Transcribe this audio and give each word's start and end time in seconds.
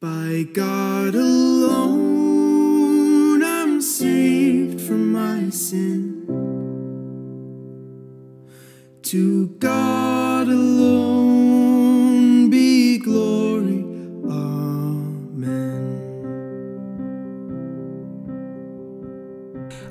By 0.00 0.46
God 0.52 1.14
alone, 1.14 1.84
I'm 3.44 3.80
saved 3.80 4.80
from 4.80 5.12
my 5.12 5.50
sin. 5.50 6.26
To 9.02 9.46
God 9.60 10.48
alone 10.48 11.30
be 12.50 12.98
glory. 12.98 13.84
Amen. 14.28 15.84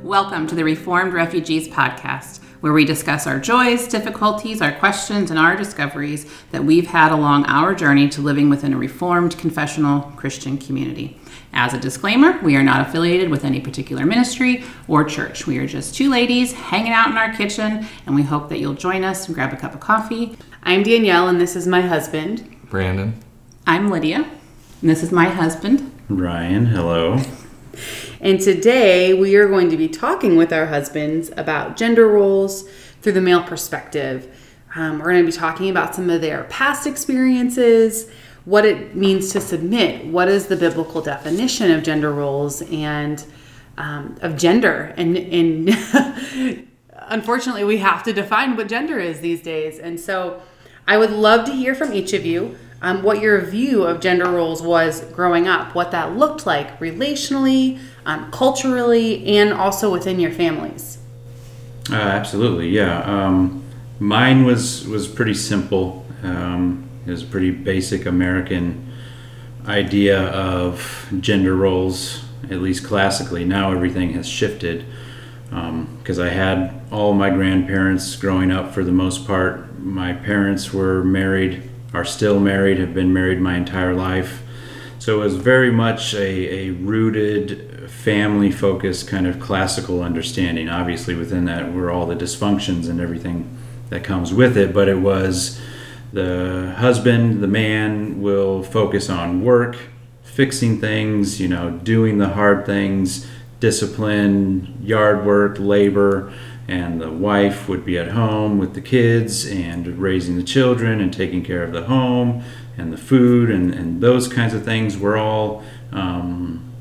Welcome 0.03 0.47
to 0.47 0.55
the 0.55 0.65
Reformed 0.65 1.13
Refugees 1.13 1.69
Podcast, 1.69 2.39
where 2.63 2.71
we 2.71 2.85
discuss 2.85 3.27
our 3.27 3.41
joys, 3.41 3.89
difficulties, 3.89 4.61
our 4.61 4.71
questions, 4.71 5.29
and 5.29 5.37
our 5.37 5.53
discoveries 5.53 6.25
that 6.51 6.63
we've 6.63 6.87
had 6.87 7.11
along 7.11 7.43
our 7.47 7.75
journey 7.75 8.07
to 8.07 8.21
living 8.21 8.49
within 8.49 8.71
a 8.71 8.77
Reformed 8.77 9.37
confessional 9.37 10.03
Christian 10.15 10.57
community. 10.57 11.19
As 11.51 11.73
a 11.73 11.77
disclaimer, 11.77 12.39
we 12.41 12.55
are 12.55 12.63
not 12.63 12.87
affiliated 12.87 13.29
with 13.29 13.43
any 13.43 13.59
particular 13.59 14.05
ministry 14.05 14.63
or 14.87 15.03
church. 15.03 15.45
We 15.45 15.57
are 15.57 15.67
just 15.67 15.93
two 15.93 16.09
ladies 16.09 16.53
hanging 16.53 16.93
out 16.93 17.09
in 17.09 17.17
our 17.17 17.33
kitchen, 17.33 17.85
and 18.05 18.15
we 18.15 18.23
hope 18.23 18.47
that 18.47 18.59
you'll 18.59 18.75
join 18.75 19.03
us 19.03 19.25
and 19.25 19.35
grab 19.35 19.51
a 19.51 19.57
cup 19.57 19.73
of 19.73 19.81
coffee. 19.81 20.37
I'm 20.63 20.83
Danielle, 20.83 21.27
and 21.27 21.41
this 21.41 21.57
is 21.57 21.67
my 21.67 21.81
husband. 21.81 22.49
Brandon. 22.69 23.21
I'm 23.67 23.89
Lydia, 23.89 24.19
and 24.79 24.89
this 24.89 25.03
is 25.03 25.11
my 25.11 25.27
husband. 25.27 25.91
Ryan, 26.07 26.67
hello. 26.67 27.19
And 28.23 28.39
today 28.39 29.13
we 29.13 29.35
are 29.35 29.49
going 29.49 29.69
to 29.69 29.75
be 29.75 29.89
talking 29.89 30.37
with 30.37 30.53
our 30.53 30.65
husbands 30.65 31.29
about 31.35 31.75
gender 31.75 32.07
roles 32.07 32.61
through 33.01 33.11
the 33.11 33.19
male 33.19 33.43
perspective. 33.43 34.33
Um, 34.75 34.99
we're 34.99 35.11
going 35.11 35.25
to 35.25 35.29
be 35.29 35.37
talking 35.37 35.69
about 35.69 35.93
some 35.93 36.09
of 36.09 36.21
their 36.21 36.45
past 36.45 36.87
experiences, 36.87 38.09
what 38.45 38.63
it 38.63 38.95
means 38.95 39.33
to 39.33 39.41
submit, 39.41 40.05
what 40.05 40.29
is 40.29 40.47
the 40.47 40.55
biblical 40.55 41.01
definition 41.01 41.69
of 41.69 41.83
gender 41.83 42.13
roles 42.13 42.61
and 42.61 43.25
um, 43.77 44.17
of 44.21 44.37
gender. 44.37 44.93
And, 44.95 45.17
and 45.17 46.65
unfortunately, 46.93 47.65
we 47.65 47.79
have 47.79 48.03
to 48.03 48.13
define 48.13 48.55
what 48.55 48.69
gender 48.69 48.99
is 48.99 49.19
these 49.19 49.41
days. 49.41 49.79
And 49.79 49.99
so 49.99 50.41
I 50.87 50.97
would 50.97 51.11
love 51.11 51.45
to 51.47 51.51
hear 51.51 51.75
from 51.75 51.91
each 51.91 52.13
of 52.13 52.25
you 52.25 52.57
um, 52.83 53.01
what 53.01 53.21
your 53.21 53.39
view 53.41 53.83
of 53.83 54.01
gender 54.01 54.29
roles 54.29 54.61
was 54.61 55.01
growing 55.13 55.47
up, 55.47 55.73
what 55.73 55.91
that 55.91 56.15
looked 56.17 56.45
like 56.45 56.77
relationally, 56.79 57.79
um, 58.05 58.29
culturally, 58.29 59.25
and 59.25 59.53
also 59.53 59.91
within 59.91 60.19
your 60.19 60.31
families. 60.31 60.99
Uh, 61.89 61.95
absolutely, 61.95 62.69
yeah. 62.69 63.01
Um, 63.01 63.63
mine 63.99 64.43
was 64.43 64.85
was 64.85 65.07
pretty 65.07 65.33
simple. 65.33 66.05
Um, 66.23 66.89
it 67.05 67.11
was 67.11 67.23
a 67.23 67.25
pretty 67.25 67.51
basic 67.51 68.05
American 68.05 68.91
idea 69.65 70.21
of 70.29 71.07
gender 71.19 71.55
roles, 71.55 72.23
at 72.43 72.61
least 72.61 72.85
classically. 72.85 73.45
Now 73.45 73.71
everything 73.71 74.11
has 74.13 74.27
shifted 74.27 74.85
because 75.45 76.19
um, 76.19 76.25
I 76.25 76.29
had 76.29 76.81
all 76.91 77.13
my 77.13 77.29
grandparents 77.29 78.15
growing 78.15 78.51
up 78.51 78.73
for 78.73 78.83
the 78.83 78.91
most 78.91 79.25
part. 79.25 79.79
My 79.79 80.13
parents 80.13 80.73
were 80.73 81.03
married, 81.03 81.69
are 81.93 82.05
still 82.05 82.39
married, 82.39 82.79
have 82.79 82.93
been 82.93 83.13
married 83.13 83.39
my 83.39 83.55
entire 83.55 83.93
life. 83.93 84.41
So 84.99 85.21
it 85.21 85.25
was 85.25 85.35
very 85.35 85.71
much 85.71 86.13
a, 86.13 86.67
a 86.67 86.69
rooted, 86.71 87.89
family 87.89 88.51
focused 88.51 89.07
kind 89.07 89.27
of 89.27 89.39
classical 89.39 90.01
understanding. 90.01 90.69
Obviously, 90.69 91.15
within 91.15 91.45
that 91.45 91.73
were 91.73 91.91
all 91.91 92.05
the 92.05 92.15
dysfunctions 92.15 92.89
and 92.89 92.99
everything 92.99 93.57
that 93.89 94.03
comes 94.03 94.33
with 94.33 94.57
it, 94.57 94.73
but 94.73 94.87
it 94.87 94.99
was 94.99 95.61
the 96.13 96.73
husband, 96.77 97.41
the 97.41 97.47
man 97.47 98.21
will 98.21 98.63
focus 98.63 99.09
on 99.09 99.43
work, 99.43 99.75
fixing 100.23 100.79
things, 100.79 101.41
you 101.41 101.47
know, 101.47 101.71
doing 101.71 102.17
the 102.17 102.29
hard 102.29 102.65
things, 102.65 103.27
discipline, 103.59 104.77
yard 104.81 105.25
work, 105.25 105.57
labor, 105.59 106.31
and 106.67 107.01
the 107.01 107.11
wife 107.11 107.67
would 107.67 107.83
be 107.83 107.97
at 107.97 108.09
home 108.09 108.57
with 108.57 108.73
the 108.73 108.81
kids 108.81 109.45
and 109.45 109.85
raising 109.99 110.37
the 110.37 110.43
children 110.43 111.01
and 111.01 111.13
taking 111.13 111.43
care 111.43 111.63
of 111.63 111.73
the 111.73 111.83
home 111.83 112.43
and 112.77 112.91
the 112.91 112.97
food 112.97 113.49
and, 113.49 113.73
and 113.73 114.01
those 114.01 114.27
kinds 114.27 114.53
of 114.53 114.63
things 114.63 114.97
were 114.97 115.17
all 115.17 115.63
um, 115.91 116.71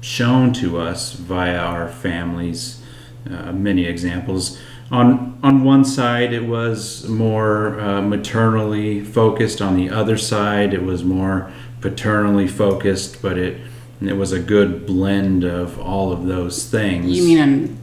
shown 0.00 0.52
to 0.52 0.78
us 0.78 1.12
via 1.12 1.58
our 1.58 1.88
families. 1.88 2.82
Uh, 3.30 3.52
many 3.52 3.84
examples 3.84 4.58
on 4.90 5.36
on 5.42 5.64
one 5.64 5.84
side 5.84 6.32
it 6.32 6.46
was 6.46 7.08
more 7.08 7.78
uh, 7.80 8.00
maternally 8.00 9.02
focused 9.02 9.60
on 9.60 9.74
the 9.76 9.90
other 9.90 10.16
side 10.16 10.72
it 10.72 10.82
was 10.82 11.02
more 11.02 11.52
paternally 11.80 12.46
focused 12.46 13.20
but 13.20 13.36
it 13.36 13.60
it 14.00 14.12
was 14.12 14.30
a 14.30 14.38
good 14.38 14.86
blend 14.86 15.42
of 15.42 15.80
all 15.80 16.12
of 16.12 16.26
those 16.26 16.68
things 16.68 17.06
you 17.06 17.24
mean 17.24 17.40
on 17.40 17.78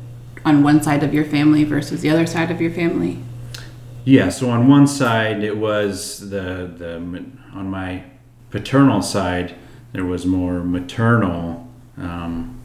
on 0.45 0.63
one 0.63 0.81
side 0.81 1.03
of 1.03 1.13
your 1.13 1.25
family 1.25 1.63
versus 1.63 2.01
the 2.01 2.09
other 2.09 2.25
side 2.25 2.51
of 2.51 2.61
your 2.61 2.71
family 2.71 3.19
yeah 4.05 4.29
so 4.29 4.49
on 4.49 4.67
one 4.67 4.87
side 4.87 5.43
it 5.43 5.57
was 5.57 6.29
the 6.29 6.71
the 6.77 6.95
on 7.53 7.69
my 7.69 8.03
paternal 8.49 9.01
side 9.01 9.55
there 9.93 10.05
was 10.05 10.25
more 10.25 10.63
maternal 10.63 11.67
um, 11.97 12.59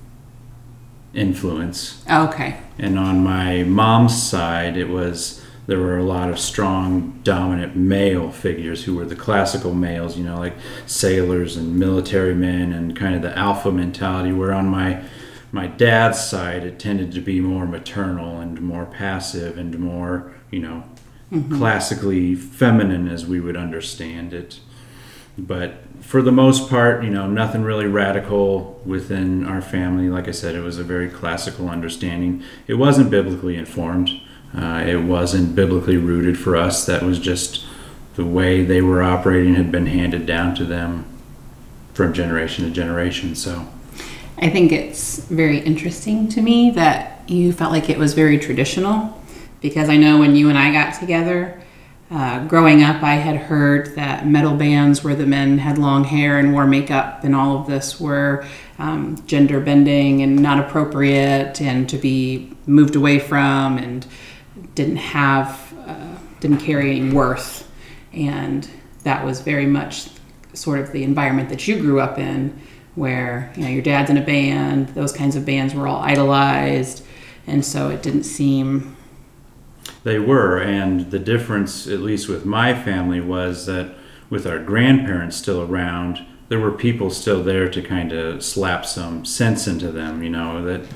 influence. 1.15 2.03
Oh, 2.09 2.29
okay. 2.29 2.61
And 2.79 2.99
on 2.99 3.23
my 3.23 3.63
mom's 3.65 4.21
side, 4.21 4.77
it 4.77 4.89
was 4.89 5.45
there 5.67 5.79
were 5.79 5.99
a 5.99 6.05
lot 6.05 6.31
of 6.31 6.39
strong, 6.39 7.21
dominant 7.23 7.77
male 7.77 8.31
figures 8.31 8.85
who 8.85 8.95
were 8.95 9.05
the 9.05 9.17
classical 9.17 9.75
males, 9.75 10.17
you 10.17 10.25
know, 10.25 10.39
like 10.39 10.55
sailors 10.87 11.59
and 11.59 11.79
military 11.79 12.35
men, 12.35 12.73
and 12.73 12.97
kind 12.97 13.15
of 13.15 13.21
the 13.21 13.37
alpha 13.37 13.71
mentality. 13.71 14.33
Where 14.33 14.53
on 14.53 14.67
my 14.67 15.03
my 15.51 15.67
dad's 15.67 16.23
side, 16.23 16.65
it 16.65 16.79
tended 16.79 17.13
to 17.13 17.21
be 17.21 17.41
more 17.41 17.67
maternal 17.67 18.41
and 18.41 18.61
more 18.61 18.87
passive 18.87 19.57
and 19.57 19.79
more, 19.79 20.33
you 20.51 20.61
know, 20.61 20.85
mm-hmm. 21.33 21.57
classically 21.57 22.35
feminine 22.35 23.09
as 23.09 23.27
we 23.27 23.41
would 23.41 23.57
understand 23.57 24.35
it. 24.35 24.61
But 25.39 25.83
for 26.01 26.21
the 26.21 26.33
most 26.33 26.69
part, 26.69 27.05
you 27.05 27.11
know, 27.11 27.27
nothing 27.27 27.63
really 27.63 27.87
radical 27.87 28.81
within 28.85 29.47
our 29.47 29.63
family. 29.63 30.09
Like 30.09 30.29
I 30.29 30.33
said, 30.33 30.55
it 30.55 30.61
was 30.61 30.79
a 30.79 30.85
very 30.85 31.09
classical 31.09 31.69
understanding. 31.69 32.43
It 32.67 32.75
wasn't 32.75 33.11
biblically 33.11 33.57
informed. 33.57 34.11
Uh, 34.57 34.85
it 34.87 35.05
wasn't 35.05 35.55
biblically 35.55 35.97
rooted 35.97 36.39
for 36.39 36.57
us. 36.57 36.87
That 36.87 37.03
was 37.03 37.19
just 37.19 37.65
the 38.15 38.25
way 38.25 38.65
they 38.65 38.83
were 38.83 39.03
operating 39.03 39.55
had 39.55 39.71
been 39.71 39.87
handed 39.87 40.27
down 40.27 40.55
to 40.57 40.65
them 40.65 41.05
from 41.95 42.13
generation 42.13 42.65
to 42.65 42.71
generation. 42.71 43.35
So, 43.35 43.69
I 44.41 44.51
think 44.51 44.71
it's 44.71 45.19
very 45.19 45.59
interesting 45.59 46.29
to 46.29 46.41
me 46.41 46.71
that 46.71 47.29
you 47.29 47.53
felt 47.53 47.73
like 47.73 47.91
it 47.91 47.99
was 47.99 48.15
very 48.15 48.39
traditional, 48.39 49.21
because 49.61 49.89
I 49.89 49.97
know 49.97 50.19
when 50.19 50.37
you 50.37 50.49
and 50.49 50.57
I 50.57 50.73
got 50.73 50.99
together 50.99 51.61
uh, 52.11 52.47
growing 52.47 52.85
up, 52.85 53.03
I 53.03 53.15
had 53.15 53.37
heard 53.37 53.97
that 53.97 54.27
metal 54.27 54.57
bands 54.57 55.03
where 55.03 55.17
the 55.17 55.27
men 55.27 55.59
had 55.59 55.77
long 55.77 56.05
hair 56.05 56.39
and 56.39 56.53
wore 56.53 56.67
makeup, 56.67 57.25
and 57.25 57.35
all 57.35 57.61
of 57.61 57.67
this 57.67 58.01
were 58.01 58.47
um, 58.79 59.21
gender 59.27 59.59
bending 59.61 60.23
and 60.23 60.41
not 60.41 60.61
appropriate, 60.61 61.61
and 61.61 61.89
to 61.89 61.99
be 61.99 62.53
moved 62.65 62.95
away 62.95 63.19
from, 63.19 63.77
and 63.77 64.07
didn't 64.77 64.97
have, 64.97 65.75
uh, 65.85 66.17
didn't 66.39 66.61
carry 66.61 66.97
any 66.97 67.13
worth, 67.13 67.69
and 68.13 68.71
that 69.03 69.25
was 69.25 69.41
very 69.41 69.67
much 69.67 70.09
sort 70.55 70.79
of 70.79 70.93
the 70.93 71.03
environment 71.03 71.49
that 71.49 71.67
you 71.67 71.79
grew 71.79 72.01
up 72.01 72.19
in, 72.19 72.59
where 72.99 73.53
you 73.57 73.63
know 73.63 73.69
your 73.69 73.83
dad's 73.83 74.11
in 74.11 74.19
a 74.19 74.25
band, 74.25 74.89
those 74.89 75.13
kinds 75.13 75.37
of 75.37 75.47
bands 75.47 75.75
were 75.75 75.87
all 75.87 76.03
idolized, 76.03 77.05
and 77.47 77.65
so 77.65 77.89
it 77.89 78.03
didn't 78.03 78.25
seem 78.25 78.97
they 80.05 80.19
were, 80.19 80.59
and 80.59 81.11
the 81.11 81.19
difference, 81.19 81.87
at 81.87 82.01
least 82.01 82.29
with 82.29 82.45
my 82.45 82.75
family, 82.75 83.21
was 83.21 83.67
that 83.67 83.95
with 84.31 84.47
our 84.47 84.59
grandparents 84.59 85.37
still 85.37 85.61
around, 85.63 86.25
there 86.49 86.59
were 86.59 86.71
people 86.71 87.11
still 87.11 87.43
there 87.43 87.69
to 87.69 87.83
kind 87.83 88.13
of 88.13 88.43
slap 88.43 88.87
some 88.87 89.25
sense 89.25 89.67
into 89.67 89.91
them. 89.91 90.23
You 90.23 90.31
know 90.31 90.65
that. 90.65 90.87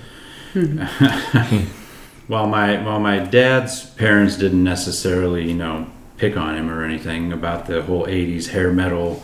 Hmm. 0.53 1.65
while 2.27 2.47
my 2.47 2.82
while 2.82 3.00
my 3.00 3.19
dad's 3.19 3.91
parents 3.91 4.37
didn't 4.37 4.65
necessarily, 4.65 5.49
you 5.49 5.55
know, 5.55 5.87
pick 6.17 6.37
on 6.37 6.56
him 6.56 6.71
or 6.71 6.85
anything 6.85 7.32
about 7.32 7.67
the 7.67 7.82
whole 7.82 8.06
'80s 8.06 8.49
hair 8.49 8.73
metal. 8.73 9.23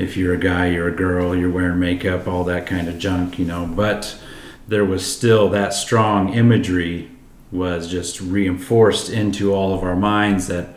If 0.00 0.16
you're 0.16 0.32
a 0.32 0.38
guy, 0.38 0.68
you're 0.68 0.88
a 0.88 0.96
girl, 0.96 1.36
you're 1.36 1.50
wearing 1.50 1.78
makeup, 1.78 2.26
all 2.26 2.42
that 2.44 2.66
kind 2.66 2.88
of 2.88 2.98
junk, 2.98 3.38
you 3.38 3.44
know. 3.44 3.66
But 3.66 4.18
there 4.66 4.84
was 4.84 5.04
still 5.04 5.50
that 5.50 5.74
strong 5.74 6.32
imagery 6.32 7.10
was 7.52 7.86
just 7.86 8.18
reinforced 8.18 9.10
into 9.10 9.52
all 9.52 9.74
of 9.74 9.82
our 9.82 9.94
minds 9.94 10.46
that 10.46 10.74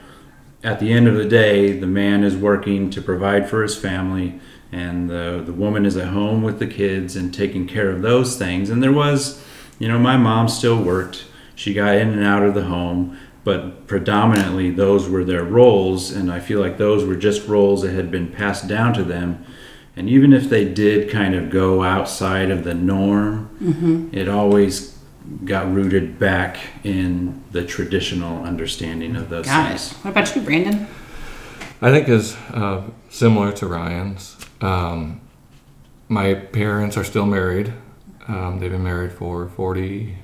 at 0.62 0.82
the 0.82 0.92
end 0.92 1.08
of 1.08 1.16
the 1.16 1.24
day, 1.24 1.72
the 1.72 1.88
man 1.88 2.26
is 2.26 2.36
working 2.36 2.90
to 2.90 3.02
provide 3.02 3.50
for 3.50 3.64
his 3.64 3.78
family, 3.78 4.42
and 4.74 5.10
the, 5.10 5.42
the 5.46 5.54
woman 5.54 5.86
is 5.86 5.96
at 5.96 6.10
home 6.10 6.44
with 6.44 6.60
the 6.60 6.68
kids 6.68 7.16
and 7.16 7.34
taking 7.34 7.66
care 7.66 7.90
of 7.92 8.02
those 8.02 8.38
things. 8.38 8.70
And 8.70 8.84
there 8.84 8.92
was, 8.92 9.42
you 9.80 9.88
know, 9.88 10.00
my 10.00 10.18
mom 10.18 10.50
still 10.50 10.84
worked. 10.84 11.24
She 11.56 11.74
got 11.74 11.96
in 11.96 12.10
and 12.10 12.26
out 12.26 12.44
of 12.44 12.56
the 12.56 12.64
home, 12.64 13.18
but 13.44 13.88
predominantly 13.88 14.70
those 14.72 15.10
were 15.10 15.24
their 15.24 15.44
roles. 15.44 16.12
And 16.12 16.32
I 16.32 16.40
feel 16.40 16.60
like 16.60 16.78
those 16.78 17.04
were 17.06 17.16
just 17.16 17.48
roles 17.48 17.82
that 17.82 17.92
had 17.94 18.10
been 18.12 18.32
passed 18.32 18.68
down 18.68 18.94
to 18.94 19.04
them 19.04 19.46
And 19.96 20.10
even 20.10 20.34
if 20.34 20.50
they 20.50 20.66
did 20.66 21.12
kind 21.12 21.36
of 21.36 21.50
go 21.52 21.84
outside 21.84 22.50
of 22.50 22.64
the 22.64 22.74
norm, 22.74 24.10
it 24.12 24.28
always 24.28 24.98
got 25.46 25.72
rooted 25.72 26.18
back 26.18 26.58
in 26.84 27.44
the 27.52 27.64
traditional 27.64 28.44
understanding 28.44 29.16
of 29.16 29.30
those 29.30 29.46
Got 29.46 29.66
it. 29.66 29.70
things. 29.80 29.94
What 30.04 30.12
about 30.12 30.36
you, 30.36 30.42
Brandon? 30.42 30.88
I 31.82 31.92
think 31.92 32.10
is 32.10 32.36
uh, 32.54 32.82
similar 33.10 33.52
to 33.54 33.68
Ryan's. 33.68 34.36
Um, 34.62 35.22
my 36.10 36.34
parents 36.34 36.98
are 36.98 37.04
still 37.04 37.26
married. 37.28 37.72
Um, 38.28 38.60
they've 38.60 38.72
been 38.72 38.84
married 38.84 39.12
for 39.12 39.48
40, 39.50 40.18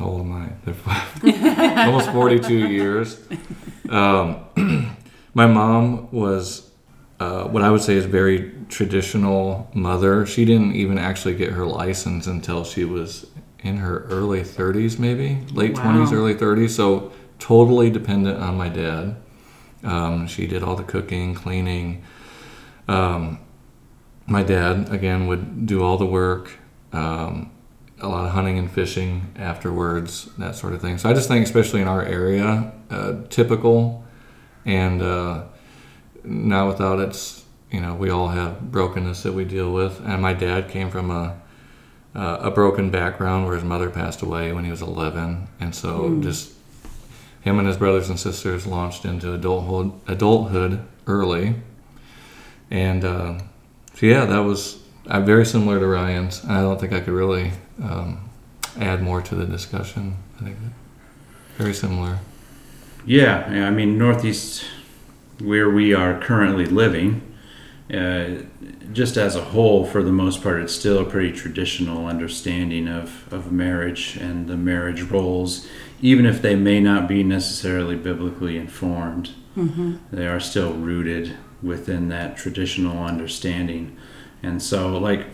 how 0.00 0.06
old 0.06 0.22
am 0.22 0.32
I? 0.32 1.84
Almost 1.86 2.10
42 2.10 2.68
years. 2.68 3.20
Um, 3.90 4.96
my 5.34 5.46
mom 5.46 6.10
was 6.10 6.70
uh, 7.20 7.44
what 7.44 7.62
I 7.62 7.70
would 7.70 7.82
say 7.82 7.96
is 7.96 8.06
very 8.06 8.50
traditional 8.70 9.70
mother. 9.74 10.24
She 10.24 10.46
didn't 10.46 10.74
even 10.74 10.96
actually 10.96 11.34
get 11.34 11.52
her 11.52 11.66
license 11.66 12.26
until 12.26 12.64
she 12.64 12.86
was 12.86 13.26
in 13.58 13.76
her 13.76 14.04
early 14.04 14.40
30s, 14.40 14.98
maybe 14.98 15.44
late 15.52 15.76
Wow. 15.76 15.92
20s, 15.92 16.12
early 16.14 16.34
30s. 16.34 16.70
So 16.70 17.12
totally 17.38 17.90
dependent 17.90 18.38
on 18.38 18.56
my 18.56 18.70
dad. 18.70 19.16
Um, 19.84 20.26
she 20.26 20.46
did 20.46 20.62
all 20.62 20.76
the 20.76 20.82
cooking, 20.82 21.34
cleaning. 21.34 22.02
Um, 22.88 23.38
my 24.26 24.42
dad 24.42 24.88
again 24.90 25.26
would 25.26 25.66
do 25.66 25.82
all 25.82 25.98
the 25.98 26.06
work. 26.06 26.52
Um, 26.94 27.50
a 28.00 28.08
lot 28.08 28.24
of 28.24 28.32
hunting 28.32 28.58
and 28.58 28.70
fishing 28.70 29.32
afterwards, 29.36 30.26
that 30.38 30.54
sort 30.54 30.72
of 30.72 30.80
thing. 30.80 30.98
So 30.98 31.08
I 31.10 31.14
just 31.14 31.28
think, 31.28 31.44
especially 31.44 31.80
in 31.80 31.88
our 31.88 32.02
area, 32.02 32.72
uh, 32.90 33.14
typical, 33.28 34.04
and 34.64 35.02
uh, 35.02 35.44
now 36.24 36.68
without 36.68 36.98
its, 36.98 37.44
you 37.70 37.80
know, 37.80 37.94
we 37.94 38.10
all 38.10 38.28
have 38.28 38.72
brokenness 38.72 39.22
that 39.22 39.32
we 39.32 39.44
deal 39.44 39.72
with. 39.72 40.00
And 40.04 40.22
my 40.22 40.32
dad 40.32 40.68
came 40.68 40.90
from 40.90 41.10
a 41.10 41.40
uh, 42.14 42.38
a 42.40 42.50
broken 42.50 42.90
background 42.90 43.46
where 43.46 43.54
his 43.54 43.64
mother 43.64 43.88
passed 43.88 44.22
away 44.22 44.52
when 44.52 44.64
he 44.64 44.70
was 44.70 44.82
11, 44.82 45.46
and 45.60 45.74
so 45.74 46.20
just 46.20 46.52
him 47.40 47.58
and 47.58 47.68
his 47.68 47.76
brothers 47.76 48.08
and 48.08 48.18
sisters 48.18 48.66
launched 48.66 49.04
into 49.04 49.32
adulthood 49.32 49.92
adulthood 50.08 50.84
early, 51.06 51.54
and 52.70 53.04
uh, 53.04 53.38
so 53.94 54.06
yeah, 54.06 54.24
that 54.24 54.40
was 54.40 54.79
uh, 55.10 55.20
very 55.20 55.44
similar 55.44 55.78
to 55.78 55.86
Ryan's. 55.86 56.42
And 56.42 56.52
I 56.52 56.60
don't 56.62 56.80
think 56.80 56.92
I 56.92 57.00
could 57.00 57.12
really 57.12 57.52
um, 57.82 58.30
add 58.78 59.02
more 59.02 59.20
to 59.22 59.34
the 59.34 59.46
discussion. 59.46 60.16
I 60.40 60.44
think 60.44 60.56
very 61.56 61.74
similar. 61.74 62.18
Yeah, 63.04 63.52
yeah, 63.52 63.66
I 63.66 63.70
mean, 63.70 63.98
Northeast, 63.98 64.64
where 65.40 65.68
we 65.70 65.94
are 65.94 66.20
currently 66.20 66.66
living, 66.66 67.22
uh, 67.92 68.42
just 68.92 69.16
as 69.16 69.36
a 69.36 69.42
whole, 69.42 69.84
for 69.84 70.02
the 70.02 70.12
most 70.12 70.42
part, 70.42 70.60
it's 70.60 70.74
still 70.74 70.98
a 70.98 71.04
pretty 71.04 71.32
traditional 71.32 72.06
understanding 72.06 72.88
of, 72.88 73.30
of 73.32 73.50
marriage 73.50 74.16
and 74.16 74.46
the 74.46 74.56
marriage 74.56 75.02
roles, 75.02 75.66
even 76.00 76.24
if 76.26 76.40
they 76.40 76.54
may 76.54 76.80
not 76.80 77.08
be 77.08 77.22
necessarily 77.22 77.96
biblically 77.96 78.56
informed. 78.56 79.30
They 80.12 80.26
are 80.26 80.40
still 80.40 80.72
rooted 80.72 81.36
within 81.62 82.08
that 82.08 82.36
traditional 82.36 83.04
understanding. 83.04 83.96
And 84.42 84.62
so, 84.62 84.98
like, 84.98 85.26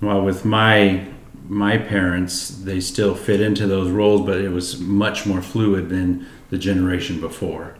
well, 0.00 0.22
with 0.22 0.44
my 0.44 1.06
my 1.48 1.76
parents, 1.76 2.48
they 2.48 2.80
still 2.80 3.14
fit 3.14 3.40
into 3.40 3.66
those 3.66 3.90
roles, 3.90 4.24
but 4.24 4.40
it 4.40 4.50
was 4.50 4.78
much 4.78 5.26
more 5.26 5.42
fluid 5.42 5.88
than 5.88 6.26
the 6.50 6.58
generation 6.58 7.20
before, 7.20 7.76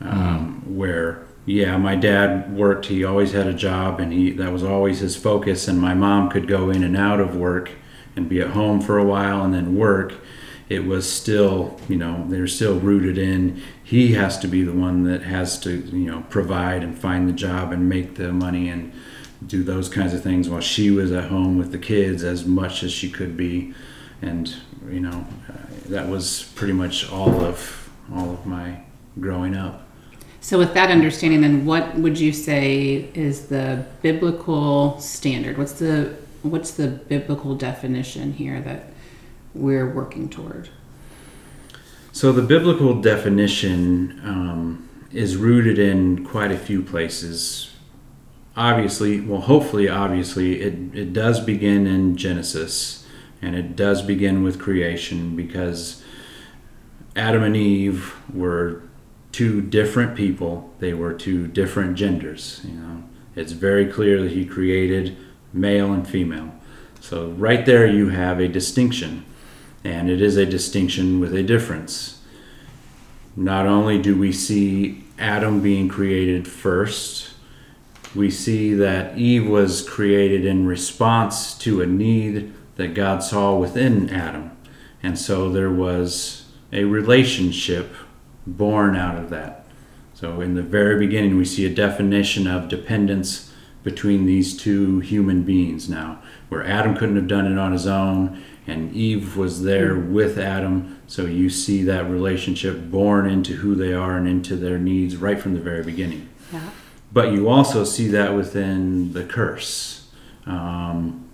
um, 0.00 0.62
where 0.76 1.26
yeah, 1.46 1.78
my 1.78 1.96
dad 1.96 2.54
worked. 2.54 2.86
He 2.86 3.04
always 3.04 3.32
had 3.32 3.46
a 3.46 3.54
job, 3.54 4.00
and 4.00 4.12
he 4.12 4.32
that 4.32 4.52
was 4.52 4.62
always 4.62 5.00
his 5.00 5.16
focus. 5.16 5.66
And 5.66 5.80
my 5.80 5.94
mom 5.94 6.28
could 6.28 6.46
go 6.46 6.70
in 6.70 6.84
and 6.84 6.96
out 6.96 7.20
of 7.20 7.36
work 7.36 7.70
and 8.14 8.28
be 8.28 8.40
at 8.40 8.50
home 8.50 8.80
for 8.80 8.98
a 8.98 9.04
while 9.04 9.42
and 9.42 9.54
then 9.54 9.76
work. 9.76 10.14
It 10.68 10.84
was 10.84 11.10
still, 11.10 11.80
you 11.88 11.96
know, 11.96 12.26
they're 12.28 12.46
still 12.46 12.78
rooted 12.78 13.16
in. 13.16 13.62
He 13.82 14.12
has 14.12 14.38
to 14.40 14.48
be 14.48 14.62
the 14.62 14.74
one 14.74 15.04
that 15.04 15.22
has 15.22 15.58
to, 15.60 15.78
you 15.78 16.10
know, 16.10 16.26
provide 16.28 16.82
and 16.82 16.98
find 16.98 17.26
the 17.26 17.32
job 17.32 17.72
and 17.72 17.88
make 17.88 18.16
the 18.16 18.30
money 18.32 18.68
and 18.68 18.92
do 19.46 19.62
those 19.62 19.88
kinds 19.88 20.14
of 20.14 20.22
things 20.22 20.48
while 20.48 20.60
she 20.60 20.90
was 20.90 21.12
at 21.12 21.24
home 21.24 21.58
with 21.58 21.72
the 21.72 21.78
kids 21.78 22.24
as 22.24 22.44
much 22.44 22.82
as 22.82 22.92
she 22.92 23.10
could 23.10 23.36
be 23.36 23.72
and 24.20 24.56
you 24.90 25.00
know 25.00 25.26
uh, 25.48 25.52
that 25.88 26.08
was 26.08 26.50
pretty 26.54 26.72
much 26.72 27.10
all 27.10 27.40
of 27.44 27.90
all 28.14 28.30
of 28.30 28.46
my 28.46 28.80
growing 29.20 29.54
up 29.56 29.82
So, 30.40 30.56
with 30.56 30.72
that 30.74 30.90
understanding, 30.90 31.40
then 31.40 31.66
what 31.66 31.96
would 31.96 32.18
you 32.18 32.32
say 32.32 33.10
is 33.14 33.46
the 33.48 33.84
biblical 34.02 34.98
standard? 35.00 35.58
What's 35.58 35.72
the 35.72 36.14
what's 36.42 36.70
the 36.72 36.86
biblical 36.88 37.54
definition 37.56 38.32
here 38.32 38.60
that 38.60 38.92
we're 39.54 39.90
working 39.92 40.28
toward? 40.28 40.70
so 42.12 42.32
the 42.32 42.42
biblical 42.42 43.00
definition 43.00 44.20
um, 44.24 44.88
is 45.12 45.36
rooted 45.36 45.78
in 45.78 46.24
quite 46.24 46.50
a 46.50 46.58
few 46.58 46.82
places 46.82 47.67
obviously 48.58 49.20
well 49.20 49.40
hopefully 49.40 49.88
obviously 49.88 50.60
it, 50.60 50.74
it 50.92 51.12
does 51.12 51.38
begin 51.40 51.86
in 51.86 52.16
genesis 52.16 53.06
and 53.40 53.54
it 53.54 53.76
does 53.76 54.02
begin 54.02 54.42
with 54.42 54.58
creation 54.58 55.36
because 55.36 56.02
adam 57.14 57.42
and 57.42 57.56
eve 57.56 58.16
were 58.34 58.82
two 59.32 59.60
different 59.60 60.16
people. 60.16 60.74
They 60.80 60.94
were 60.94 61.12
two 61.12 61.46
different 61.46 61.96
genders 61.96 62.60
you 62.64 62.74
know. 62.74 63.04
It's 63.36 63.52
very 63.52 63.86
clear 63.86 64.20
that 64.22 64.32
he 64.32 64.44
created 64.44 65.16
male 65.52 65.92
and 65.92 66.06
female. 66.06 66.52
So 67.00 67.30
right 67.30 67.64
there 67.64 67.86
you 67.86 68.08
have 68.08 68.40
a 68.40 68.48
distinction 68.48 69.24
and 69.84 70.10
it 70.10 70.20
is 70.20 70.36
a 70.36 70.44
distinction 70.44 71.20
with 71.20 71.32
a 71.34 71.44
difference. 71.44 72.20
Not 73.36 73.66
only 73.66 74.02
do 74.02 74.18
we 74.18 74.32
see 74.32 75.04
adam 75.18 75.60
being 75.60 75.88
created 75.88 76.48
first 76.48 77.27
we 78.14 78.30
see 78.30 78.74
that 78.74 79.16
eve 79.16 79.46
was 79.46 79.86
created 79.88 80.44
in 80.44 80.66
response 80.66 81.56
to 81.56 81.80
a 81.80 81.86
need 81.86 82.52
that 82.76 82.94
god 82.94 83.22
saw 83.22 83.54
within 83.56 84.08
adam 84.10 84.50
and 85.02 85.18
so 85.18 85.50
there 85.50 85.70
was 85.70 86.46
a 86.72 86.84
relationship 86.84 87.94
born 88.46 88.96
out 88.96 89.16
of 89.16 89.30
that 89.30 89.58
so, 90.18 90.40
in 90.40 90.54
the 90.54 90.62
very 90.62 90.98
beginning, 90.98 91.36
we 91.36 91.44
see 91.44 91.64
a 91.64 91.72
definition 91.72 92.48
of 92.48 92.68
dependence 92.68 93.52
between 93.84 94.26
these 94.26 94.56
two 94.56 94.98
human 94.98 95.44
beings 95.44 95.88
now, 95.88 96.20
where 96.48 96.66
Adam 96.66 96.96
couldn't 96.96 97.14
have 97.14 97.28
done 97.28 97.46
it 97.46 97.56
on 97.56 97.70
his 97.70 97.86
own, 97.86 98.42
and 98.66 98.92
Eve 98.92 99.36
was 99.36 99.62
there 99.62 99.94
with 99.94 100.36
Adam. 100.36 100.98
So, 101.06 101.26
you 101.26 101.48
see 101.48 101.84
that 101.84 102.10
relationship 102.10 102.90
born 102.90 103.30
into 103.30 103.52
who 103.52 103.76
they 103.76 103.92
are 103.92 104.16
and 104.16 104.26
into 104.26 104.56
their 104.56 104.76
needs 104.76 105.16
right 105.16 105.40
from 105.40 105.54
the 105.54 105.60
very 105.60 105.84
beginning. 105.84 106.28
Yeah. 106.52 106.70
But 107.12 107.32
you 107.32 107.48
also 107.48 107.84
see 107.84 108.08
that 108.08 108.34
within 108.34 109.12
the 109.12 109.24
curse 109.24 110.08
um, 110.46 111.28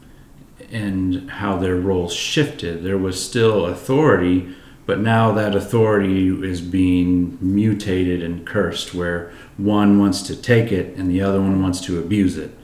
and 0.70 1.30
how 1.30 1.56
their 1.56 1.76
roles 1.76 2.14
shifted. 2.14 2.84
There 2.84 2.98
was 2.98 3.22
still 3.22 3.66
authority, 3.66 4.54
but 4.86 5.00
now 5.00 5.32
that 5.32 5.54
authority 5.54 6.28
is 6.28 6.60
being 6.60 7.38
mutated 7.40 8.22
and 8.22 8.46
cursed, 8.46 8.94
where 8.94 9.32
one 9.56 9.98
wants 9.98 10.22
to 10.22 10.36
take 10.36 10.70
it 10.70 10.96
and 10.96 11.10
the 11.10 11.20
other 11.20 11.40
one 11.40 11.62
wants 11.62 11.80
to 11.82 11.98
abuse 11.98 12.36
it. 12.38 12.56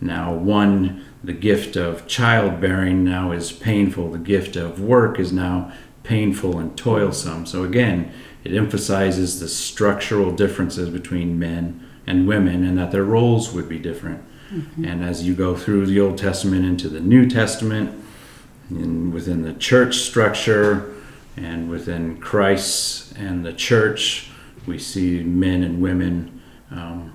Now, 0.00 0.32
one, 0.32 1.04
the 1.22 1.32
gift 1.32 1.76
of 1.76 2.06
childbearing 2.06 3.04
now 3.04 3.32
is 3.32 3.52
painful, 3.52 4.10
the 4.10 4.18
gift 4.18 4.56
of 4.56 4.80
work 4.80 5.18
is 5.18 5.32
now 5.32 5.72
painful 6.02 6.58
and 6.58 6.76
toilsome. 6.76 7.46
So, 7.46 7.64
again, 7.64 8.12
it 8.42 8.54
emphasizes 8.54 9.40
the 9.40 9.48
structural 9.48 10.32
differences 10.32 10.90
between 10.90 11.38
men 11.38 11.83
and 12.06 12.28
women 12.28 12.64
and 12.64 12.78
that 12.78 12.90
their 12.90 13.04
roles 13.04 13.52
would 13.52 13.68
be 13.68 13.78
different. 13.78 14.22
And 14.84 15.02
as 15.02 15.26
you 15.26 15.34
go 15.34 15.56
through 15.56 15.86
the 15.86 15.98
Old 16.00 16.16
Testament 16.16 16.64
into 16.64 16.88
the 16.88 17.00
New 17.00 17.28
Testament, 17.28 18.04
and 18.70 19.12
within 19.12 19.42
the 19.42 19.54
church 19.54 19.96
structure, 19.96 20.94
and 21.36 21.68
within 21.68 22.18
Christ 22.18 23.16
and 23.16 23.44
the 23.44 23.52
church, 23.52 24.30
we 24.66 24.78
see 24.78 25.22
men 25.24 25.64
and 25.64 25.82
women 25.82 26.40
um, 26.70 27.14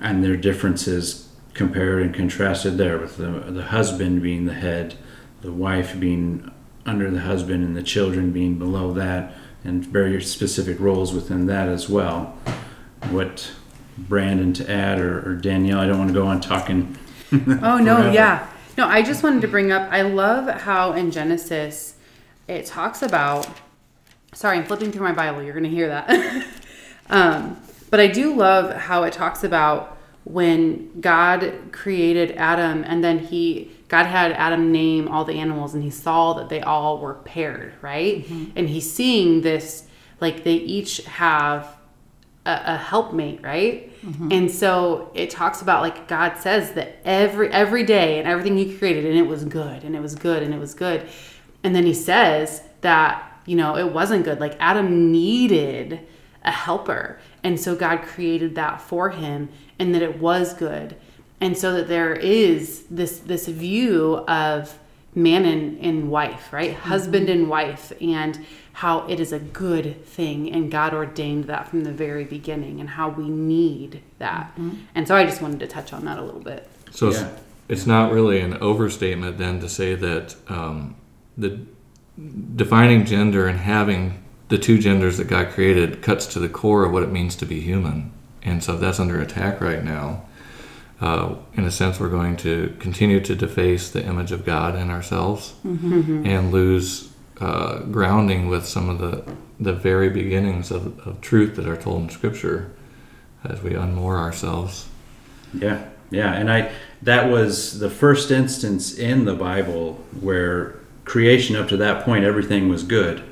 and 0.00 0.22
their 0.22 0.36
differences 0.36 1.28
compared 1.52 2.02
and 2.02 2.14
contrasted 2.14 2.78
there, 2.78 2.98
with 2.98 3.16
the, 3.16 3.30
the 3.50 3.64
husband 3.64 4.22
being 4.22 4.44
the 4.44 4.54
head, 4.54 4.94
the 5.40 5.52
wife 5.52 5.98
being 5.98 6.50
under 6.84 7.10
the 7.10 7.20
husband, 7.20 7.64
and 7.64 7.76
the 7.76 7.82
children 7.82 8.30
being 8.30 8.58
below 8.58 8.92
that, 8.92 9.34
and 9.64 9.84
very 9.84 10.22
specific 10.22 10.78
roles 10.78 11.12
within 11.12 11.46
that 11.46 11.68
as 11.68 11.88
well. 11.88 12.38
What 13.10 13.50
Brandon 13.98 14.52
to 14.54 14.70
add, 14.70 15.00
or, 15.00 15.28
or 15.28 15.34
Danielle, 15.34 15.80
I 15.80 15.86
don't 15.86 15.98
want 15.98 16.10
to 16.10 16.14
go 16.14 16.26
on 16.26 16.40
talking. 16.40 16.96
Oh 17.32 17.78
no, 17.78 18.12
yeah. 18.12 18.46
No, 18.78 18.86
I 18.86 19.02
just 19.02 19.24
wanted 19.24 19.40
to 19.40 19.48
bring 19.48 19.72
up 19.72 19.90
I 19.90 20.02
love 20.02 20.48
how 20.60 20.92
in 20.92 21.10
Genesis 21.10 21.96
it 22.46 22.66
talks 22.66 23.02
about 23.02 23.48
sorry, 24.32 24.58
I'm 24.58 24.64
flipping 24.64 24.92
through 24.92 25.02
my 25.02 25.12
Bible, 25.12 25.42
you're 25.42 25.52
gonna 25.52 25.68
hear 25.68 25.88
that. 25.88 26.46
um, 27.10 27.60
but 27.90 27.98
I 27.98 28.06
do 28.06 28.34
love 28.34 28.74
how 28.74 29.02
it 29.02 29.12
talks 29.12 29.42
about 29.42 29.98
when 30.22 31.00
God 31.00 31.70
created 31.72 32.32
Adam 32.32 32.84
and 32.86 33.02
then 33.02 33.18
he 33.18 33.72
God 33.88 34.06
had 34.06 34.32
Adam 34.32 34.72
name 34.72 35.08
all 35.08 35.24
the 35.24 35.34
animals 35.34 35.74
and 35.74 35.82
he 35.82 35.90
saw 35.90 36.32
that 36.34 36.48
they 36.48 36.60
all 36.60 36.98
were 36.98 37.14
paired, 37.14 37.74
right? 37.80 38.28
And 38.56 38.68
he's 38.68 38.92
seeing 38.92 39.42
this 39.42 39.86
like 40.20 40.44
they 40.44 40.54
each 40.54 40.98
have 41.04 41.75
a, 42.46 42.74
a 42.74 42.76
helpmate, 42.76 43.42
right? 43.42 43.92
Mm-hmm. 44.02 44.28
And 44.30 44.50
so 44.50 45.10
it 45.14 45.30
talks 45.30 45.62
about 45.62 45.82
like 45.82 46.08
God 46.08 46.36
says 46.38 46.72
that 46.72 46.98
every 47.04 47.50
every 47.50 47.82
day 47.82 48.18
and 48.18 48.28
everything 48.28 48.56
He 48.56 48.76
created, 48.76 49.04
and 49.04 49.18
it 49.18 49.26
was 49.26 49.44
good, 49.44 49.84
and 49.84 49.96
it 49.96 50.00
was 50.00 50.14
good, 50.14 50.42
and 50.42 50.54
it 50.54 50.60
was 50.60 50.74
good. 50.74 51.08
And 51.62 51.74
then 51.74 51.84
He 51.84 51.94
says 51.94 52.62
that 52.80 53.40
you 53.46 53.56
know 53.56 53.76
it 53.76 53.92
wasn't 53.92 54.24
good. 54.24 54.40
Like 54.40 54.56
Adam 54.60 55.10
needed 55.10 56.00
a 56.44 56.52
helper, 56.52 57.18
and 57.42 57.58
so 57.58 57.74
God 57.74 58.02
created 58.02 58.54
that 58.54 58.80
for 58.80 59.10
him, 59.10 59.48
and 59.78 59.94
that 59.94 60.02
it 60.02 60.18
was 60.18 60.54
good. 60.54 60.96
And 61.40 61.58
so 61.58 61.74
that 61.74 61.88
there 61.88 62.14
is 62.14 62.84
this 62.88 63.18
this 63.18 63.48
view 63.48 64.24
of 64.28 64.78
man 65.16 65.44
and, 65.46 65.78
and 65.80 66.10
wife, 66.10 66.52
right? 66.52 66.72
Mm-hmm. 66.72 66.88
Husband 66.88 67.28
and 67.28 67.48
wife, 67.48 67.92
and 68.00 68.46
how 68.76 69.06
it 69.08 69.18
is 69.18 69.32
a 69.32 69.38
good 69.38 70.04
thing, 70.04 70.52
and 70.52 70.70
God 70.70 70.92
ordained 70.92 71.44
that 71.44 71.66
from 71.66 71.84
the 71.84 71.92
very 71.92 72.24
beginning, 72.24 72.78
and 72.78 72.90
how 72.90 73.08
we 73.08 73.26
need 73.26 74.02
that. 74.18 74.52
And 74.94 75.08
so 75.08 75.16
I 75.16 75.24
just 75.24 75.40
wanted 75.40 75.60
to 75.60 75.66
touch 75.66 75.94
on 75.94 76.04
that 76.04 76.18
a 76.18 76.22
little 76.22 76.42
bit. 76.42 76.68
So 76.90 77.10
Yeah. 77.10 77.28
it's, 77.28 77.40
it's 77.68 77.86
not 77.86 78.12
really 78.12 78.38
an 78.38 78.58
overstatement 78.58 79.38
then 79.38 79.60
to 79.60 79.68
say 79.70 79.94
that 79.94 80.36
um, 80.48 80.94
the 81.38 81.58
defining 82.54 83.06
gender 83.06 83.46
and 83.46 83.58
having 83.60 84.22
the 84.48 84.58
two 84.58 84.78
genders 84.78 85.16
that 85.16 85.28
God 85.28 85.52
created 85.52 86.02
cuts 86.02 86.26
to 86.34 86.38
the 86.38 86.48
core 86.50 86.84
of 86.84 86.92
what 86.92 87.02
it 87.02 87.10
means 87.10 87.34
to 87.36 87.46
be 87.46 87.60
human. 87.60 88.12
And 88.42 88.62
so 88.62 88.76
that's 88.76 89.00
under 89.00 89.18
attack 89.22 89.62
right 89.62 89.82
now. 89.82 90.22
Uh, 91.00 91.36
in 91.54 91.64
a 91.64 91.70
sense, 91.70 91.98
we're 91.98 92.10
going 92.10 92.36
to 92.36 92.76
continue 92.78 93.20
to 93.20 93.34
deface 93.34 93.90
the 93.90 94.04
image 94.04 94.32
of 94.32 94.44
God 94.44 94.76
in 94.76 94.90
ourselves 94.90 95.54
and 95.64 96.52
lose 96.52 97.08
uh, 97.40 97.80
grounding 97.80 98.48
with 98.48 98.66
some 98.66 98.88
of 98.88 98.98
the, 98.98 99.24
the 99.60 99.72
very 99.72 100.08
beginnings 100.08 100.70
of, 100.70 100.98
of 101.06 101.20
truth 101.20 101.56
that 101.56 101.66
are 101.66 101.76
told 101.76 102.02
in 102.02 102.10
Scripture 102.10 102.72
as 103.44 103.62
we 103.62 103.70
unmoor 103.70 104.16
ourselves. 104.16 104.88
Yeah, 105.54 105.88
yeah, 106.10 106.32
and 106.32 106.50
I 106.50 106.72
that 107.02 107.30
was 107.30 107.78
the 107.78 107.90
first 107.90 108.30
instance 108.30 108.96
in 108.96 109.24
the 109.24 109.34
Bible 109.34 109.94
where 110.20 110.76
creation 111.04 111.54
up 111.54 111.68
to 111.68 111.76
that 111.76 112.04
point 112.04 112.24
everything 112.24 112.68
was 112.68 112.82
good, 112.82 113.22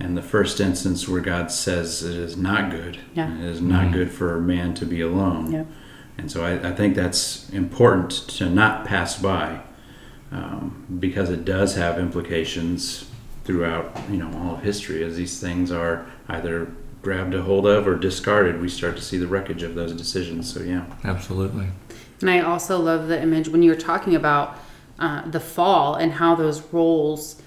and 0.00 0.16
the 0.16 0.22
first 0.22 0.60
instance 0.60 1.08
where 1.08 1.20
God 1.20 1.50
says 1.50 2.02
it 2.02 2.16
is 2.16 2.36
not 2.36 2.70
good. 2.70 2.98
Yeah. 3.14 3.34
it 3.38 3.44
is 3.44 3.60
not 3.60 3.92
good 3.92 4.10
for 4.10 4.38
man 4.40 4.74
to 4.74 4.84
be 4.84 5.00
alone. 5.00 5.52
Yep. 5.52 5.66
And 6.18 6.30
so 6.30 6.44
I, 6.44 6.70
I 6.70 6.72
think 6.72 6.94
that's 6.94 7.48
important 7.50 8.10
to 8.10 8.48
not 8.48 8.86
pass 8.86 9.20
by 9.20 9.60
um, 10.32 10.86
because 10.98 11.30
it 11.30 11.44
does 11.44 11.76
have 11.76 11.98
implications 11.98 13.10
throughout 13.46 13.96
you 14.10 14.16
know 14.16 14.30
all 14.38 14.56
of 14.56 14.62
history 14.62 15.02
as 15.04 15.16
these 15.16 15.40
things 15.40 15.70
are 15.70 16.06
either 16.28 16.70
grabbed 17.02 17.32
a 17.34 17.42
hold 17.42 17.66
of 17.66 17.86
or 17.86 17.94
discarded 17.94 18.60
we 18.60 18.68
start 18.68 18.96
to 18.96 19.02
see 19.02 19.16
the 19.16 19.26
wreckage 19.26 19.62
of 19.62 19.74
those 19.74 19.92
decisions 19.92 20.52
so 20.52 20.60
yeah 20.60 20.84
Absolutely. 21.04 21.68
And 22.20 22.30
I 22.30 22.40
also 22.40 22.78
love 22.78 23.08
the 23.08 23.20
image 23.20 23.48
when 23.48 23.62
you 23.62 23.70
were 23.70 23.76
talking 23.76 24.14
about 24.14 24.58
uh, 24.98 25.28
the 25.28 25.40
fall 25.40 25.94
and 25.94 26.12
how 26.12 26.34
those 26.34 26.62
roles 26.72 27.40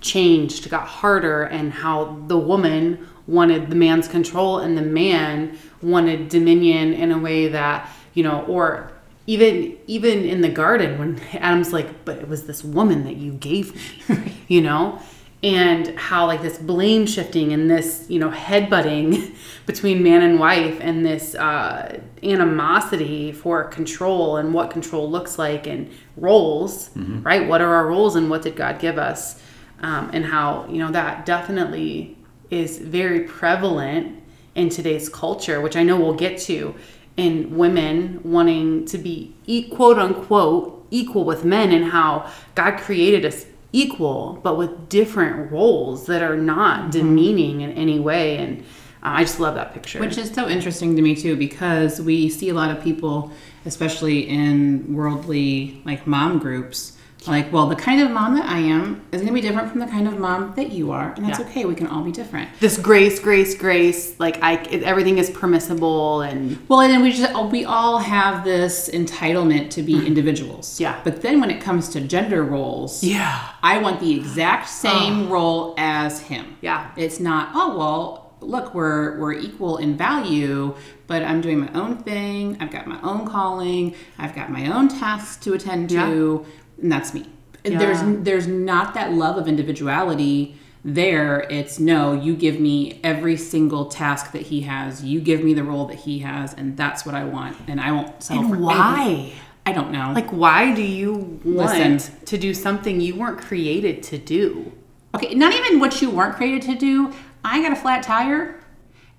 changed, 0.00 0.68
got 0.70 0.86
harder, 0.86 1.44
and 1.44 1.72
how 1.72 2.22
the 2.26 2.36
woman 2.36 3.06
wanted 3.26 3.70
the 3.70 3.76
man's 3.76 4.08
control 4.08 4.58
and 4.58 4.76
the 4.76 4.82
man 4.82 5.56
wanted 5.82 6.28
dominion 6.28 6.92
in 6.92 7.12
a 7.12 7.18
way 7.18 7.48
that 7.48 7.90
you 8.12 8.22
know, 8.22 8.42
or 8.46 8.90
even 9.26 9.76
even 9.86 10.24
in 10.24 10.40
the 10.40 10.48
garden 10.48 10.98
when 10.98 11.20
Adam's 11.34 11.72
like, 11.72 12.04
"But 12.04 12.18
it 12.18 12.28
was 12.28 12.44
this 12.44 12.64
woman 12.64 13.04
that 13.04 13.16
you 13.16 13.32
gave 13.32 13.74
me," 14.08 14.34
you 14.48 14.60
know. 14.60 15.00
And 15.42 15.98
how 15.98 16.26
like 16.26 16.42
this 16.42 16.58
blame 16.58 17.06
shifting 17.06 17.54
and 17.54 17.70
this 17.70 18.04
you 18.10 18.18
know 18.18 18.30
headbutting 18.30 19.34
between 19.66 20.02
man 20.02 20.22
and 20.22 20.38
wife 20.38 20.76
and 20.80 21.04
this 21.04 21.34
uh, 21.34 21.98
animosity 22.22 23.32
for 23.32 23.64
control 23.64 24.36
and 24.36 24.52
what 24.52 24.70
control 24.70 25.10
looks 25.10 25.38
like 25.38 25.66
and 25.66 25.90
roles, 26.16 26.90
right? 27.22 27.48
What 27.48 27.62
are 27.62 27.74
our 27.74 27.86
roles 27.86 28.16
and 28.16 28.28
what 28.28 28.42
did 28.42 28.56
God 28.56 28.78
give 28.78 28.98
us? 28.98 29.42
Um, 29.82 30.10
and 30.12 30.26
how 30.26 30.66
you 30.68 30.76
know 30.76 30.90
that 30.90 31.24
definitely 31.24 32.18
is 32.50 32.78
very 32.78 33.20
prevalent 33.20 34.22
in 34.54 34.68
today's 34.68 35.08
culture, 35.08 35.60
which 35.60 35.76
I 35.76 35.82
know 35.82 35.96
we'll 35.98 36.14
get 36.14 36.38
to, 36.42 36.74
in 37.16 37.56
women 37.56 38.20
wanting 38.24 38.84
to 38.86 38.98
be 38.98 39.34
e- 39.46 39.68
quote 39.68 39.98
unquote 39.98 40.86
equal 40.90 41.24
with 41.24 41.44
men, 41.44 41.70
and 41.72 41.86
how 41.86 42.30
God 42.54 42.78
created 42.78 43.24
us 43.24 43.46
equal, 43.72 44.40
but 44.42 44.58
with 44.58 44.88
different 44.88 45.50
roles 45.52 46.06
that 46.06 46.22
are 46.22 46.36
not 46.36 46.90
demeaning 46.90 47.60
in 47.60 47.72
any 47.72 47.98
way. 47.98 48.36
And 48.36 48.60
uh, 48.60 48.64
I 49.02 49.24
just 49.24 49.40
love 49.40 49.54
that 49.54 49.72
picture. 49.72 50.00
Which 50.00 50.18
is 50.18 50.30
so 50.30 50.48
interesting 50.48 50.96
to 50.96 51.02
me 51.02 51.14
too, 51.14 51.36
because 51.36 52.00
we 52.00 52.28
see 52.28 52.48
a 52.48 52.54
lot 52.54 52.76
of 52.76 52.82
people, 52.82 53.30
especially 53.66 54.28
in 54.28 54.94
worldly 54.94 55.80
like 55.84 56.06
mom 56.06 56.38
groups, 56.38 56.96
like, 57.26 57.52
well, 57.52 57.66
the 57.66 57.76
kind 57.76 58.00
of 58.00 58.10
mom 58.10 58.34
that 58.36 58.46
I 58.46 58.58
am 58.58 59.02
is 59.12 59.20
going 59.20 59.26
to 59.26 59.32
be 59.34 59.40
different 59.42 59.70
from 59.70 59.80
the 59.80 59.86
kind 59.86 60.08
of 60.08 60.18
mom 60.18 60.54
that 60.56 60.72
you 60.72 60.90
are, 60.90 61.12
and 61.16 61.24
that's 61.24 61.38
Yeah. 61.38 61.46
okay. 61.46 61.64
We 61.66 61.74
can 61.74 61.86
all 61.86 62.02
be 62.02 62.12
different. 62.12 62.48
this 62.60 62.78
grace, 62.78 63.18
grace, 63.18 63.54
grace, 63.54 64.18
like 64.18 64.42
I, 64.42 64.54
it, 64.70 64.82
everything 64.84 65.18
is 65.18 65.28
permissible, 65.28 66.22
and 66.22 66.58
Well, 66.68 66.80
and 66.80 66.92
then 66.92 67.02
we 67.02 67.12
just 67.12 67.32
oh, 67.34 67.46
we 67.46 67.64
all 67.64 67.98
have 67.98 68.44
this 68.44 68.88
entitlement 68.88 69.70
to 69.70 69.82
be 69.82 69.94
mm-hmm. 69.94 70.06
individuals. 70.06 70.80
Yeah. 70.80 71.00
But 71.04 71.20
then 71.22 71.40
when 71.40 71.50
it 71.50 71.60
comes 71.60 71.88
to 71.90 72.00
gender 72.00 72.42
roles, 72.42 73.04
yeah, 73.04 73.50
I 73.62 73.78
want 73.78 74.00
the 74.00 74.14
exact 74.14 74.68
same 74.68 75.28
role 75.28 75.74
as 75.76 76.20
him. 76.20 76.56
Yeah. 76.62 76.90
It's 76.96 77.20
not, 77.20 77.50
oh 77.54 77.76
well, 77.76 78.34
look, 78.40 78.74
we're 78.74 79.18
we're 79.18 79.34
equal 79.34 79.76
in 79.76 79.96
value, 79.96 80.74
but 81.06 81.22
I'm 81.22 81.40
doing 81.42 81.60
my 81.60 81.72
own 81.74 81.98
thing. 81.98 82.56
I've 82.60 82.70
got 82.70 82.86
my 82.86 83.00
own 83.02 83.26
calling. 83.26 83.94
I've 84.18 84.34
got 84.34 84.50
my 84.50 84.68
own 84.74 84.88
tasks 84.88 85.36
to 85.44 85.52
attend 85.54 85.90
to, 85.90 86.46
and 86.80 86.90
that's 86.90 87.14
me. 87.14 87.26
Yeah. 87.64 87.78
There's 87.78 88.24
there's 88.24 88.46
not 88.46 88.94
that 88.94 89.12
love 89.12 89.36
of 89.36 89.46
individuality 89.46 90.56
there. 90.84 91.40
It's 91.50 91.78
no, 91.78 92.12
you 92.12 92.34
give 92.34 92.58
me 92.58 93.00
every 93.04 93.36
single 93.36 93.86
task 93.86 94.32
that 94.32 94.42
he 94.42 94.62
has. 94.62 95.04
You 95.04 95.20
give 95.20 95.42
me 95.44 95.54
the 95.54 95.64
role 95.64 95.86
that 95.86 95.98
he 95.98 96.20
has, 96.20 96.54
and 96.54 96.76
that's 96.76 97.04
what 97.04 97.14
I 97.14 97.24
want. 97.24 97.56
And 97.68 97.80
I 97.80 97.92
won't 97.92 98.22
settle 98.22 98.44
for 98.44 98.54
and 98.54 98.64
anything. 98.64 98.78
why? 98.78 99.32
I 99.66 99.72
don't 99.72 99.92
know. 99.92 100.12
Like, 100.14 100.30
why 100.30 100.74
do 100.74 100.82
you 100.82 101.40
want 101.44 101.78
Listen. 101.78 102.24
to 102.24 102.38
do 102.38 102.54
something 102.54 103.00
you 103.00 103.14
weren't 103.14 103.40
created 103.40 104.02
to 104.04 104.18
do? 104.18 104.72
Okay, 105.14 105.34
not 105.34 105.52
even 105.52 105.80
what 105.80 106.00
you 106.00 106.10
weren't 106.10 106.36
created 106.36 106.62
to 106.62 106.74
do. 106.76 107.12
I 107.44 107.60
got 107.62 107.72
a 107.72 107.76
flat 107.76 108.02
tire, 108.02 108.60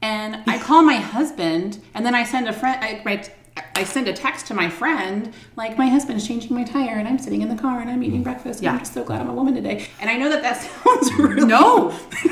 and 0.01 0.41
I 0.47 0.57
call 0.61 0.81
my 0.81 0.95
husband, 0.95 1.79
and 1.93 2.05
then 2.05 2.15
I 2.15 2.23
send 2.23 2.47
a 2.47 2.53
friend. 2.53 2.83
I, 2.83 3.01
my, 3.05 3.23
I 3.75 3.83
send 3.83 4.07
a 4.07 4.13
text 4.13 4.47
to 4.47 4.53
my 4.53 4.69
friend, 4.69 5.33
like 5.55 5.77
my 5.77 5.87
husband 5.87 6.17
is 6.17 6.27
changing 6.27 6.55
my 6.55 6.63
tire, 6.63 6.95
and 6.97 7.07
I'm 7.07 7.17
sitting 7.17 7.41
in 7.41 7.49
the 7.49 7.59
car 7.61 7.79
and 7.81 7.89
I'm 7.89 8.01
eating 8.03 8.21
breakfast. 8.23 8.59
And 8.59 8.63
Yeah. 8.65 8.73
I'm 8.73 8.79
just 8.79 8.93
so 8.93 9.03
glad 9.03 9.21
I'm 9.21 9.29
a 9.29 9.33
woman 9.33 9.55
today. 9.55 9.87
And 9.99 10.09
I 10.09 10.17
know 10.17 10.29
that 10.29 10.41
that 10.41 10.61
sounds 10.83 11.11
really 11.15 11.45
No. 11.47 11.89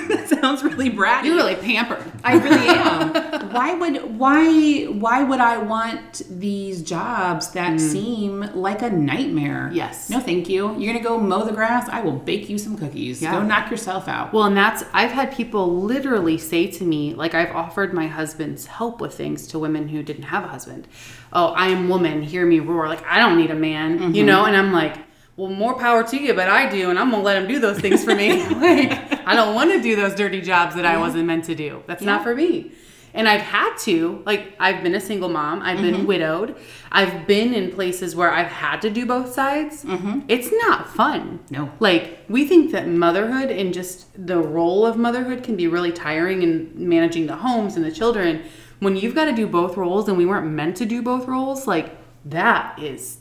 that 0.07 0.29
sounds 0.29 0.63
really 0.63 0.89
bratty. 0.91 1.25
You're 1.25 1.35
really 1.35 1.55
pampered. 1.55 2.03
I 2.23 2.35
really 2.35 2.67
am. 2.67 3.49
why 3.51 3.73
would 3.73 4.17
why 4.17 4.83
why 4.85 5.23
would 5.23 5.39
I 5.39 5.57
want 5.57 6.21
these 6.29 6.83
jobs 6.83 7.51
that 7.51 7.79
seem 7.81 8.41
like 8.53 8.81
a 8.81 8.89
nightmare? 8.89 9.69
Mm. 9.71 9.75
Yes. 9.75 10.09
No, 10.09 10.19
thank 10.19 10.47
you. 10.49 10.77
You're 10.79 10.93
gonna 10.93 11.03
go 11.03 11.17
mow 11.19 11.43
the 11.43 11.51
grass. 11.53 11.89
I 11.89 12.01
will 12.01 12.13
bake 12.13 12.47
you 12.49 12.57
some 12.57 12.77
cookies. 12.77 13.21
Yeah. 13.21 13.31
Go 13.33 13.43
knock 13.43 13.71
yourself 13.71 14.07
out. 14.07 14.31
Well, 14.33 14.43
and 14.45 14.55
that's 14.55 14.83
I've 14.93 15.11
had 15.11 15.33
people 15.33 15.81
literally 15.81 16.37
say 16.37 16.67
to 16.67 16.83
me, 16.83 17.13
like 17.13 17.33
I've 17.33 17.51
offered 17.55 17.93
my 17.93 18.07
husband's 18.07 18.67
help 18.67 19.01
with 19.01 19.15
things 19.15 19.47
to 19.47 19.59
women 19.59 19.89
who 19.89 20.03
didn't 20.03 20.23
have 20.23 20.43
a 20.43 20.47
husband. 20.47 20.87
Oh, 21.31 21.47
I 21.47 21.67
am 21.67 21.89
woman, 21.89 22.21
hear 22.21 22.45
me 22.45 22.59
roar. 22.59 22.87
Like 22.87 23.05
I 23.05 23.19
don't 23.19 23.37
need 23.37 23.51
a 23.51 23.55
man, 23.55 23.91
you 23.91 24.23
mm-hmm. 24.23 24.25
know. 24.25 24.45
And 24.45 24.55
I'm 24.55 24.71
like, 24.71 24.97
well, 25.35 25.49
more 25.49 25.75
power 25.75 26.03
to 26.03 26.17
you, 26.17 26.33
but 26.33 26.49
I 26.49 26.69
do, 26.69 26.89
and 26.89 26.99
I'm 26.99 27.11
gonna 27.11 27.23
let 27.23 27.37
him 27.41 27.47
do 27.47 27.59
those 27.59 27.79
things 27.79 28.03
for 28.03 28.15
me. 28.15 28.43
like 28.49 29.27
I 29.27 29.35
don't 29.35 29.55
want 29.55 29.71
to 29.71 29.81
do 29.81 29.95
those 29.95 30.15
dirty 30.15 30.41
jobs 30.41 30.75
that 30.75 30.85
I 30.85 30.97
wasn't 30.97 31.25
meant 31.25 31.45
to 31.45 31.55
do. 31.55 31.83
That's 31.87 32.03
not 32.03 32.23
for 32.23 32.35
me. 32.35 32.71
And 33.13 33.27
I've 33.27 33.41
had 33.41 33.75
to, 33.79 34.21
like, 34.25 34.55
I've 34.59 34.83
been 34.83 34.93
a 34.93 34.99
single 34.99 35.29
mom. 35.29 35.61
I've 35.61 35.81
been 35.81 35.95
mm-hmm. 35.95 36.05
widowed. 36.05 36.55
I've 36.91 37.25
been 37.25 37.53
in 37.53 37.71
places 37.71 38.15
where 38.15 38.31
I've 38.31 38.47
had 38.47 38.81
to 38.83 38.89
do 38.89 39.05
both 39.05 39.33
sides. 39.33 39.83
Mm-hmm. 39.83 40.21
It's 40.27 40.51
not 40.51 40.87
fun. 40.87 41.39
No. 41.49 41.71
Like, 41.79 42.19
we 42.29 42.47
think 42.47 42.71
that 42.71 42.87
motherhood 42.87 43.49
and 43.49 43.73
just 43.73 44.07
the 44.27 44.37
role 44.37 44.85
of 44.85 44.97
motherhood 44.97 45.43
can 45.43 45.55
be 45.55 45.67
really 45.67 45.91
tiring 45.91 46.43
and 46.43 46.75
managing 46.75 47.25
the 47.25 47.35
homes 47.35 47.75
and 47.75 47.83
the 47.83 47.91
children. 47.91 48.43
When 48.79 48.95
you've 48.95 49.15
got 49.15 49.25
to 49.25 49.33
do 49.33 49.47
both 49.47 49.77
roles 49.77 50.07
and 50.07 50.17
we 50.17 50.25
weren't 50.25 50.47
meant 50.47 50.77
to 50.77 50.85
do 50.85 51.01
both 51.01 51.27
roles, 51.27 51.67
like, 51.67 51.95
that 52.25 52.79
is 52.79 53.19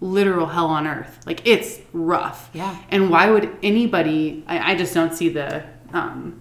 literal 0.00 0.46
hell 0.46 0.66
on 0.66 0.86
earth. 0.86 1.18
Like, 1.26 1.46
it's 1.46 1.80
rough. 1.92 2.50
Yeah. 2.52 2.76
And 2.90 3.10
why 3.10 3.30
would 3.30 3.56
anybody, 3.62 4.44
I, 4.46 4.72
I 4.72 4.74
just 4.76 4.94
don't 4.94 5.14
see 5.14 5.28
the, 5.28 5.64
um, 5.92 6.40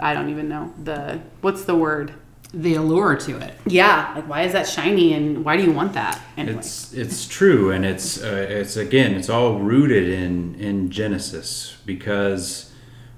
I 0.00 0.14
don't 0.14 0.30
even 0.30 0.48
know 0.48 0.72
the, 0.82 1.20
what's 1.40 1.64
the 1.64 1.74
word? 1.74 2.14
the 2.54 2.76
allure 2.76 3.16
to 3.16 3.36
it. 3.38 3.54
Yeah, 3.66 4.12
like 4.14 4.28
why 4.28 4.42
is 4.42 4.52
that 4.52 4.68
shiny 4.68 5.12
and 5.12 5.44
why 5.44 5.56
do 5.56 5.64
you 5.64 5.72
want 5.72 5.92
that? 5.94 6.20
Anyway. 6.36 6.58
It's 6.58 6.92
it's 6.92 7.26
true, 7.26 7.72
and 7.72 7.84
it's 7.84 8.22
uh, 8.22 8.46
it's 8.48 8.76
again, 8.76 9.14
it's 9.14 9.28
all 9.28 9.58
rooted 9.58 10.08
in 10.08 10.54
in 10.54 10.90
Genesis 10.90 11.76
because 11.84 12.72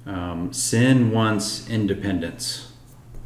um, 0.07 0.53
sin 0.53 1.11
wants 1.11 1.69
independence, 1.69 2.66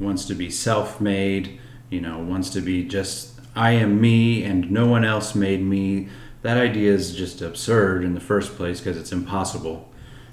wants 0.00 0.25
to 0.25 0.35
be 0.35 0.50
self-made, 0.50 1.61
you 1.90 2.00
know, 2.00 2.19
wants 2.19 2.50
to 2.50 2.61
be 2.61 2.85
just 2.85 3.38
I 3.54 3.73
am 3.73 4.00
me 4.00 4.45
and 4.45 4.71
no 4.71 4.87
one 4.87 5.04
else 5.04 5.35
made 5.35 5.62
me. 5.62 6.09
That 6.42 6.57
idea 6.57 6.92
is 6.92 7.14
just 7.14 7.42
absurd 7.42 8.04
in 8.04 8.14
the 8.14 8.21
first 8.21 8.57
place 8.57 8.80
because 8.80 8.97
it's 8.97 9.12
impossible. 9.12 9.90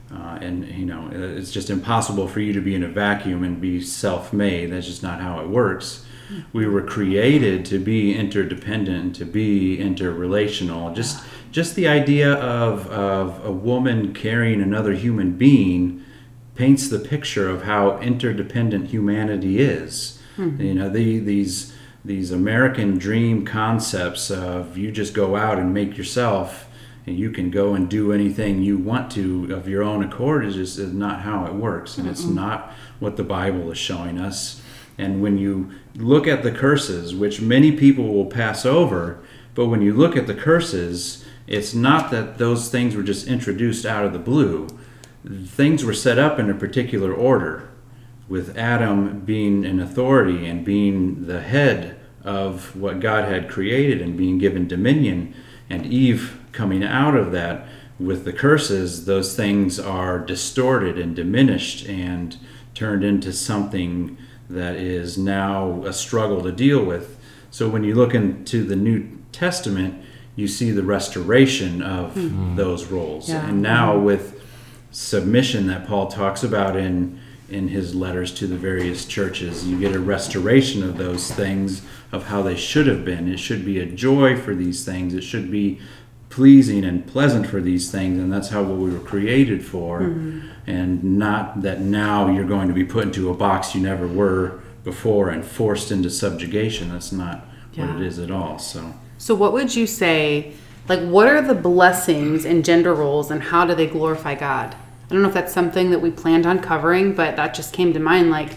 Uh, 0.09 0.37
and 0.39 0.65
you 0.69 0.85
know 0.85 1.09
it's 1.11 1.51
just 1.51 1.69
impossible 1.69 2.29
for 2.29 2.39
you 2.39 2.53
to 2.53 2.61
be 2.61 2.73
in 2.73 2.81
a 2.81 2.87
vacuum 2.87 3.43
and 3.43 3.59
be 3.59 3.81
self-made 3.81 4.67
that's 4.67 4.87
just 4.87 5.03
not 5.03 5.19
how 5.19 5.41
it 5.41 5.49
works 5.49 6.05
we 6.53 6.65
were 6.65 6.81
created 6.81 7.65
to 7.65 7.77
be 7.77 8.15
interdependent 8.15 9.13
to 9.13 9.25
be 9.25 9.77
interrelational 9.77 10.95
just 10.95 11.21
just 11.51 11.75
the 11.75 11.89
idea 11.89 12.35
of, 12.35 12.87
of 12.87 13.43
a 13.45 13.51
woman 13.51 14.13
carrying 14.13 14.61
another 14.61 14.93
human 14.93 15.33
being 15.33 16.01
paints 16.57 16.89
the 16.89 16.99
picture 16.99 17.49
of 17.49 17.63
how 17.63 17.99
interdependent 17.99 18.89
humanity 18.89 19.59
is. 19.59 20.19
Hmm. 20.35 20.59
You 20.59 20.73
know 20.73 20.89
the, 20.89 21.19
these 21.19 21.73
these 22.05 22.31
american 22.31 22.97
dream 22.97 23.45
concepts 23.45 24.31
of 24.31 24.77
you 24.77 24.91
just 24.91 25.13
go 25.13 25.35
out 25.35 25.59
and 25.59 25.73
make 25.73 25.97
yourself 25.97 26.69
and 27.05 27.17
you 27.17 27.31
can 27.31 27.49
go 27.51 27.73
and 27.73 27.89
do 27.89 28.13
anything 28.13 28.61
you 28.61 28.77
want 28.77 29.11
to 29.11 29.53
of 29.53 29.67
your 29.67 29.83
own 29.83 30.03
accord 30.03 30.45
is 30.45 30.55
just 30.55 30.79
is 30.79 30.93
not 30.93 31.21
how 31.21 31.45
it 31.45 31.53
works 31.53 31.97
and 31.97 32.07
it's 32.07 32.23
not 32.23 32.71
what 32.99 33.17
the 33.17 33.23
bible 33.23 33.71
is 33.71 33.77
showing 33.77 34.17
us. 34.19 34.61
And 34.97 35.21
when 35.21 35.37
you 35.37 35.71
look 35.95 36.27
at 36.27 36.43
the 36.43 36.51
curses 36.51 37.13
which 37.13 37.41
many 37.41 37.71
people 37.71 38.13
will 38.13 38.25
pass 38.25 38.65
over 38.65 39.19
but 39.53 39.67
when 39.67 39.81
you 39.81 39.93
look 39.93 40.15
at 40.15 40.27
the 40.27 40.33
curses 40.33 41.25
it's 41.45 41.73
not 41.73 42.11
that 42.11 42.37
those 42.37 42.69
things 42.69 42.95
were 42.95 43.03
just 43.03 43.27
introduced 43.27 43.85
out 43.85 44.05
of 44.05 44.13
the 44.13 44.19
blue 44.19 44.67
things 45.45 45.83
were 45.83 45.93
set 45.93 46.17
up 46.17 46.39
in 46.39 46.49
a 46.49 46.55
particular 46.55 47.13
order 47.13 47.69
with 48.27 48.57
adam 48.57 49.19
being 49.21 49.65
an 49.65 49.79
authority 49.79 50.45
and 50.45 50.65
being 50.65 51.27
the 51.27 51.41
head 51.41 51.97
of 52.23 52.75
what 52.75 52.99
god 52.99 53.25
had 53.25 53.49
created 53.49 54.01
and 54.01 54.17
being 54.17 54.37
given 54.37 54.67
dominion 54.67 55.33
and 55.69 55.85
eve 55.85 56.39
coming 56.51 56.83
out 56.83 57.15
of 57.15 57.31
that 57.31 57.67
with 57.99 58.25
the 58.25 58.33
curses, 58.33 59.05
those 59.05 59.35
things 59.35 59.79
are 59.79 60.19
distorted 60.19 60.99
and 60.99 61.15
diminished 61.15 61.87
and 61.87 62.37
turned 62.73 63.03
into 63.03 63.33
something 63.33 64.17
that 64.49 64.75
is 64.75 65.17
now 65.17 65.83
a 65.83 65.91
struggle 65.91 66.41
to 66.43 66.51
deal 66.51 66.83
with. 66.83 67.17
So 67.49 67.69
when 67.69 67.83
you 67.83 67.95
look 67.95 68.13
into 68.13 68.63
the 68.63 68.75
New 68.75 69.09
Testament, 69.31 70.03
you 70.35 70.47
see 70.47 70.69
the 70.71 70.83
restoration 70.83 71.81
of 71.81 72.13
hmm. 72.13 72.55
those 72.55 72.85
roles. 72.85 73.29
Yeah. 73.29 73.47
And 73.47 73.61
now 73.61 73.97
with 73.97 74.36
submission 74.91 75.67
that 75.67 75.87
Paul 75.87 76.07
talks 76.07 76.43
about 76.43 76.75
in 76.75 77.19
in 77.49 77.69
his 77.69 77.95
letters 77.95 78.33
to 78.33 78.45
the 78.45 78.57
various 78.57 79.05
churches, 79.05 79.65
you 79.65 79.79
get 79.79 79.95
a 79.95 79.99
restoration 79.99 80.83
of 80.83 80.97
those 80.97 81.31
things 81.31 81.81
of 82.11 82.25
how 82.25 82.41
they 82.41 82.57
should 82.57 82.85
have 82.87 83.05
been. 83.05 83.31
It 83.31 83.39
should 83.39 83.63
be 83.63 83.79
a 83.79 83.85
joy 83.85 84.35
for 84.37 84.53
these 84.53 84.83
things. 84.83 85.13
It 85.13 85.23
should 85.23 85.49
be 85.49 85.79
pleasing 86.27 86.83
and 86.83 87.07
pleasant 87.07 87.47
for 87.47 87.61
these 87.61 87.89
things 87.89 88.19
and 88.19 88.31
that's 88.31 88.49
how 88.49 88.61
what 88.61 88.77
we 88.77 88.91
were 88.91 88.99
created 88.99 89.65
for 89.65 90.01
mm-hmm. 90.01 90.45
and 90.69 91.01
not 91.01 91.61
that 91.61 91.79
now 91.79 92.29
you're 92.29 92.45
going 92.45 92.67
to 92.67 92.73
be 92.73 92.83
put 92.83 93.05
into 93.05 93.29
a 93.29 93.33
box 93.33 93.73
you 93.73 93.79
never 93.79 94.05
were 94.05 94.59
before 94.83 95.29
and 95.29 95.45
forced 95.45 95.89
into 95.89 96.09
subjugation 96.09 96.89
that's 96.89 97.13
not 97.13 97.45
what 97.75 97.89
it 97.91 98.01
is 98.01 98.19
at 98.19 98.29
all 98.29 98.59
so 98.59 98.93
So, 99.17 99.33
what 99.35 99.53
would 99.53 99.75
you 99.75 99.87
say? 99.87 100.53
Like, 100.87 101.01
what 101.01 101.27
are 101.27 101.41
the 101.41 101.55
blessings 101.55 102.45
in 102.45 102.63
gender 102.63 102.93
roles 102.93 103.29
and 103.29 103.43
how 103.43 103.65
do 103.65 103.75
they 103.75 103.87
glorify 103.87 104.35
God? 104.35 104.75
I 105.09 105.13
don't 105.13 105.21
know 105.21 105.29
if 105.29 105.33
that's 105.33 105.53
something 105.53 105.91
that 105.91 105.99
we 105.99 106.11
planned 106.11 106.45
on 106.45 106.59
covering, 106.59 107.13
but 107.13 107.35
that 107.37 107.53
just 107.53 107.73
came 107.73 107.93
to 107.93 107.99
mind. 107.99 108.29
Like, 108.29 108.53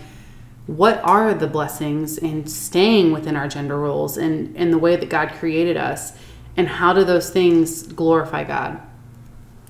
what 0.66 1.00
are 1.04 1.32
the 1.34 1.46
blessings 1.46 2.18
in 2.18 2.46
staying 2.46 3.12
within 3.12 3.36
our 3.36 3.46
gender 3.48 3.78
roles 3.78 4.16
and 4.16 4.54
in 4.56 4.70
the 4.70 4.78
way 4.78 4.96
that 4.96 5.08
God 5.08 5.30
created 5.30 5.76
us? 5.76 6.12
And 6.56 6.66
how 6.68 6.92
do 6.92 7.04
those 7.04 7.30
things 7.30 7.84
glorify 7.84 8.44
God? 8.44 8.74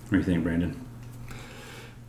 what 0.08 0.10
do 0.12 0.16
you 0.16 0.22
think 0.24 0.42
brandon 0.42 0.80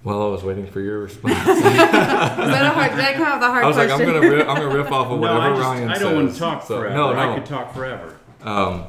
Well, 0.03 0.23
I 0.23 0.27
was 0.29 0.43
waiting 0.43 0.65
for 0.65 0.79
your 0.79 0.99
response. 0.99 1.36
Was 1.45 1.62
that 1.62 2.65
a 2.65 2.69
hard? 2.69 2.91
Did 2.91 2.99
I 3.01 3.13
come 3.13 3.23
out 3.23 3.39
with 3.39 3.47
a 3.47 3.51
hard 3.51 3.63
I 3.63 3.67
was 3.67 3.77
like, 3.77 3.89
I'm 3.91 3.97
question? 3.97 4.15
gonna 4.15 4.36
riff, 4.36 4.47
I'm 4.47 4.55
gonna 4.55 4.75
riff 4.75 4.91
off 4.91 5.07
of 5.12 5.19
no, 5.19 5.34
whatever 5.36 5.41
I, 5.41 5.49
just, 5.49 5.62
Ryan 5.62 5.89
I 5.89 5.93
says. 5.93 6.01
don't 6.01 6.15
want 6.15 6.34
to 6.34 6.39
talk 6.39 6.63
So- 6.63 6.77
forever 6.79 6.95
No, 6.95 7.13
i 7.13 7.36
could 7.36 7.45
talk 7.45 7.73
forever 7.75 8.17
Um, 8.41 8.86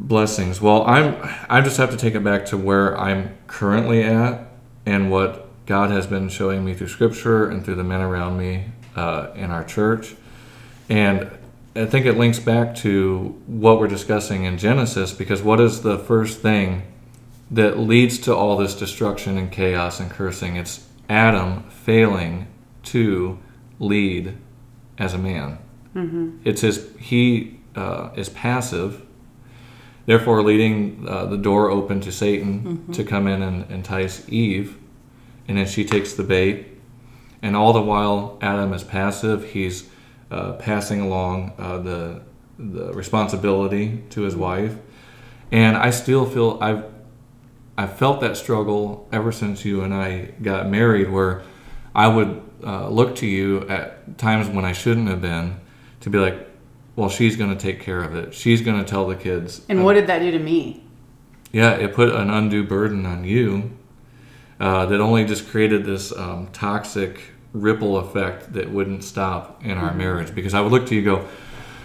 blessings. 0.00 0.60
Well, 0.60 0.84
I'm. 0.86 1.16
I 1.48 1.60
just 1.60 1.76
have 1.76 1.90
to 1.90 1.96
take 1.96 2.14
it 2.14 2.24
back 2.24 2.46
to 2.46 2.56
where 2.56 2.98
I'm 2.98 3.36
currently 3.46 4.02
at 4.02 4.48
and 4.86 5.10
what 5.10 5.48
God 5.66 5.90
has 5.90 6.06
been 6.06 6.28
showing 6.28 6.64
me 6.64 6.74
through 6.74 6.88
Scripture 6.88 7.48
and 7.48 7.64
through 7.64 7.76
the 7.76 7.84
men 7.84 8.00
around 8.00 8.38
me 8.38 8.66
uh, 8.96 9.28
in 9.34 9.50
our 9.50 9.64
church, 9.64 10.16
and 10.88 11.30
I 11.76 11.86
think 11.86 12.06
it 12.06 12.14
links 12.18 12.40
back 12.40 12.74
to 12.76 13.40
what 13.46 13.78
we're 13.78 13.86
discussing 13.86 14.44
in 14.44 14.58
Genesis 14.58 15.12
because 15.12 15.40
what 15.42 15.60
is 15.60 15.82
the 15.82 15.98
first 15.98 16.40
thing 16.40 16.82
that 17.50 17.78
leads 17.78 18.18
to 18.20 18.34
all 18.34 18.56
this 18.56 18.74
destruction 18.74 19.38
and 19.38 19.52
chaos 19.52 20.00
and 20.00 20.10
cursing? 20.10 20.56
It's 20.56 20.88
Adam 21.08 21.62
failing 21.70 22.48
to 22.84 23.38
lead 23.78 24.36
as 24.98 25.14
a 25.14 25.18
man. 25.18 25.58
It's 26.44 26.62
his 26.62 26.90
he 26.98 27.60
uh, 27.76 28.10
is 28.16 28.28
passive, 28.28 29.02
therefore 30.06 30.42
leading 30.42 31.06
uh, 31.08 31.26
the 31.26 31.36
door 31.36 31.70
open 31.70 32.00
to 32.00 32.12
Satan 32.12 32.92
to 32.92 33.04
come 33.04 33.26
in 33.26 33.42
and 33.42 33.70
entice 33.70 34.28
Eve, 34.28 34.76
and 35.46 35.58
then 35.58 35.66
she 35.66 35.84
takes 35.84 36.14
the 36.14 36.22
bait, 36.22 36.66
and 37.42 37.56
all 37.56 37.72
the 37.72 37.82
while 37.82 38.38
Adam 38.40 38.72
is 38.72 38.84
passive. 38.84 39.50
He's 39.52 39.88
uh, 40.30 40.52
passing 40.54 41.00
along 41.00 41.52
uh, 41.58 41.78
the 41.78 42.22
the 42.58 42.92
responsibility 42.92 44.02
to 44.10 44.22
his 44.22 44.36
wife, 44.36 44.76
and 45.50 45.76
I 45.76 45.90
still 45.90 46.26
feel 46.26 46.58
I've 46.60 46.84
I've 47.78 47.96
felt 47.96 48.20
that 48.20 48.36
struggle 48.36 49.08
ever 49.10 49.32
since 49.32 49.64
you 49.64 49.82
and 49.82 49.94
I 49.94 50.32
got 50.42 50.68
married, 50.68 51.10
where 51.10 51.42
I 51.94 52.08
would 52.08 52.42
uh, 52.62 52.88
look 52.88 53.16
to 53.16 53.26
you 53.26 53.66
at 53.68 54.18
times 54.18 54.48
when 54.48 54.64
I 54.64 54.72
shouldn't 54.72 55.08
have 55.08 55.22
been 55.22 55.56
to 56.00 56.10
be 56.10 56.18
like, 56.18 56.46
well, 57.00 57.08
she's 57.08 57.34
going 57.34 57.48
to 57.48 57.56
take 57.56 57.80
care 57.80 58.02
of 58.02 58.14
it. 58.14 58.34
She's 58.34 58.60
going 58.60 58.76
to 58.76 58.84
tell 58.84 59.06
the 59.06 59.16
kids. 59.16 59.62
and 59.70 59.86
what 59.86 59.94
did 59.94 60.06
that 60.08 60.18
do 60.18 60.30
to 60.32 60.38
me? 60.38 60.84
Yeah, 61.50 61.72
it 61.72 61.94
put 61.94 62.10
an 62.10 62.28
undue 62.28 62.62
burden 62.62 63.06
on 63.06 63.24
you 63.24 63.74
uh, 64.60 64.84
that 64.84 65.00
only 65.00 65.24
just 65.24 65.48
created 65.48 65.86
this 65.86 66.12
um, 66.12 66.48
toxic 66.52 67.22
ripple 67.54 67.96
effect 67.96 68.52
that 68.52 68.70
wouldn't 68.70 69.02
stop 69.02 69.64
in 69.64 69.78
our 69.78 69.94
marriage. 69.94 70.34
Because 70.34 70.52
I 70.52 70.60
would 70.60 70.72
look 70.72 70.86
to 70.88 70.94
you, 70.94 71.00
and 71.00 71.22
go, 71.22 71.28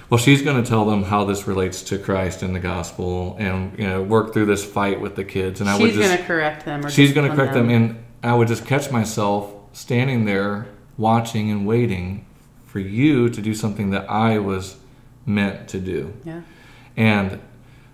well, 0.10 0.18
she's 0.18 0.42
going 0.42 0.62
to 0.62 0.70
tell 0.70 0.84
them 0.84 1.04
how 1.04 1.24
this 1.24 1.48
relates 1.48 1.82
to 1.84 1.98
Christ 1.98 2.44
and 2.44 2.54
the 2.54 2.60
gospel, 2.60 3.38
and 3.40 3.80
you 3.80 3.88
know, 3.88 4.04
work 4.04 4.34
through 4.34 4.48
this 4.48 4.66
fight 4.66 5.00
with 5.00 5.16
the 5.16 5.24
kids. 5.24 5.62
And 5.62 5.70
I 5.70 5.78
would 5.80 5.94
just 5.94 6.06
going 6.10 6.18
to 6.18 6.26
correct 6.26 6.66
them. 6.66 6.86
Or 6.86 6.90
she's 6.90 7.14
going 7.14 7.30
to 7.30 7.34
correct 7.34 7.54
them, 7.54 7.70
and 7.70 8.04
I 8.22 8.34
would 8.34 8.50
just 8.50 8.66
catch 8.66 8.92
myself 8.92 9.54
standing 9.72 10.26
there 10.26 10.68
watching 10.98 11.50
and 11.50 11.66
waiting 11.66 12.26
for 12.66 12.80
you 12.80 13.30
to 13.30 13.42
do 13.42 13.54
something 13.54 13.92
that 13.92 14.10
I 14.10 14.40
was 14.40 14.76
meant 15.26 15.68
to 15.70 15.80
do. 15.80 16.14
Yeah. 16.24 16.42
And 16.96 17.40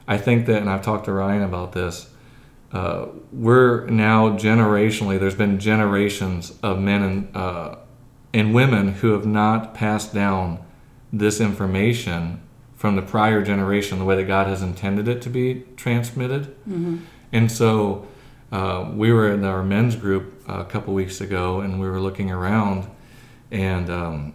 I 0.08 0.18
think 0.18 0.46
that, 0.48 0.62
and 0.62 0.70
I've 0.70 0.82
talked 0.82 1.06
to 1.06 1.12
Ryan 1.12 1.44
about 1.44 1.74
this, 1.74 2.10
uh, 2.72 3.08
we're 3.32 3.86
now 3.88 4.38
generationally, 4.38 5.20
there's 5.20 5.36
been 5.36 5.60
generations 5.60 6.54
of 6.64 6.80
men 6.80 7.02
and, 7.02 7.36
uh, 7.36 7.76
and 8.34 8.54
women 8.54 8.94
who 8.94 9.12
have 9.12 9.26
not 9.26 9.74
passed 9.74 10.14
down 10.14 10.60
this 11.12 11.42
information 11.42 12.42
from 12.76 12.96
the 12.96 13.02
prior 13.02 13.44
generation 13.44 14.00
the 14.00 14.06
way 14.06 14.16
that 14.16 14.26
God 14.26 14.48
has 14.48 14.62
intended 14.62 15.08
it 15.08 15.22
to 15.24 15.30
be 15.30 15.66
transmitted. 15.76 16.56
And 17.32 17.52
so 17.52 18.08
uh, 18.52 18.90
we 18.94 19.12
were 19.12 19.32
in 19.32 19.44
our 19.44 19.64
men's 19.64 19.96
group 19.96 20.42
a 20.48 20.66
couple 20.66 20.94
weeks 20.94 21.22
ago 21.22 21.62
and 21.62 21.80
we 21.80 21.88
were 21.90 22.00
looking 22.00 22.32
around 22.32 22.90
and 23.52 23.90
um, 23.90 24.34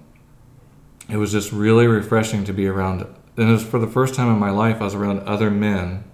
it 1.09 1.17
was 1.17 1.33
just 1.33 1.53
really 1.53 1.87
refreshing 1.87 2.45
to 2.45 2.53
be 2.53 2.67
around 2.67 3.03
and 3.03 3.49
it 3.49 3.53
was 3.53 3.65
for 3.65 3.79
the 3.79 3.87
first 3.87 4.15
time 4.15 4.33
in 4.33 4.39
my 4.39 4.51
life 4.51 4.81
i 4.81 4.85
was 4.85 4.95
around 4.95 5.21
other 5.21 5.51
men 5.51 6.05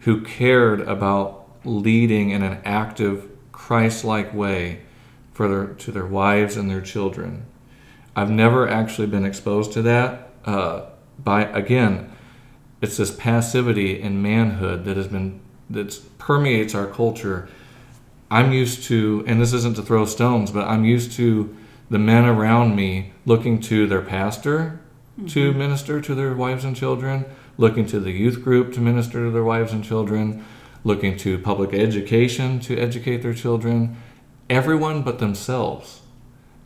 who 0.00 0.20
cared 0.22 0.80
about 0.80 1.48
leading 1.64 2.30
in 2.30 2.42
an 2.42 2.60
active 2.64 3.28
christ-like 3.52 4.34
way 4.34 4.80
for 5.32 5.48
their 5.48 5.66
to 5.74 5.90
their 5.90 6.06
wives 6.06 6.56
and 6.56 6.70
their 6.70 6.80
children. 6.80 7.46
I've 8.14 8.30
never 8.30 8.68
actually 8.68 9.06
been 9.06 9.24
exposed 9.24 9.72
to 9.72 9.82
that 9.82 10.30
uh, 10.44 10.86
by 11.18 11.44
again 11.44 12.12
it's 12.80 12.96
this 12.96 13.12
passivity 13.12 14.00
in 14.00 14.20
manhood 14.20 14.84
that 14.84 14.96
has 14.96 15.08
been 15.08 15.40
that 15.70 15.98
permeates 16.18 16.74
our 16.74 16.86
culture. 16.86 17.48
I'm 18.30 18.52
used 18.52 18.84
to 18.84 19.24
and 19.26 19.40
this 19.40 19.52
isn't 19.52 19.76
to 19.76 19.82
throw 19.82 20.04
stones 20.04 20.50
but 20.50 20.66
i'm 20.66 20.84
used 20.84 21.12
to 21.12 21.54
the 21.92 21.98
men 21.98 22.24
around 22.24 22.74
me 22.74 23.12
looking 23.26 23.60
to 23.60 23.86
their 23.86 24.00
pastor 24.00 24.80
to 25.28 25.50
mm-hmm. 25.50 25.58
minister 25.58 26.00
to 26.00 26.14
their 26.14 26.32
wives 26.32 26.64
and 26.64 26.74
children, 26.74 27.26
looking 27.58 27.84
to 27.84 28.00
the 28.00 28.10
youth 28.10 28.42
group 28.42 28.72
to 28.72 28.80
minister 28.80 29.26
to 29.26 29.30
their 29.30 29.44
wives 29.44 29.74
and 29.74 29.84
children, 29.84 30.42
looking 30.84 31.18
to 31.18 31.38
public 31.38 31.74
education 31.74 32.58
to 32.58 32.78
educate 32.78 33.18
their 33.18 33.34
children, 33.34 33.94
everyone 34.48 35.02
but 35.02 35.18
themselves. 35.18 36.00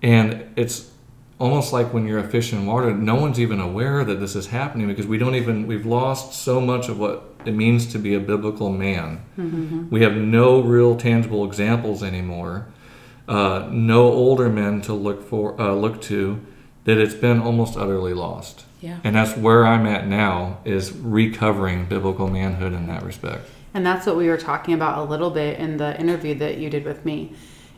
And 0.00 0.48
it's 0.54 0.92
almost 1.40 1.72
like 1.72 1.92
when 1.92 2.06
you're 2.06 2.20
a 2.20 2.28
fish 2.28 2.52
in 2.52 2.64
water, 2.64 2.94
no 2.94 3.16
one's 3.16 3.40
even 3.40 3.58
aware 3.58 4.04
that 4.04 4.20
this 4.20 4.36
is 4.36 4.46
happening 4.46 4.86
because 4.86 5.08
we 5.08 5.18
don't 5.18 5.34
even, 5.34 5.66
we've 5.66 5.84
lost 5.84 6.34
so 6.34 6.60
much 6.60 6.88
of 6.88 7.00
what 7.00 7.34
it 7.44 7.52
means 7.52 7.84
to 7.86 7.98
be 7.98 8.14
a 8.14 8.20
biblical 8.20 8.70
man. 8.70 9.24
Mm-hmm. 9.36 9.90
We 9.90 10.02
have 10.02 10.14
no 10.14 10.60
real 10.60 10.96
tangible 10.96 11.44
examples 11.44 12.04
anymore, 12.04 12.68
uh, 13.28 13.68
no 13.70 14.04
older 14.04 14.48
men 14.48 14.80
to 14.82 14.92
look 14.92 15.22
for, 15.28 15.60
uh, 15.60 15.72
look 15.74 16.00
to, 16.02 16.40
that 16.84 16.98
it's 16.98 17.14
been 17.14 17.40
almost 17.40 17.76
utterly 17.76 18.14
lost. 18.14 18.64
Yeah. 18.80 18.98
And 19.02 19.16
that's 19.16 19.36
where 19.36 19.66
I'm 19.66 19.86
at 19.86 20.06
now 20.06 20.58
is 20.64 20.92
recovering 20.92 21.86
biblical 21.86 22.28
manhood 22.28 22.72
in 22.72 22.86
that 22.86 23.02
respect. 23.02 23.48
And 23.74 23.84
that's 23.84 24.06
what 24.06 24.16
we 24.16 24.28
were 24.28 24.36
talking 24.36 24.74
about 24.74 24.98
a 24.98 25.02
little 25.02 25.30
bit 25.30 25.58
in 25.58 25.76
the 25.76 25.98
interview 26.00 26.34
that 26.36 26.58
you 26.58 26.70
did 26.70 26.84
with 26.84 27.04
me 27.04 27.32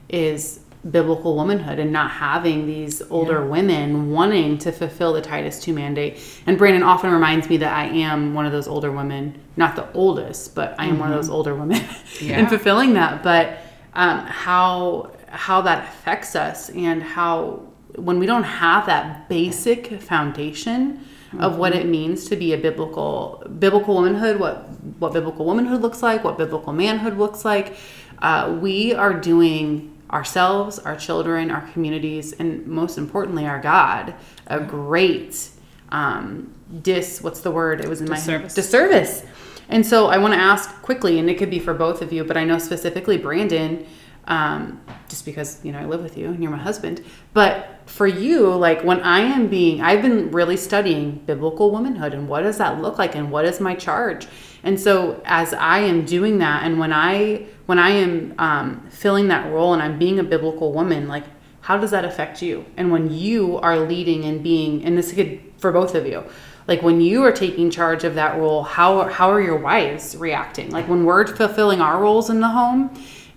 is 0.09 0.61
biblical 0.89 1.35
womanhood 1.35 1.79
and 1.79 1.93
not 1.93 2.11
having 2.11 2.67
these 2.67 3.03
older 3.11 3.45
women 3.45 4.11
wanting 4.11 4.59
to 4.59 4.71
fulfill 4.71 5.13
the 5.13 5.21
Titus 5.21 5.61
2 5.61 5.73
mandate. 5.73 6.19
And 6.47 6.57
Brandon 6.57 6.83
often 6.85 7.11
reminds 7.11 7.49
me 7.49 7.57
that 7.59 7.75
I 7.75 7.87
am 7.87 8.33
one 8.35 8.47
of 8.47 8.53
those 8.53 8.69
older 8.69 8.93
women, 8.93 9.41
not 9.57 9.75
the 9.77 9.91
oldest, 9.93 10.55
but 10.55 10.75
I 10.79 10.87
am 10.87 10.99
one 10.99 11.11
of 11.11 11.17
those 11.17 11.29
older 11.31 11.55
women 11.55 11.83
Yeah. 12.21 12.39
in 12.39 12.47
fulfilling 12.47 12.95
that. 12.95 13.23
But 13.23 13.59
um, 13.95 14.21
how 14.27 15.11
how 15.31 15.61
that 15.63 15.85
affects 15.89 16.35
us 16.35 16.71
and 16.71 17.03
how 17.03 17.63
when 17.97 18.19
we 18.19 18.27
don't 18.27 18.45
have 18.45 18.87
that 18.87 19.29
basic 19.29 20.01
foundation 20.01 21.05
of 21.39 21.59
what 21.59 21.75
it 21.75 21.87
means 21.87 22.27
to 22.27 22.37
be 22.37 22.55
a 22.55 22.57
biblical 22.59 23.43
biblical 23.59 23.95
womanhood, 23.95 24.41
what 24.41 24.69
what 24.99 25.13
biblical 25.13 25.45
womanhood 25.45 25.83
looks 25.83 26.03
like, 26.03 26.25
what 26.25 26.39
biblical 26.39 26.73
manhood 26.73 27.19
looks 27.19 27.45
like, 27.45 27.77
uh, 28.21 28.57
we 28.61 28.95
are 28.95 29.13
doing 29.13 29.95
ourselves, 30.11 30.79
our 30.79 30.97
children, 30.97 31.51
our 31.51 31.61
communities, 31.73 32.33
and 32.33 32.67
most 32.67 32.97
importantly, 32.97 33.47
our 33.47 33.61
God 33.61 34.15
a 34.47 34.59
great 34.61 35.51
um, 35.91 36.55
dis. 36.83 37.21
What's 37.21 37.41
the 37.41 37.51
word? 37.51 37.81
It 37.83 37.89
was 37.89 38.01
in 38.01 38.09
my 38.09 38.17
Disservice. 38.17 38.55
disservice. 38.55 39.25
And 39.69 39.85
so 39.85 40.07
I 40.07 40.17
want 40.17 40.33
to 40.33 40.41
ask 40.41 40.81
quickly, 40.81 41.19
and 41.19 41.29
it 41.29 41.37
could 41.37 41.51
be 41.51 41.59
for 41.59 41.75
both 41.75 42.01
of 42.01 42.11
you, 42.11 42.25
but 42.25 42.39
I 42.39 42.45
know 42.45 42.59
specifically 42.59 43.19
Brandon, 43.19 43.87
um, 44.29 44.81
just 45.09 45.25
because 45.25 45.63
you 45.65 45.73
know 45.73 45.79
I 45.79 45.87
live 45.87 46.03
with 46.03 46.17
you 46.17 46.27
and 46.27 46.41
you're 46.41 46.53
my 46.53 46.59
husband. 46.59 47.03
But 47.33 47.81
for 47.87 48.07
you, 48.07 48.55
like 48.55 48.85
when 48.85 49.01
I 49.01 49.21
am 49.21 49.49
being, 49.49 49.81
I've 49.81 50.03
been 50.03 50.31
really 50.31 50.57
studying 50.57 51.23
biblical 51.27 51.73
womanhood 51.73 52.13
and 52.15 52.29
what 52.29 52.43
does 52.43 52.59
that 52.59 52.81
look 52.81 52.99
like, 52.99 53.17
and 53.17 53.31
what 53.33 53.45
is 53.45 53.59
my 53.59 53.75
charge. 53.75 54.29
And 54.63 54.79
so 54.79 55.21
as 55.25 55.55
I 55.55 55.81
am 55.81 56.05
doing 56.05 56.39
that, 56.39 56.63
and 56.63 56.79
when 56.79 56.93
I 56.93 57.47
when 57.67 57.79
I 57.79 57.91
am 57.91 58.35
um, 58.39 58.87
filling 58.91 59.29
that 59.29 59.51
role 59.53 59.73
and 59.73 59.83
I'm 59.83 59.99
being 59.99 60.19
a 60.19 60.25
biblical 60.25 60.73
woman, 60.73 61.09
like 61.09 61.25
how 61.63 61.79
does 61.79 61.91
that 61.91 62.05
affect 62.05 62.43
you? 62.43 62.65
And 62.77 62.93
when 62.93 63.13
you 63.13 63.59
are 63.59 63.79
leading 63.79 64.25
and 64.25 64.43
being, 64.43 64.85
and 64.85 64.97
this 64.97 65.13
could 65.13 65.41
for 65.59 65.73
both 65.73 65.95
of 65.95 66.07
you, 66.07 66.25
like 66.67 66.83
when 66.83 67.01
you 67.01 67.25
are 67.25 67.33
taking 67.33 67.71
charge 67.71 68.05
of 68.05 68.15
that 68.17 68.39
role, 68.39 68.63
how 68.63 69.09
how 69.09 69.31
are 69.31 69.41
your 69.41 69.57
wives 69.57 70.15
reacting? 70.17 70.71
Like 70.71 70.87
when 70.87 71.07
we're 71.07 71.27
fulfilling 71.27 71.81
our 71.81 72.01
roles 72.01 72.29
in 72.29 72.41
the 72.41 72.49
home, 72.49 72.91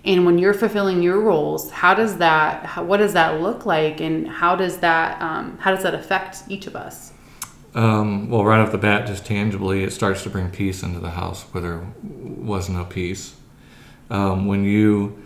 and 0.04 0.26
when 0.26 0.38
you're 0.38 0.54
fulfilling 0.54 1.02
your 1.02 1.20
roles, 1.20 1.70
how 1.70 1.94
does 1.94 2.18
that? 2.18 2.66
How, 2.66 2.82
what 2.82 2.96
does 2.96 3.12
that 3.12 3.40
look 3.40 3.66
like? 3.66 4.00
And 4.00 4.28
how 4.28 4.56
does 4.56 4.78
that 4.78 5.20
um, 5.22 5.58
how 5.58 5.72
does 5.72 5.82
that 5.84 5.94
affect 5.94 6.38
each 6.48 6.66
of 6.66 6.74
us? 6.74 7.12
Um, 7.74 8.28
well, 8.28 8.44
right 8.44 8.60
off 8.60 8.70
the 8.70 8.78
bat, 8.78 9.06
just 9.06 9.24
tangibly, 9.24 9.82
it 9.82 9.92
starts 9.92 10.22
to 10.24 10.30
bring 10.30 10.50
peace 10.50 10.82
into 10.82 11.00
the 11.00 11.10
house 11.10 11.44
where 11.52 11.62
there 11.62 11.86
was 12.02 12.68
no 12.68 12.84
peace. 12.84 13.34
Um, 14.10 14.46
when 14.46 14.64
you, 14.64 15.22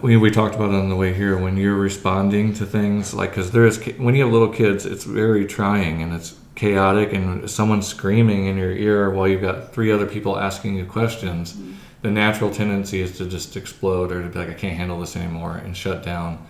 we, 0.00 0.16
we 0.16 0.30
talked 0.30 0.54
about 0.54 0.70
it 0.70 0.76
on 0.76 0.88
the 0.88 0.96
way 0.96 1.12
here, 1.12 1.36
when 1.36 1.58
you're 1.58 1.76
responding 1.76 2.54
to 2.54 2.64
things, 2.64 3.12
like, 3.12 3.30
because 3.30 3.50
there 3.50 3.66
is, 3.66 3.78
when 3.98 4.14
you 4.14 4.24
have 4.24 4.32
little 4.32 4.48
kids, 4.48 4.86
it's 4.86 5.04
very 5.04 5.44
trying 5.44 6.00
and 6.00 6.14
it's 6.14 6.34
chaotic, 6.54 7.12
and 7.12 7.50
someone's 7.50 7.86
screaming 7.86 8.46
in 8.46 8.56
your 8.56 8.72
ear 8.72 9.10
while 9.10 9.28
you've 9.28 9.42
got 9.42 9.74
three 9.74 9.92
other 9.92 10.06
people 10.06 10.38
asking 10.38 10.76
you 10.76 10.86
questions. 10.86 11.58
The 12.02 12.10
natural 12.10 12.50
tendency 12.50 13.00
is 13.00 13.16
to 13.18 13.26
just 13.26 13.56
explode 13.56 14.12
or 14.12 14.22
to 14.22 14.28
be 14.28 14.38
like, 14.38 14.50
I 14.50 14.54
can't 14.54 14.76
handle 14.76 15.00
this 15.00 15.16
anymore 15.16 15.56
and 15.56 15.76
shut 15.76 16.02
down. 16.02 16.46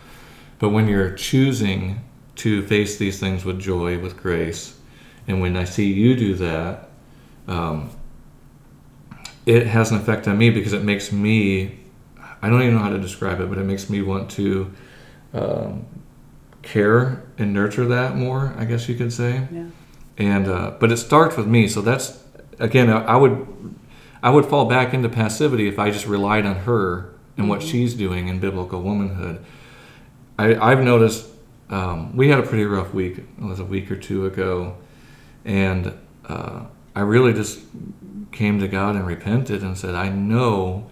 But 0.58 0.70
when 0.70 0.88
you're 0.88 1.12
choosing 1.12 2.02
to 2.36 2.62
face 2.62 2.96
these 2.96 3.20
things 3.20 3.44
with 3.44 3.60
joy, 3.60 3.98
with 3.98 4.16
grace, 4.16 4.78
and 5.28 5.40
when 5.40 5.56
I 5.56 5.64
see 5.64 5.92
you 5.92 6.16
do 6.16 6.34
that, 6.36 6.88
um, 7.46 7.90
it 9.44 9.66
has 9.66 9.90
an 9.90 9.98
effect 9.98 10.26
on 10.26 10.38
me 10.38 10.50
because 10.50 10.72
it 10.72 10.84
makes 10.84 11.12
me, 11.12 11.80
I 12.40 12.48
don't 12.48 12.62
even 12.62 12.74
know 12.74 12.80
how 12.80 12.90
to 12.90 12.98
describe 12.98 13.40
it, 13.40 13.48
but 13.48 13.58
it 13.58 13.64
makes 13.64 13.90
me 13.90 14.02
want 14.02 14.30
to 14.32 14.72
um, 15.34 15.84
care 16.62 17.24
and 17.38 17.52
nurture 17.52 17.86
that 17.86 18.16
more, 18.16 18.54
I 18.56 18.64
guess 18.64 18.88
you 18.88 18.94
could 18.94 19.12
say. 19.12 19.46
Yeah. 19.52 19.66
And, 20.16 20.48
uh, 20.48 20.74
but 20.78 20.92
it 20.92 20.96
starts 20.98 21.36
with 21.36 21.46
me. 21.46 21.68
So 21.68 21.82
that's, 21.82 22.22
again, 22.58 22.88
I, 22.88 23.04
I 23.04 23.16
would, 23.16 23.74
I 24.22 24.30
would 24.30 24.46
fall 24.46 24.66
back 24.66 24.94
into 24.94 25.08
passivity 25.08 25.68
if 25.68 25.78
I 25.78 25.90
just 25.90 26.06
relied 26.06 26.46
on 26.46 26.56
her 26.60 27.12
and 27.36 27.48
what 27.48 27.62
she's 27.62 27.94
doing 27.94 28.28
in 28.28 28.38
biblical 28.38 28.80
womanhood. 28.82 29.44
I, 30.38 30.54
I've 30.54 30.82
noticed 30.82 31.28
um, 31.70 32.14
we 32.16 32.28
had 32.28 32.38
a 32.38 32.42
pretty 32.42 32.64
rough 32.64 32.92
week. 32.94 33.18
It 33.18 33.42
was 33.42 33.58
a 33.58 33.64
week 33.64 33.90
or 33.90 33.96
two 33.96 34.26
ago, 34.26 34.76
and 35.44 35.92
uh, 36.28 36.64
I 36.94 37.00
really 37.00 37.32
just 37.32 37.60
came 38.30 38.60
to 38.60 38.68
God 38.68 38.94
and 38.94 39.06
repented 39.06 39.62
and 39.62 39.76
said, 39.76 39.94
"I 39.94 40.08
know 40.08 40.90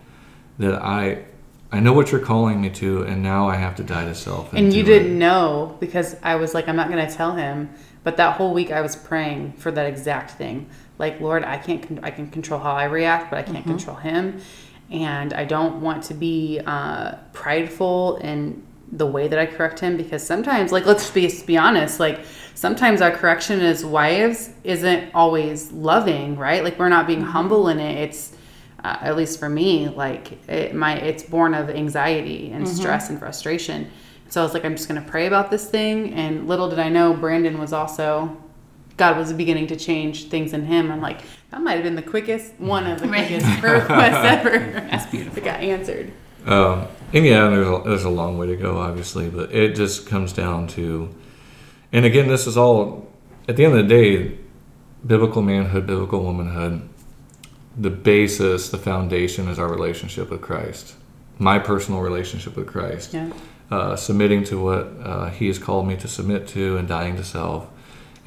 that 0.59 0.83
I, 0.83 1.25
I 1.71 1.81
know 1.81 1.93
what 1.93 2.11
you're 2.11 2.21
calling 2.21 2.61
me 2.61 2.71
to, 2.71 3.03
and 3.03 3.23
now 3.23 3.49
I 3.49 3.57
have 3.57 3.77
to 3.77 3.85
die 3.85 4.07
to 4.07 4.15
self." 4.15 4.53
And 4.55 4.73
you 4.73 4.83
didn't 4.83 5.19
know 5.19 5.77
because 5.81 6.17
I 6.23 6.37
was 6.37 6.55
like, 6.55 6.67
I'm 6.67 6.77
not 6.77 6.91
going 6.91 7.07
to 7.07 7.15
tell 7.15 7.35
him. 7.35 7.71
But 8.03 8.17
that 8.17 8.37
whole 8.37 8.55
week, 8.55 8.71
I 8.71 8.81
was 8.81 8.97
praying 8.97 9.53
for 9.55 9.71
that 9.73 9.87
exact 9.87 10.31
thing. 10.31 10.71
Like, 11.01 11.21
Lord, 11.21 11.43
I 11.43 11.57
can't, 11.57 11.83
con- 11.83 12.01
I 12.05 12.11
can 12.13 12.31
control 12.31 12.61
how 12.61 12.73
I 12.73 12.85
react, 12.85 13.31
but 13.31 13.39
I 13.39 13.43
can't 13.43 13.65
control 13.65 13.97
him. 13.97 14.41
And 14.91 15.33
I 15.33 15.45
don't 15.45 15.81
want 15.81 16.05
to 16.05 16.15
be 16.15 16.61
uh, 16.65 17.17
prideful 17.33 18.17
in 18.19 18.63
the 18.93 19.07
way 19.07 19.29
that 19.29 19.39
I 19.39 19.47
correct 19.47 19.81
him 19.81 19.97
because 19.97 20.25
sometimes, 20.25 20.73
like, 20.73 20.85
let's 20.85 21.11
be 21.11 21.33
be 21.47 21.57
honest, 21.57 22.01
like 22.01 22.21
sometimes 22.55 23.01
our 23.01 23.11
correction 23.11 23.61
as 23.61 23.85
wives 23.85 24.51
isn't 24.65 25.15
always 25.15 25.73
loving, 25.73 26.37
right? 26.37 26.63
Like 26.63 26.79
we're 26.79 26.89
not 26.89 27.07
being 27.07 27.23
humble 27.23 27.69
in 27.69 27.79
it. 27.79 27.97
It's 28.09 28.37
uh, 28.85 28.97
at 29.01 29.17
least 29.17 29.39
for 29.39 29.49
me, 29.49 29.89
like 29.89 30.33
it 30.49 30.75
my 30.75 30.97
it's 30.97 31.23
born 31.23 31.55
of 31.55 31.71
anxiety 31.71 32.51
and 32.51 32.69
stress 32.69 33.11
and 33.11 33.19
frustration. 33.19 33.91
So 34.29 34.41
I 34.41 34.45
was 34.45 34.55
like, 34.55 34.65
I'm 34.65 34.77
just 34.77 34.89
gonna 34.89 35.01
pray 35.03 35.27
about 35.27 35.51
this 35.51 35.71
thing. 35.71 36.13
And 36.15 36.49
little 36.49 36.69
did 36.69 36.79
I 36.79 36.89
know, 36.89 37.15
Brandon 37.15 37.59
was 37.59 37.73
also 37.73 38.37
God 39.01 39.17
was 39.17 39.33
beginning 39.33 39.67
to 39.69 39.77
change 39.77 40.25
things 40.29 40.53
in 40.53 40.67
him. 40.67 40.93
I'm 40.93 41.01
like, 41.01 41.23
that 41.51 41.63
might 41.63 41.73
have 41.77 41.85
been 41.85 41.95
the 41.97 42.03
quickest 42.03 42.53
one 42.59 42.87
of 42.87 43.01
the 43.01 43.09
Right. 43.09 43.27
quickest 43.27 43.59
prayer 43.61 43.81
requests 43.81 44.25
ever. 44.37 44.59
That's 44.91 45.07
beautiful. 45.11 45.37
that 45.37 45.45
got 45.45 45.61
answered. 45.61 46.13
Um, 46.45 46.87
and 47.15 47.25
yeah, 47.25 47.49
there's 47.49 47.67
a, 47.67 47.83
there's 47.87 48.05
a 48.05 48.11
long 48.11 48.37
way 48.37 48.47
to 48.49 48.57
go, 48.57 48.77
obviously, 48.77 49.31
but 49.31 49.51
it 49.55 49.75
just 49.75 50.07
comes 50.07 50.35
down 50.35 50.69
to, 50.69 51.15
and 51.95 52.05
again, 52.05 52.29
this 52.29 52.47
is 52.47 52.59
all, 52.59 53.09
at 53.49 53.57
the 53.57 53.65
end 53.65 53.75
of 53.75 53.89
the 53.89 53.95
day, 53.95 54.37
biblical 55.07 55.41
manhood, 55.41 55.87
biblical 55.87 56.23
womanhood, 56.23 56.87
the 57.79 57.89
basis, 57.91 58.69
the 58.69 58.77
foundation 58.79 59.49
is 59.49 59.59
our 59.59 59.69
relationship 59.69 60.29
with 60.31 60.43
Christ, 60.43 60.95
my 61.39 61.59
personal 61.59 62.03
relationship 62.03 62.55
with 62.55 62.67
Christ, 62.67 63.15
Yeah. 63.15 63.33
uh, 63.71 63.97
submitting 63.97 64.45
to 64.45 64.63
what 64.63 64.93
uh, 65.03 65.31
He 65.31 65.47
has 65.47 65.59
called 65.59 65.89
me 65.89 65.97
to 65.97 66.07
submit 66.07 66.47
to 66.49 66.77
and 66.77 66.87
dying 66.87 67.17
to 67.17 67.25
self. 67.25 67.67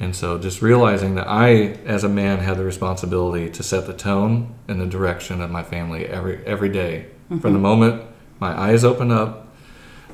And 0.04 0.14
so 0.14 0.36
just 0.38 0.60
realizing 0.60 1.14
that 1.14 1.26
I, 1.26 1.78
as 1.86 2.04
a 2.04 2.10
man, 2.10 2.40
have 2.40 2.58
the 2.58 2.64
responsibility 2.64 3.48
to 3.48 3.62
set 3.62 3.86
the 3.86 3.94
tone 3.94 4.54
and 4.68 4.78
the 4.78 4.84
direction 4.84 5.40
of 5.40 5.50
my 5.50 5.62
family 5.62 6.04
every 6.04 6.44
every 6.44 6.68
day. 6.68 7.06
From 7.40 7.54
the 7.54 7.58
moment 7.58 8.02
my 8.38 8.52
eyes 8.52 8.84
open 8.84 9.10
up, 9.10 9.48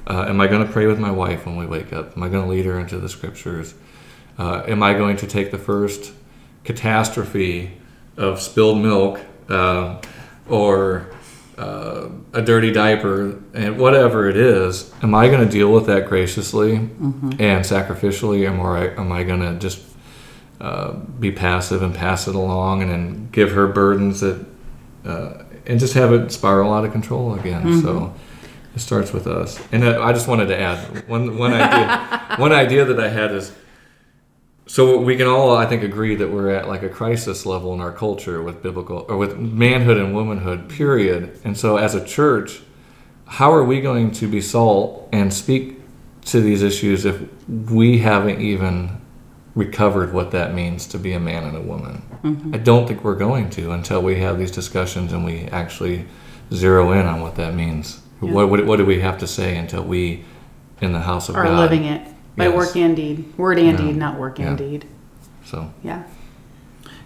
uh, 0.07 0.27
am 0.29 0.41
I 0.41 0.47
going 0.47 0.65
to 0.65 0.73
pray 0.73 0.87
with 0.87 1.01
my 1.01 1.11
wife 1.11 1.45
when 1.45 1.57
we 1.57 1.67
wake 1.67 1.93
up? 1.93 2.17
Am 2.17 2.23
I 2.23 2.29
going 2.29 2.45
to 2.45 2.49
lead 2.49 2.67
her 2.67 2.79
into 2.79 2.99
the 2.99 3.09
scriptures? 3.09 3.75
Uh, 4.39 4.63
am 4.69 4.81
I 4.81 4.95
going 4.95 5.17
to 5.17 5.27
take 5.27 5.51
the 5.51 5.59
first 5.59 6.13
catastrophe 6.63 7.73
of 8.17 8.41
spilled 8.41 8.81
milk 8.81 9.21
uh, 9.49 10.01
or 10.49 11.11
uh, 11.61 12.09
a 12.33 12.43
dirty 12.43 12.73
diaper 12.73 13.39
and 13.55 13.79
whatever 13.79 14.29
it 14.29 14.37
is? 14.37 14.93
Am 15.03 15.15
I 15.15 15.29
going 15.29 15.45
to 15.47 15.51
deal 15.51 15.73
with 15.73 15.87
that 15.87 16.09
graciously 16.09 16.77
and 16.77 17.65
sacrificially, 17.65 18.45
or 18.49 18.53
am 18.53 18.61
I, 18.61 19.01
am 19.03 19.13
I 19.13 19.23
going 19.25 19.41
to 19.41 19.59
just 19.59 19.81
uh, 20.61 20.93
be 21.19 21.31
passive 21.33 21.83
and 21.83 21.95
pass 21.95 22.29
it 22.29 22.35
along 22.35 22.83
and 22.83 22.91
then 22.91 23.29
give 23.33 23.53
her 23.53 23.67
burdens 23.67 24.21
that 24.21 24.45
uh, 25.05 25.43
and 25.67 25.79
just 25.79 25.95
have 25.95 26.13
it 26.13 26.33
spiral 26.33 26.73
out 26.73 26.85
of 26.85 26.93
control 26.93 27.35
again? 27.35 27.63
So 27.83 28.15
It 28.75 28.81
starts 28.81 29.13
with 29.13 29.27
us. 29.27 29.59
And 29.73 29.85
I 29.85 30.13
just 30.13 30.29
wanted 30.29 30.47
to 30.47 30.59
add 30.59 30.79
one 31.09 31.37
one 31.39 31.53
idea. 31.53 32.37
one 32.39 32.53
idea 32.53 32.85
that 32.85 33.01
I 33.01 33.09
had 33.09 33.33
is 33.33 33.53
so 34.71 35.01
we 35.01 35.17
can 35.17 35.27
all 35.27 35.57
I 35.57 35.67
think 35.67 35.83
agree 35.83 36.15
that 36.15 36.31
we're 36.31 36.51
at 36.51 36.69
like 36.69 36.85
a 36.85 36.89
crisis 36.89 37.45
level 37.45 37.75
in 37.75 37.81
our 37.81 37.91
culture 37.91 38.41
with 38.41 38.63
biblical 38.63 39.05
or 39.09 39.17
with 39.17 39.37
manhood 39.37 39.97
and 39.97 40.15
womanhood 40.15 40.69
period. 40.69 41.41
And 41.43 41.59
so 41.59 41.77
as 41.77 41.97
a 41.97 42.05
church, 42.07 42.61
how 43.27 43.53
are 43.53 43.65
we 43.65 43.81
going 43.81 44.13
to 44.13 44.29
be 44.29 44.41
salt 44.41 45.09
and 45.11 45.35
speak 45.35 45.81
to 46.27 46.41
these 46.41 46.63
issues 46.63 47.05
if 47.05 47.21
we 47.49 47.99
haven't 47.99 48.41
even 48.41 49.01
recovered 49.57 50.13
what 50.13 50.31
that 50.31 50.55
means 50.55 50.87
to 50.87 51.01
be 51.01 51.15
a 51.15 51.21
man 51.21 51.43
and 51.43 51.57
a 51.57 51.63
woman? 51.63 52.03
Mm-hmm. 52.23 52.55
I 52.55 52.59
don't 52.59 52.87
think 52.87 53.03
we're 53.03 53.17
going 53.17 53.51
to 53.51 53.73
until 53.73 54.01
we 54.01 54.21
have 54.21 54.39
these 54.39 54.53
discussions 54.53 55.13
and 55.13 55.25
we 55.25 55.47
actually 55.47 56.07
zero 56.55 56.93
in 56.93 57.07
on 57.07 57.23
what 57.23 57.35
that 57.35 57.55
means. 57.55 58.03
What, 58.21 58.49
what, 58.49 58.65
what 58.65 58.77
do 58.77 58.87
we 58.87 59.01
have 59.01 59.19
to 59.19 59.27
say 59.27 59.57
until 59.57 59.83
we, 59.83 60.25
in 60.81 60.93
the 60.93 61.01
house 61.01 61.29
of 61.29 61.35
God? 61.35 61.41
Are 61.41 61.49
God, 61.49 61.59
living 61.59 61.87
it 61.87 62.07
by 62.41 62.47
Yes. 62.47 62.57
work 62.57 62.77
and 62.77 62.97
deed. 62.97 63.25
Word 63.37 63.59
and 63.59 63.79
Yeah. 63.79 63.87
deed, 63.87 63.97
not 63.97 64.19
work 64.19 64.39
and 64.39 64.59
Yeah. 64.59 64.67
deed. 64.67 64.85
So 65.45 65.71
Yeah. 65.85 66.03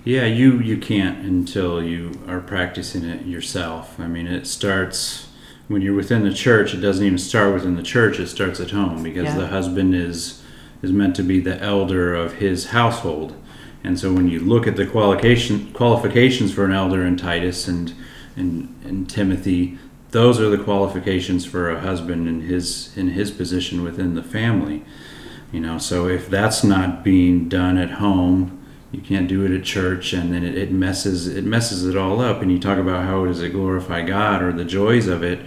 Yeah, 0.05 0.27
you 0.27 0.59
you 0.61 0.77
can't 0.77 1.25
until 1.25 1.83
you 1.83 2.13
are 2.29 2.41
practicing 2.41 3.05
it 3.05 3.27
yourself. 3.27 3.97
I 3.99 4.07
mean, 4.07 4.27
it 4.27 4.47
starts 4.47 5.27
when 5.69 5.81
you're 5.83 5.95
within 5.95 6.23
the 6.25 6.33
church. 6.33 6.75
It 6.75 6.81
doesn't 6.81 7.05
even 7.05 7.19
start 7.19 7.55
within 7.55 7.75
the 7.77 7.83
church. 7.83 8.21
It 8.21 8.29
starts 8.29 8.61
at 8.61 8.71
home 8.71 9.03
because 9.03 9.25
Yeah. 9.25 9.39
the 9.39 9.47
husband 9.49 9.95
is 9.95 10.41
is 10.83 10.93
meant 10.93 11.15
to 11.17 11.23
be 11.23 11.41
the 11.41 11.59
elder 11.63 12.15
of 12.15 12.35
his 12.35 12.67
household. 12.67 13.33
And 13.83 13.99
so 13.99 14.13
when 14.13 14.29
you 14.29 14.39
look 14.41 14.67
at 14.67 14.77
the 14.77 14.85
qualification 14.85 15.69
qualifications 15.73 16.53
for 16.53 16.65
an 16.67 16.73
elder 16.73 17.03
in 17.05 17.17
Titus 17.17 17.67
and 17.67 17.93
and, 18.37 18.69
and 18.87 19.09
Timothy, 19.09 19.79
those 20.11 20.39
are 20.41 20.51
the 20.51 20.59
qualifications 20.59 21.45
for 21.47 21.71
a 21.71 21.81
husband 21.81 22.29
in 22.29 22.43
his 22.43 22.91
in 22.97 23.09
his 23.11 23.31
position 23.31 23.83
within 23.83 24.15
the 24.15 24.23
family. 24.23 24.83
You 25.55 25.61
know, 25.61 25.79
so 25.79 26.09
if 26.09 26.29
that's 26.29 26.65
not 26.65 27.05
being 27.05 27.49
done 27.49 27.79
at 27.79 27.93
home, 27.93 28.61
you 28.91 29.01
can't 29.01 29.29
do 29.29 29.45
it 29.45 29.57
at 29.57 29.63
church, 29.63 30.13
and 30.13 30.35
then 30.35 30.43
it, 30.43 30.59
it 30.59 30.73
messes 30.73 31.29
it 31.29 31.45
messes 31.45 31.87
it 31.87 31.97
all 31.97 32.21
up. 32.21 32.43
And 32.43 32.51
you 32.51 32.59
talk 32.59 32.77
about 32.77 33.05
how 33.05 33.25
does 33.25 33.41
it 33.41 33.51
glorify 33.51 34.03
God 34.03 34.43
or 34.43 34.53
the 34.53 34.65
joys 34.65 35.07
of 35.07 35.23
it. 35.23 35.39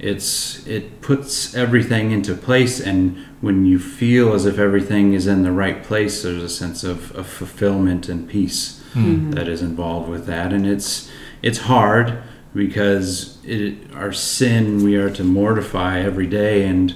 It's 0.00 0.66
it 0.66 1.00
puts 1.00 1.54
everything 1.54 2.10
into 2.10 2.34
place, 2.34 2.80
and 2.80 3.16
when 3.40 3.64
you 3.64 3.78
feel 3.78 4.32
as 4.32 4.44
if 4.44 4.58
everything 4.58 5.12
is 5.12 5.28
in 5.28 5.44
the 5.44 5.52
right 5.52 5.84
place, 5.84 6.24
there's 6.24 6.42
a 6.42 6.48
sense 6.48 6.82
of, 6.82 7.12
of 7.12 7.28
fulfillment 7.28 8.08
and 8.08 8.28
peace 8.28 8.82
hmm. 8.92 9.04
mm-hmm. 9.04 9.30
that 9.30 9.46
is 9.46 9.62
involved 9.62 10.08
with 10.08 10.26
that, 10.26 10.52
and 10.52 10.66
it's 10.66 11.08
it's 11.42 11.58
hard 11.58 12.24
because 12.56 13.38
it, 13.44 13.94
our 13.94 14.12
sin 14.12 14.82
we 14.82 14.96
are 14.96 15.10
to 15.10 15.22
mortify 15.22 16.00
every 16.00 16.26
day, 16.26 16.66
and 16.66 16.92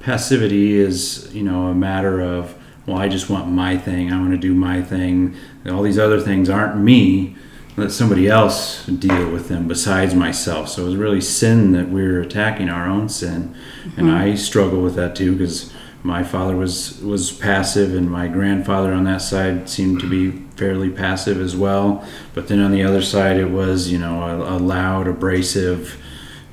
passivity 0.00 0.76
is 0.78 1.32
you 1.34 1.42
know 1.42 1.66
a 1.66 1.74
matter 1.74 2.20
of 2.20 2.56
well 2.86 2.98
i 2.98 3.08
just 3.08 3.28
want 3.28 3.48
my 3.48 3.76
thing 3.76 4.12
i 4.12 4.18
want 4.18 4.32
to 4.32 4.38
do 4.38 4.54
my 4.54 4.82
thing. 4.82 5.36
All 5.68 5.82
these 5.82 5.98
other 5.98 6.20
things 6.20 6.48
aren't 6.48 6.76
me. 6.78 7.36
Let 7.76 7.92
somebody 7.92 8.28
else 8.28 8.86
deal 8.86 9.30
with 9.30 9.48
them 9.48 9.68
besides 9.68 10.14
myself. 10.14 10.68
So 10.68 10.86
it's 10.86 10.96
really 10.96 11.20
sin 11.20 11.72
that 11.72 11.88
we're 11.88 12.20
attacking 12.20 12.68
our 12.68 12.86
own 12.86 13.08
sin. 13.08 13.54
And 13.96 14.06
mm-hmm. 14.06 14.10
i 14.10 14.34
struggle 14.34 14.82
with 14.82 14.94
that 14.96 15.14
too 15.14 15.32
because 15.32 15.72
my 16.02 16.22
father 16.22 16.56
was 16.56 17.00
was 17.02 17.30
passive 17.30 17.94
and 17.94 18.10
my 18.10 18.26
grandfather 18.26 18.92
on 18.92 19.04
that 19.04 19.20
side 19.20 19.68
seemed 19.68 20.00
to 20.00 20.08
be 20.08 20.30
fairly 20.56 20.90
passive 20.90 21.40
as 21.40 21.54
well. 21.54 22.06
But 22.34 22.48
then 22.48 22.58
on 22.58 22.72
the 22.72 22.82
other 22.82 23.02
side 23.02 23.36
it 23.36 23.50
was 23.50 23.90
you 23.90 23.98
know 23.98 24.22
a, 24.22 24.56
a 24.56 24.58
loud 24.58 25.06
abrasive 25.06 25.99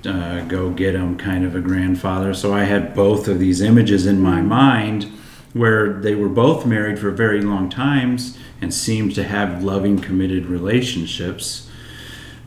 uh, 0.07 0.45
go 0.45 0.73
him, 0.73 1.17
kind 1.17 1.45
of 1.45 1.55
a 1.55 1.59
grandfather. 1.59 2.33
So 2.33 2.53
I 2.53 2.63
had 2.63 2.95
both 2.95 3.27
of 3.27 3.39
these 3.39 3.61
images 3.61 4.05
in 4.05 4.21
my 4.21 4.41
mind 4.41 5.11
where 5.53 5.93
they 5.93 6.15
were 6.15 6.29
both 6.29 6.65
married 6.65 6.99
for 6.99 7.11
very 7.11 7.41
long 7.41 7.69
times 7.69 8.37
and 8.61 8.73
seemed 8.73 9.15
to 9.15 9.23
have 9.23 9.63
loving, 9.63 9.99
committed 9.99 10.45
relationships. 10.45 11.69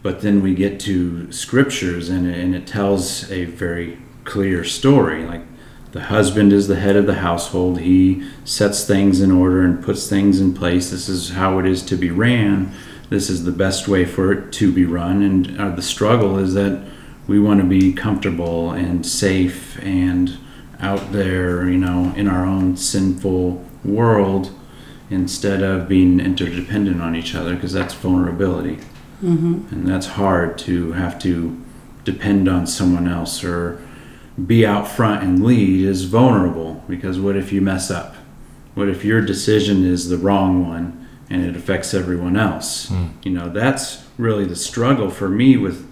But 0.03 0.23
then 0.23 0.42
we 0.42 0.55
get 0.55 0.81
to 0.81 1.31
scriptures 1.33 2.09
and, 2.09 2.27
and 2.27 2.55
it 2.55 2.66
tells 2.66 3.31
a 3.31 3.44
very 3.44 3.99
clear 4.25 4.64
story. 4.64 5.25
Like 5.25 5.42
the 5.92 6.03
husband 6.03 6.53
is 6.53 6.68
the 6.68 6.77
head 6.77 6.96
of 6.96 7.07
the 7.07 7.16
household, 7.16 7.81
he 7.81 8.29
sets 8.44 8.85
things 8.85 9.20
in 9.20 9.31
order 9.31 9.62
and 9.62 9.83
puts 9.83 10.09
things 10.09 10.40
in 10.40 10.55
place. 10.55 10.90
This 10.90 11.09
is 11.09 11.31
how 11.31 11.59
it 11.59 11.66
is 11.66 11.83
to 11.83 11.96
be 11.96 12.11
ran. 12.11 12.73
This 13.09 13.29
is 13.29 13.44
the 13.44 13.53
best 13.53 13.88
way 13.88 14.05
for 14.05 14.33
it 14.33 14.53
to 14.53 14.73
be 14.73 14.85
run. 14.85 15.23
And 15.23 15.61
uh, 15.61 15.70
the 15.70 15.83
struggle 15.83 16.38
is 16.38 16.55
that 16.55 16.87
we 17.30 17.38
want 17.38 17.60
to 17.60 17.66
be 17.66 17.92
comfortable 17.92 18.72
and 18.72 19.06
safe 19.06 19.78
and 19.84 20.36
out 20.80 21.12
there, 21.12 21.70
you 21.70 21.78
know, 21.78 22.12
in 22.16 22.26
our 22.26 22.44
own 22.44 22.76
sinful 22.76 23.64
world 23.84 24.50
instead 25.10 25.62
of 25.62 25.88
being 25.88 26.18
interdependent 26.18 27.00
on 27.00 27.14
each 27.14 27.32
other 27.36 27.54
because 27.54 27.72
that's 27.72 27.94
vulnerability. 27.94 28.78
Mm-hmm. 29.22 29.72
And 29.72 29.86
that's 29.86 30.06
hard 30.06 30.58
to 30.58 30.90
have 30.92 31.20
to 31.20 31.64
depend 32.04 32.48
on 32.48 32.66
someone 32.66 33.06
else 33.06 33.44
or 33.44 33.80
be 34.44 34.66
out 34.66 34.88
front 34.88 35.22
and 35.22 35.44
lead 35.44 35.84
is 35.84 36.06
vulnerable 36.06 36.82
because 36.88 37.20
what 37.20 37.36
if 37.36 37.52
you 37.52 37.60
mess 37.60 37.92
up? 37.92 38.16
What 38.74 38.88
if 38.88 39.04
your 39.04 39.20
decision 39.20 39.84
is 39.84 40.08
the 40.08 40.18
wrong 40.18 40.68
one 40.68 41.08
and 41.30 41.44
it 41.44 41.54
affects 41.54 41.94
everyone 41.94 42.36
else? 42.36 42.90
You 43.22 43.30
know, 43.30 43.48
that's 43.48 44.04
really 44.18 44.46
the 44.46 44.56
struggle 44.56 45.10
for 45.10 45.28
me 45.28 45.56
with 45.56 45.88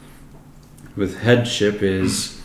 with 0.99 1.21
headship 1.21 1.81
is 1.81 2.43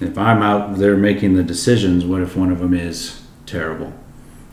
if 0.00 0.16
I'm 0.16 0.40
out 0.40 0.76
there 0.76 0.96
making 0.96 1.34
the 1.34 1.42
decisions, 1.42 2.04
what 2.04 2.22
if 2.22 2.36
one 2.36 2.52
of 2.52 2.60
them 2.60 2.72
is 2.72 3.22
terrible? 3.44 3.92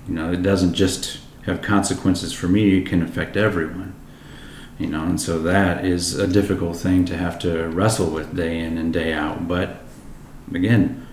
You 0.07 0.15
know, 0.15 0.31
it 0.31 0.41
doesn't 0.41 0.73
just 0.73 1.19
have 1.45 1.61
consequences 1.61 2.33
for 2.33 2.47
me, 2.47 2.79
it 2.79 2.87
can 2.87 3.03
affect 3.03 3.37
everyone. 3.37 3.93
You 4.79 4.87
know, 4.87 5.03
and 5.03 5.21
so 5.21 5.39
that 5.39 5.85
is 5.85 6.17
a 6.17 6.27
difficult 6.27 6.75
thing 6.75 7.05
to 7.05 7.15
have 7.15 7.37
to 7.39 7.69
wrestle 7.69 8.09
with 8.09 8.35
day 8.35 8.59
in 8.59 8.77
and 8.77 8.91
day 8.91 9.13
out. 9.13 9.47
But 9.47 9.83
again, 10.53 11.07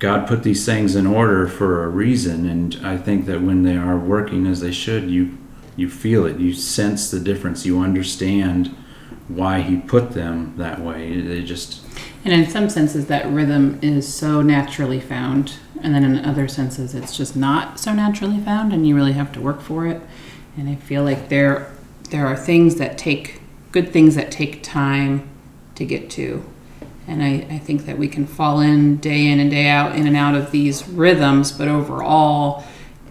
God 0.00 0.26
put 0.26 0.42
these 0.42 0.66
things 0.66 0.94
in 0.96 1.06
order 1.06 1.46
for 1.46 1.84
a 1.84 1.88
reason, 1.88 2.44
and 2.48 2.78
I 2.84 2.98
think 2.98 3.26
that 3.26 3.40
when 3.40 3.62
they 3.62 3.76
are 3.76 3.98
working 3.98 4.46
as 4.46 4.60
they 4.60 4.72
should, 4.72 5.08
you 5.08 5.38
you 5.76 5.88
feel 5.88 6.26
it, 6.26 6.38
you 6.38 6.52
sense 6.52 7.08
the 7.08 7.20
difference, 7.20 7.64
you 7.64 7.78
understand 7.78 8.74
why 9.28 9.60
He 9.60 9.76
put 9.76 10.12
them 10.12 10.54
that 10.56 10.80
way. 10.80 11.20
They 11.20 11.42
just 11.42 11.82
And 12.24 12.32
in 12.34 12.50
some 12.50 12.68
senses, 12.68 13.06
that 13.06 13.26
rhythm 13.30 13.78
is 13.82 14.12
so 14.12 14.42
naturally 14.42 15.00
found, 15.00 15.54
and 15.80 15.94
then 15.94 16.04
in 16.04 16.24
other 16.24 16.48
senses, 16.48 16.94
it's 16.94 17.16
just 17.16 17.36
not 17.36 17.78
so 17.78 17.92
naturally 17.92 18.38
found, 18.40 18.72
and 18.72 18.86
you 18.86 18.94
really 18.94 19.12
have 19.12 19.32
to 19.32 19.40
work 19.40 19.60
for 19.60 19.86
it. 19.86 20.02
And 20.56 20.68
I 20.68 20.74
feel 20.74 21.04
like 21.04 21.28
there, 21.28 21.72
there 22.10 22.26
are 22.26 22.36
things 22.36 22.76
that 22.76 22.98
take 22.98 23.40
good 23.70 23.92
things 23.92 24.14
that 24.16 24.30
take 24.32 24.62
time 24.62 25.28
to 25.76 25.84
get 25.84 26.10
to, 26.10 26.44
and 27.06 27.22
I, 27.22 27.46
I 27.50 27.58
think 27.58 27.86
that 27.86 27.96
we 27.96 28.08
can 28.08 28.26
fall 28.26 28.60
in 28.60 28.96
day 28.96 29.26
in 29.26 29.38
and 29.40 29.50
day 29.50 29.68
out, 29.68 29.94
in 29.94 30.06
and 30.06 30.16
out 30.16 30.34
of 30.34 30.50
these 30.50 30.86
rhythms, 30.88 31.52
but 31.52 31.68
overall, 31.68 32.64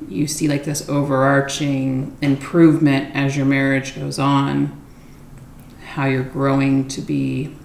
you 0.07 0.27
see 0.27 0.47
like 0.47 0.63
this 0.65 0.87
overarching 0.89 2.15
improvement 2.21 3.15
as 3.15 3.35
your 3.35 3.45
marriage 3.45 3.95
goes 3.95 4.19
on, 4.19 4.79
how 5.97 6.05
you're 6.05 6.21
growing 6.23 6.87
to 6.87 7.01
be 7.01 7.55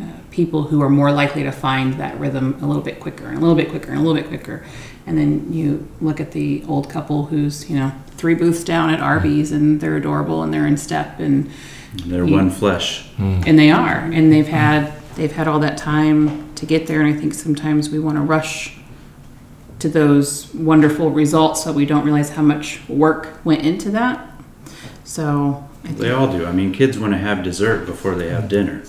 uh, 0.00 0.04
people 0.30 0.62
who 0.62 0.80
are 0.80 0.88
more 0.88 1.12
likely 1.12 1.42
to 1.42 1.52
find 1.52 1.92
that 2.00 2.18
rhythm 2.18 2.56
a 2.62 2.66
little 2.66 2.80
bit 2.82 2.98
quicker 2.98 3.26
and 3.26 3.36
a 3.36 3.40
little 3.40 3.54
bit 3.54 3.68
quicker 3.68 3.90
and 3.90 3.98
a 3.98 4.00
little 4.02 4.14
bit 4.14 4.26
quicker. 4.28 4.64
And 5.06 5.18
then 5.18 5.52
you 5.52 5.86
look 6.00 6.18
at 6.18 6.32
the 6.32 6.64
old 6.66 6.88
couple 6.88 7.26
who's, 7.26 7.68
you 7.68 7.76
know, 7.76 7.92
three 8.16 8.34
booths 8.34 8.64
down 8.64 8.88
at 8.88 9.00
Arby's 9.00 9.52
and 9.52 9.82
they're 9.82 9.96
adorable 9.98 10.42
and 10.42 10.52
they're 10.54 10.66
in 10.66 10.78
step 10.78 11.20
and 11.20 11.50
they're 12.06 12.24
You- 12.24 12.36
one 12.36 12.48
flesh. 12.48 13.06
and 13.18 13.58
they 13.58 13.70
are 13.70 13.98
and 13.98 14.32
they've 14.32 14.48
had 14.48 14.90
they've 15.16 15.32
had 15.32 15.46
all 15.46 15.58
that 15.60 15.76
time 15.76 16.48
to 16.54 16.64
get 16.64 16.86
there 16.86 17.02
and 17.02 17.14
I 17.14 17.20
think 17.20 17.34
sometimes 17.34 17.90
we 17.90 17.98
want 17.98 18.16
to 18.16 18.22
rush 18.22 18.78
to 19.80 19.90
those 19.90 20.54
wonderful 20.54 21.10
results 21.10 21.64
so 21.64 21.70
we 21.72 21.84
don't 21.84 22.04
realize 22.06 22.30
how 22.30 22.40
much 22.42 22.80
work 22.88 23.44
went 23.44 23.62
into 23.66 23.90
that. 23.90 24.26
So 25.04 25.22
I 25.24 25.66
think 25.66 25.71
They 25.82 26.10
all 26.10 26.30
do. 26.30 26.46
I 26.46 26.52
mean, 26.52 26.72
kids 26.72 26.98
want 26.98 27.12
to 27.12 27.18
have 27.18 27.42
dessert 27.42 27.86
before 27.86 28.14
they 28.14 28.28
have 28.28 28.48
dinner. 28.48 28.82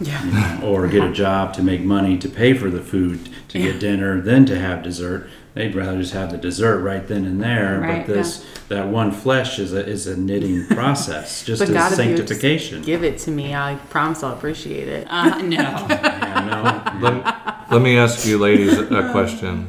Yeah. 0.00 0.24
you 0.24 0.32
know, 0.32 0.68
or 0.68 0.88
get 0.88 1.04
a 1.04 1.12
job 1.12 1.54
to 1.54 1.62
make 1.62 1.80
money 1.80 2.18
to 2.18 2.28
pay 2.28 2.52
for 2.52 2.68
the 2.68 2.82
food 2.82 3.30
to 3.48 3.58
get 3.58 3.80
dinner, 3.80 4.20
then 4.20 4.44
to 4.46 4.58
have 4.58 4.82
dessert. 4.82 5.30
They'd 5.54 5.74
rather 5.74 5.98
just 5.98 6.12
have 6.12 6.30
the 6.30 6.36
dessert 6.36 6.80
right 6.80 7.06
then 7.06 7.24
and 7.24 7.42
there. 7.42 7.80
Right, 7.80 8.06
but 8.06 8.12
this 8.12 8.46
that 8.68 8.88
one 8.88 9.10
flesh 9.10 9.58
is 9.58 9.72
a 9.72 9.84
is 9.84 10.06
a 10.06 10.16
knitting 10.16 10.66
process, 10.76 11.44
just 11.44 11.60
But 11.60 11.68
as 11.70 11.74
God, 11.74 11.92
if 11.92 11.98
you 11.98 12.10
would 12.10 12.16
just 12.18 12.28
sanctification. 12.28 12.82
Give 12.82 13.02
it 13.02 13.18
to 13.20 13.30
me. 13.30 13.54
I 13.54 13.76
promise 13.88 14.22
I'll 14.22 14.34
appreciate 14.34 14.86
it. 14.86 15.06
uh, 15.10 15.38
no. 15.38 15.86
Yeah, 16.30 17.00
no, 17.00 17.08
let, 17.08 17.70
let 17.72 17.82
me 17.82 17.98
ask 17.98 18.24
you, 18.24 18.38
ladies, 18.38 18.78
a 18.78 19.10
question. 19.10 19.68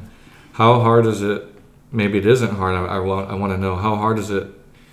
How 0.53 0.79
hard 0.79 1.07
is 1.07 1.23
it? 1.23 1.43
Maybe 1.91 2.19
it 2.19 2.27
isn't 2.27 2.51
hard. 2.51 2.75
I, 2.75 2.97
I 2.97 2.99
want 2.99 3.31
I 3.31 3.33
want 3.33 3.53
to 3.53 3.57
know 3.57 3.75
how 3.75 3.95
hard 3.95 4.19
is 4.19 4.29
it. 4.29 4.47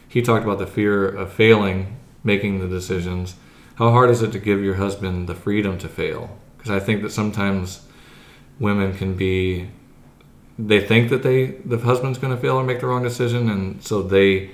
He 0.08 0.22
talked 0.22 0.44
about 0.44 0.58
the 0.58 0.66
fear 0.66 1.06
of 1.06 1.32
failing, 1.32 1.96
making 2.24 2.60
the 2.60 2.66
decisions. 2.68 3.36
How 3.76 3.90
hard 3.90 4.10
is 4.10 4.22
it 4.22 4.32
to 4.32 4.38
give 4.38 4.62
your 4.62 4.74
husband 4.76 5.28
the 5.28 5.34
freedom 5.34 5.78
to 5.78 5.88
fail? 5.88 6.36
Because 6.56 6.70
I 6.70 6.80
think 6.80 7.02
that 7.02 7.10
sometimes 7.10 7.86
women 8.58 8.94
can 8.96 9.14
be 9.14 9.70
they 10.58 10.84
think 10.84 11.10
that 11.10 11.22
they 11.22 11.46
the 11.46 11.78
husband's 11.78 12.18
going 12.18 12.34
to 12.34 12.40
fail 12.40 12.56
or 12.56 12.64
make 12.64 12.80
the 12.80 12.86
wrong 12.86 13.02
decision 13.02 13.48
and 13.48 13.82
so 13.82 14.02
they 14.02 14.50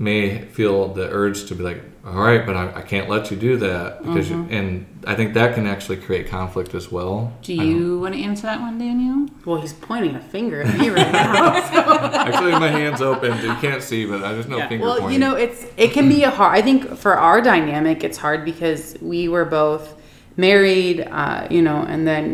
may 0.00 0.38
feel 0.46 0.88
the 0.94 1.06
urge 1.10 1.44
to 1.44 1.54
be 1.54 1.62
like 1.62 1.82
all 2.06 2.14
right 2.14 2.46
but 2.46 2.56
i, 2.56 2.72
I 2.76 2.80
can't 2.80 3.10
let 3.10 3.30
you 3.30 3.36
do 3.36 3.58
that 3.58 4.02
because 4.02 4.30
you, 4.30 4.48
and 4.48 4.86
i 5.06 5.14
think 5.14 5.34
that 5.34 5.54
can 5.54 5.66
actually 5.66 5.98
create 5.98 6.26
conflict 6.26 6.74
as 6.74 6.90
well 6.90 7.34
Do 7.42 7.52
you 7.52 8.00
want 8.00 8.14
to 8.14 8.22
answer 8.22 8.42
that 8.44 8.60
one, 8.60 8.78
Danielle? 8.78 9.28
Well, 9.44 9.60
he's 9.60 9.74
pointing 9.74 10.14
a 10.14 10.20
finger 10.20 10.62
at 10.62 10.78
me 10.78 10.88
right 10.88 11.12
now. 11.12 11.52
actually 12.26 12.52
my 12.52 12.68
hands 12.68 13.02
open 13.02 13.36
you 13.44 13.54
can't 13.56 13.82
see 13.82 14.06
but 14.06 14.20
there's 14.20 14.48
no 14.48 14.56
Yeah. 14.56 14.68
finger 14.68 14.86
well, 14.86 14.98
pointing 15.00 15.12
you 15.12 15.18
know, 15.18 15.36
it's 15.36 15.66
it 15.76 15.92
can 15.92 16.08
be 16.08 16.24
a 16.24 16.30
hard. 16.30 16.56
I 16.58 16.62
think 16.62 16.96
for 16.96 17.18
our 17.18 17.42
dynamic, 17.42 18.02
it's 18.02 18.16
hard 18.16 18.44
because 18.46 18.96
we 19.02 19.28
were 19.28 19.44
both 19.44 19.94
married, 20.36 21.00
uh, 21.10 21.46
you 21.50 21.60
know, 21.60 21.82
and 21.92 22.06
then 22.06 22.28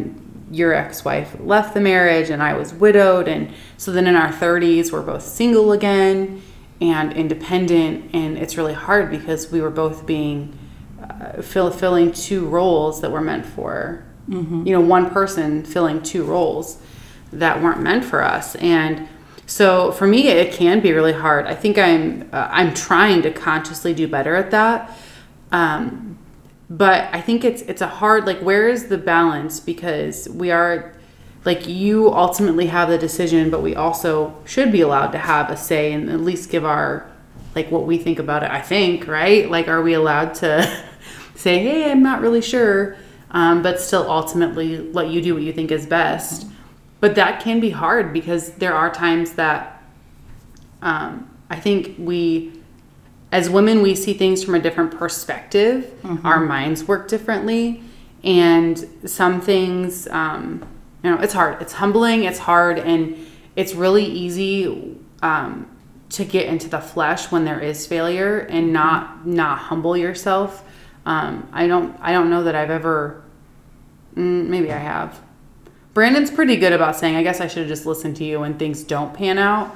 your 0.52 0.72
ex-wife 0.72 1.36
left 1.40 1.74
the 1.74 1.80
marriage, 1.80 2.30
and 2.30 2.40
I 2.42 2.52
was 2.54 2.72
widowed, 2.72 3.26
and 3.26 3.52
so 3.76 3.90
then 3.90 4.06
in 4.06 4.14
our 4.14 4.30
thirties, 4.30 4.92
we're 4.92 5.02
both 5.02 5.22
single 5.22 5.72
again 5.72 6.42
and 6.80 7.12
independent, 7.12 8.10
and 8.14 8.36
it's 8.36 8.56
really 8.56 8.74
hard 8.74 9.10
because 9.10 9.50
we 9.50 9.60
were 9.60 9.70
both 9.70 10.06
being 10.06 10.58
uh, 11.02 11.40
fill, 11.42 11.70
filling 11.70 12.12
two 12.12 12.46
roles 12.46 13.00
that 13.00 13.10
were 13.10 13.20
meant 13.20 13.46
for 13.46 14.04
you 14.66 14.72
know 14.72 14.80
one 14.80 15.10
person 15.10 15.64
filling 15.64 16.02
two 16.02 16.24
roles 16.24 16.78
that 17.32 17.62
weren't 17.62 17.80
meant 17.80 18.04
for 18.04 18.22
us. 18.22 18.56
And 18.56 19.08
so 19.46 19.92
for 19.92 20.06
me 20.06 20.28
it 20.28 20.52
can 20.52 20.80
be 20.80 20.92
really 20.92 21.12
hard. 21.12 21.46
I 21.46 21.54
think 21.54 21.78
i'm 21.78 22.28
uh, 22.32 22.48
i'm 22.50 22.74
trying 22.74 23.22
to 23.22 23.30
consciously 23.30 23.94
do 23.94 24.08
better 24.08 24.34
at 24.34 24.50
that. 24.50 24.96
Um, 25.52 26.18
but 26.68 27.08
i 27.14 27.20
think 27.20 27.44
it's 27.44 27.62
it's 27.62 27.80
a 27.80 27.86
hard 27.86 28.26
like 28.26 28.40
where 28.40 28.68
is 28.68 28.88
the 28.88 28.98
balance? 28.98 29.60
Because 29.60 30.28
we 30.28 30.50
are 30.50 30.95
like 31.46 31.66
you 31.66 32.12
ultimately 32.12 32.66
have 32.66 32.88
the 32.88 32.98
decision 32.98 33.50
but 33.50 33.62
we 33.62 33.74
also 33.74 34.34
should 34.44 34.70
be 34.70 34.82
allowed 34.82 35.12
to 35.12 35.18
have 35.18 35.48
a 35.50 35.56
say 35.56 35.92
and 35.92 36.10
at 36.10 36.20
least 36.20 36.50
give 36.50 36.64
our 36.64 37.10
like 37.54 37.70
what 37.70 37.86
we 37.86 37.96
think 37.96 38.18
about 38.18 38.42
it 38.42 38.50
i 38.50 38.60
think 38.60 39.06
right? 39.06 39.50
Like 39.50 39.68
are 39.68 39.80
we 39.80 39.94
allowed 39.94 40.34
to 40.36 40.84
say 41.34 41.58
hey 41.60 41.90
i'm 41.90 42.02
not 42.02 42.20
really 42.20 42.42
sure 42.42 42.96
um, 43.30 43.62
but 43.62 43.80
still 43.80 44.10
ultimately 44.10 44.78
let 44.78 45.08
you 45.08 45.20
do 45.20 45.34
what 45.34 45.42
you 45.42 45.52
think 45.52 45.70
is 45.70 45.84
best. 45.84 46.46
But 47.00 47.16
that 47.16 47.42
can 47.42 47.60
be 47.60 47.70
hard 47.70 48.12
because 48.12 48.52
there 48.52 48.74
are 48.74 48.90
times 48.90 49.32
that 49.32 49.82
um, 50.82 51.28
i 51.50 51.56
think 51.56 51.96
we 51.98 52.52
as 53.32 53.50
women 53.50 53.82
we 53.82 53.94
see 53.94 54.14
things 54.14 54.42
from 54.42 54.54
a 54.54 54.58
different 54.58 54.96
perspective. 54.96 55.92
Our 56.24 56.40
minds 56.40 56.84
work 56.84 57.08
differently. 57.08 57.82
And 58.24 58.88
some 59.04 59.40
things 59.40 60.08
um, 60.08 60.66
you 61.06 61.12
know 61.12 61.20
it's 61.20 61.32
hard. 61.32 61.62
It's 61.62 61.72
humbling 61.72 62.24
it's 62.24 62.40
hard 62.40 62.78
and 62.80 63.16
it's 63.54 63.74
really 63.74 64.04
easy 64.04 64.98
um, 65.22 65.70
to 66.10 66.24
get 66.24 66.46
into 66.46 66.68
the 66.68 66.80
flesh 66.80 67.30
when 67.30 67.44
there 67.44 67.60
is 67.60 67.86
failure 67.86 68.40
and 68.40 68.72
not 68.72 69.26
not 69.26 69.58
humble 69.58 69.96
yourself. 69.96 70.64
Um, 71.04 71.48
i 71.52 71.68
don't 71.68 71.96
i 72.00 72.10
don't 72.10 72.30
know 72.30 72.42
that 72.42 72.56
i've 72.56 72.70
ever 72.70 73.22
mm, 74.16 74.46
maybe 74.48 74.72
i 74.72 74.78
have. 74.78 75.20
Brandon's 75.94 76.32
pretty 76.32 76.56
good 76.56 76.72
about 76.72 76.96
saying 76.96 77.14
i 77.14 77.22
guess 77.22 77.40
i 77.40 77.46
should 77.46 77.60
have 77.60 77.68
just 77.68 77.86
listened 77.86 78.16
to 78.16 78.24
you 78.24 78.40
when 78.40 78.58
things 78.58 78.82
don't 78.82 79.14
pan 79.14 79.38
out 79.38 79.72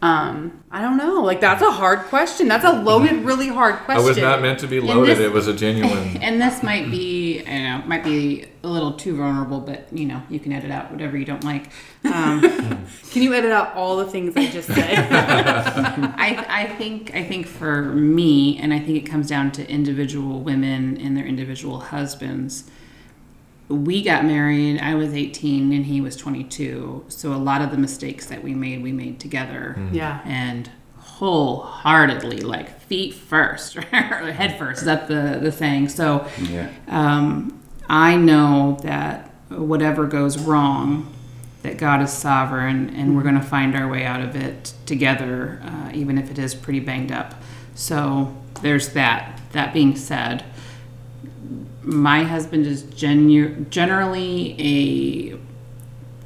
um, 0.00 0.62
i 0.70 0.80
don't 0.80 0.96
know 0.96 1.22
like 1.22 1.40
that's 1.40 1.62
a 1.62 1.70
hard 1.72 1.98
question 2.06 2.46
that's 2.46 2.64
a 2.64 2.72
loaded 2.82 3.24
really 3.24 3.48
hard 3.48 3.74
question. 3.76 4.04
i 4.04 4.08
was 4.08 4.16
not 4.16 4.40
meant 4.40 4.58
to 4.60 4.66
be 4.68 4.78
loaded 4.80 5.16
this- 5.16 5.24
it 5.24 5.32
was 5.32 5.48
a 5.48 5.54
genuine 5.54 6.16
And 6.22 6.40
this 6.40 6.62
might 6.62 6.90
be, 6.90 7.42
I 7.46 7.58
know, 7.62 7.82
might 7.86 8.04
be 8.04 8.44
a 8.62 8.68
little 8.68 8.92
too 8.92 9.16
vulnerable, 9.16 9.60
but 9.60 9.88
you 9.92 10.04
know, 10.04 10.22
you 10.28 10.38
can 10.40 10.52
edit 10.52 10.70
out 10.70 10.90
whatever 10.90 11.16
you 11.16 11.24
don't 11.24 11.42
like. 11.44 11.70
Um, 12.04 12.40
can 13.10 13.22
you 13.22 13.32
edit 13.32 13.50
out 13.50 13.74
all 13.74 13.96
the 13.96 14.06
things 14.06 14.36
i 14.36 14.46
just 14.50 14.68
said 14.68 15.08
I, 16.18 16.44
I 16.48 16.66
think 16.76 17.14
I 17.14 17.22
think 17.24 17.46
for 17.46 17.82
me, 17.82 18.58
and 18.58 18.74
I 18.74 18.78
think 18.80 18.98
it 18.98 19.08
comes 19.10 19.28
down 19.28 19.52
to 19.52 19.68
individual 19.70 20.40
women 20.40 20.96
and 20.98 21.16
their 21.16 21.24
individual 21.26 21.80
husbands. 21.80 22.64
We 23.68 24.02
got 24.02 24.24
married. 24.24 24.80
I 24.80 24.94
was 24.94 25.12
18 25.14 25.72
and 25.72 25.84
he 25.86 26.00
was 26.00 26.16
22. 26.16 27.04
So 27.08 27.32
a 27.32 27.36
lot 27.36 27.60
of 27.60 27.70
the 27.70 27.76
mistakes 27.76 28.26
that 28.26 28.42
we 28.42 28.54
made, 28.54 28.82
we 28.82 28.92
made 28.92 29.20
together. 29.20 29.76
yeah 29.92 30.20
And 30.24 30.70
wholeheartedly, 30.96 32.40
like 32.40 32.80
feet 32.82 33.14
first 33.14 33.76
or 33.76 33.80
head 33.82 34.58
first. 34.58 34.80
Is 34.80 34.86
that 34.86 35.08
the 35.08 35.38
the 35.40 35.52
saying? 35.52 35.88
So 35.90 36.26
Yeah. 36.40 36.68
um, 36.88 37.60
I 37.88 38.16
know 38.16 38.78
that 38.82 39.30
whatever 39.48 40.06
goes 40.06 40.38
wrong, 40.38 41.12
that 41.62 41.76
God 41.78 42.00
is 42.02 42.12
sovereign, 42.12 42.90
and 42.90 43.16
we're 43.16 43.22
going 43.22 43.34
to 43.34 43.40
find 43.42 43.74
our 43.74 43.88
way 43.88 44.04
out 44.04 44.20
of 44.20 44.36
it 44.36 44.74
together, 44.86 45.60
uh, 45.64 45.90
even 45.94 46.18
if 46.18 46.30
it 46.30 46.38
is 46.38 46.54
pretty 46.54 46.80
banged 46.80 47.10
up. 47.12 47.34
So 47.74 48.36
there's 48.62 48.90
that. 48.90 49.40
That 49.52 49.72
being 49.72 49.96
said, 49.96 50.44
my 51.88 52.22
husband 52.22 52.66
is 52.66 52.82
genu- 52.82 53.64
generally 53.70 54.54
a 54.58 55.38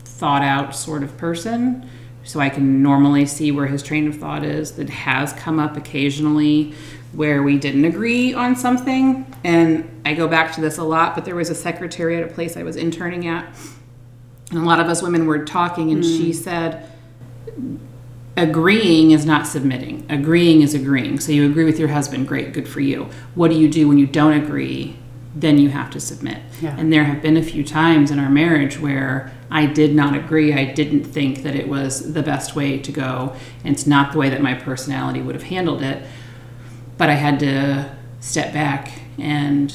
thought 0.04 0.42
out 0.42 0.74
sort 0.74 1.02
of 1.02 1.16
person. 1.16 1.88
So 2.24 2.40
I 2.40 2.50
can 2.50 2.82
normally 2.82 3.26
see 3.26 3.50
where 3.50 3.66
his 3.66 3.82
train 3.82 4.08
of 4.08 4.16
thought 4.16 4.44
is. 4.44 4.72
That 4.72 4.90
has 4.90 5.32
come 5.32 5.58
up 5.58 5.76
occasionally 5.76 6.74
where 7.12 7.42
we 7.42 7.58
didn't 7.58 7.84
agree 7.84 8.34
on 8.34 8.56
something. 8.56 9.26
And 9.44 9.88
I 10.04 10.14
go 10.14 10.26
back 10.26 10.52
to 10.54 10.60
this 10.60 10.78
a 10.78 10.84
lot, 10.84 11.14
but 11.14 11.24
there 11.24 11.36
was 11.36 11.50
a 11.50 11.54
secretary 11.54 12.16
at 12.16 12.28
a 12.28 12.32
place 12.32 12.56
I 12.56 12.62
was 12.62 12.76
interning 12.76 13.26
at. 13.26 13.44
And 14.50 14.60
a 14.60 14.64
lot 14.64 14.80
of 14.80 14.88
us 14.88 15.02
women 15.02 15.26
were 15.26 15.44
talking, 15.44 15.92
and 15.92 16.04
she 16.04 16.30
mm. 16.30 16.34
said, 16.34 16.90
agreeing 18.36 19.12
is 19.12 19.24
not 19.24 19.46
submitting. 19.46 20.06
Agreeing 20.08 20.62
is 20.62 20.74
agreeing. 20.74 21.20
So 21.20 21.32
you 21.32 21.48
agree 21.48 21.64
with 21.64 21.78
your 21.78 21.88
husband, 21.88 22.28
great, 22.28 22.52
good 22.52 22.68
for 22.68 22.80
you. 22.80 23.08
What 23.34 23.50
do 23.50 23.56
you 23.56 23.68
do 23.68 23.88
when 23.88 23.98
you 23.98 24.06
don't 24.06 24.34
agree? 24.34 24.96
Then 25.34 25.58
you 25.58 25.70
have 25.70 25.90
to 25.90 26.00
submit. 26.00 26.42
Yeah. 26.60 26.76
And 26.78 26.92
there 26.92 27.04
have 27.04 27.22
been 27.22 27.36
a 27.36 27.42
few 27.42 27.64
times 27.64 28.10
in 28.10 28.18
our 28.18 28.28
marriage 28.28 28.78
where 28.78 29.32
I 29.50 29.66
did 29.66 29.94
not 29.94 30.14
agree. 30.14 30.52
I 30.52 30.64
didn't 30.64 31.04
think 31.04 31.42
that 31.42 31.54
it 31.54 31.68
was 31.68 32.12
the 32.12 32.22
best 32.22 32.54
way 32.54 32.78
to 32.78 32.92
go. 32.92 33.34
And 33.64 33.74
it's 33.74 33.86
not 33.86 34.12
the 34.12 34.18
way 34.18 34.28
that 34.28 34.42
my 34.42 34.54
personality 34.54 35.22
would 35.22 35.34
have 35.34 35.44
handled 35.44 35.82
it. 35.82 36.04
But 36.98 37.08
I 37.08 37.14
had 37.14 37.40
to 37.40 37.96
step 38.20 38.52
back 38.52 38.92
and 39.18 39.74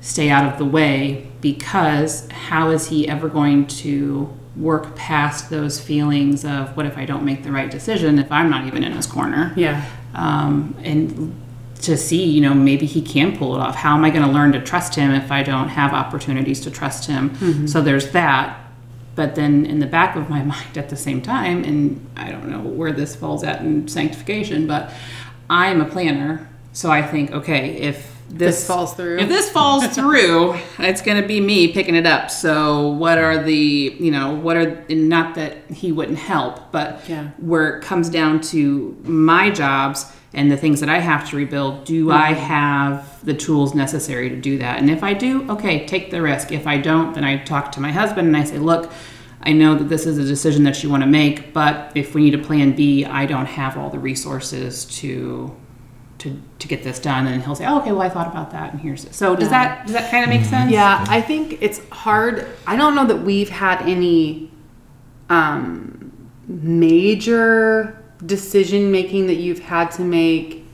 stay 0.00 0.30
out 0.30 0.50
of 0.50 0.58
the 0.58 0.64
way 0.64 1.28
because 1.40 2.28
how 2.30 2.70
is 2.70 2.88
he 2.88 3.08
ever 3.08 3.28
going 3.28 3.66
to 3.66 4.32
work 4.54 4.96
past 4.96 5.50
those 5.50 5.80
feelings 5.80 6.44
of 6.44 6.76
what 6.76 6.86
if 6.86 6.96
I 6.96 7.04
don't 7.04 7.24
make 7.24 7.42
the 7.42 7.52
right 7.52 7.70
decision 7.70 8.18
if 8.18 8.30
I'm 8.30 8.48
not 8.48 8.66
even 8.66 8.82
in 8.84 8.92
his 8.92 9.06
corner? 9.06 9.52
yeah 9.56 9.84
um, 10.16 10.74
and 10.82 11.34
to 11.82 11.96
see, 11.96 12.24
you 12.24 12.40
know, 12.40 12.54
maybe 12.54 12.86
he 12.86 13.02
can 13.02 13.36
pull 13.36 13.54
it 13.54 13.60
off. 13.60 13.74
How 13.76 13.94
am 13.96 14.04
I 14.04 14.10
going 14.10 14.24
to 14.24 14.30
learn 14.30 14.52
to 14.52 14.60
trust 14.62 14.94
him 14.94 15.10
if 15.12 15.30
I 15.30 15.42
don't 15.42 15.68
have 15.68 15.92
opportunities 15.92 16.60
to 16.62 16.70
trust 16.70 17.06
him? 17.06 17.30
Mm-hmm. 17.30 17.66
So 17.66 17.80
there's 17.82 18.10
that. 18.12 18.60
But 19.14 19.34
then 19.34 19.64
in 19.64 19.78
the 19.78 19.86
back 19.86 20.16
of 20.16 20.28
my 20.28 20.42
mind 20.54 20.76
at 20.78 20.88
the 20.88 20.96
same 20.96 21.22
time, 21.22 21.64
and 21.64 22.04
I 22.16 22.30
don't 22.30 22.48
know 22.48 22.60
where 22.60 22.92
this 22.92 23.14
falls 23.14 23.44
at 23.44 23.60
in 23.60 23.88
sanctification, 23.88 24.66
but 24.66 24.92
I'm 25.48 25.80
a 25.80 25.84
planner. 25.86 26.48
So 26.72 26.90
I 26.90 27.02
think, 27.02 27.30
okay, 27.32 27.70
if 27.76 28.14
this, 28.28 28.56
This 28.56 28.66
falls 28.66 28.92
through. 28.94 29.18
if 29.20 29.28
this 29.28 29.48
falls 29.50 29.86
through, 29.94 30.56
it's 30.80 31.00
going 31.00 31.20
to 31.22 31.26
be 31.28 31.40
me 31.40 31.72
picking 31.72 31.94
it 31.94 32.06
up. 32.06 32.30
So 32.30 32.88
what 32.88 33.18
are 33.18 33.42
the, 33.42 33.54
you 33.54 34.10
know, 34.10 34.34
what 34.34 34.56
are, 34.56 34.84
and 34.90 35.08
not 35.08 35.36
that 35.36 35.58
he 35.70 35.92
wouldn't 35.92 36.18
help, 36.18 36.72
but 36.72 37.02
Yeah. 37.08 37.28
where 37.38 37.76
it 37.78 37.82
comes 37.84 38.10
down 38.10 38.40
to 38.52 38.96
my 39.04 39.50
jobs 39.50 40.06
and 40.36 40.52
the 40.52 40.56
things 40.56 40.80
that 40.80 40.88
I 40.90 40.98
have 40.98 41.28
to 41.30 41.36
rebuild, 41.36 41.84
do 41.86 42.12
I 42.12 42.34
have 42.34 43.24
the 43.24 43.34
tools 43.34 43.74
necessary 43.74 44.28
to 44.28 44.36
do 44.36 44.58
that? 44.58 44.78
And 44.78 44.90
if 44.90 45.02
I 45.02 45.14
do, 45.14 45.50
okay, 45.50 45.86
take 45.86 46.10
the 46.10 46.20
risk. 46.20 46.52
If 46.52 46.66
I 46.66 46.76
don't, 46.76 47.14
then 47.14 47.24
I 47.24 47.38
talk 47.38 47.72
to 47.72 47.80
my 47.80 47.90
husband 47.90 48.28
and 48.28 48.36
I 48.36 48.44
say, 48.44 48.58
look, 48.58 48.92
I 49.40 49.52
know 49.52 49.74
that 49.74 49.88
this 49.88 50.06
is 50.06 50.18
a 50.18 50.24
decision 50.24 50.62
that 50.64 50.82
you 50.82 50.90
want 50.90 51.02
to 51.02 51.06
make, 51.08 51.54
but 51.54 51.90
if 51.94 52.14
we 52.14 52.22
need 52.22 52.34
a 52.34 52.38
plan 52.38 52.76
B, 52.76 53.06
I 53.06 53.24
don't 53.24 53.46
have 53.46 53.78
all 53.78 53.88
the 53.90 53.98
resources 53.98 54.84
to 55.00 55.56
to, 56.18 56.42
to 56.60 56.66
get 56.66 56.82
this 56.82 56.98
done 56.98 57.26
and 57.26 57.42
he'll 57.42 57.54
say 57.54 57.66
oh, 57.66 57.78
okay 57.78 57.92
well 57.92 58.00
i 58.00 58.08
thought 58.08 58.26
about 58.26 58.50
that 58.50 58.72
and 58.72 58.80
here's 58.80 59.04
it 59.04 59.14
so 59.14 59.36
does 59.36 59.50
that 59.50 59.84
does 59.86 59.92
that 59.92 60.10
kind 60.10 60.24
of 60.24 60.30
make 60.30 60.46
sense 60.46 60.72
Yeah, 60.72 61.04
I 61.08 61.20
think 61.20 61.58
it's 61.60 61.86
hard. 61.90 62.46
I 62.66 62.74
don't 62.76 62.94
know 62.94 63.04
that 63.06 63.20
we've 63.20 63.50
had 63.50 63.82
any 63.82 64.50
um, 65.28 66.30
major 66.48 68.02
decision 68.24 68.90
making 68.90 69.26
that 69.26 69.34
you've 69.34 69.58
had 69.58 69.90
to 69.92 70.02
make. 70.02 70.64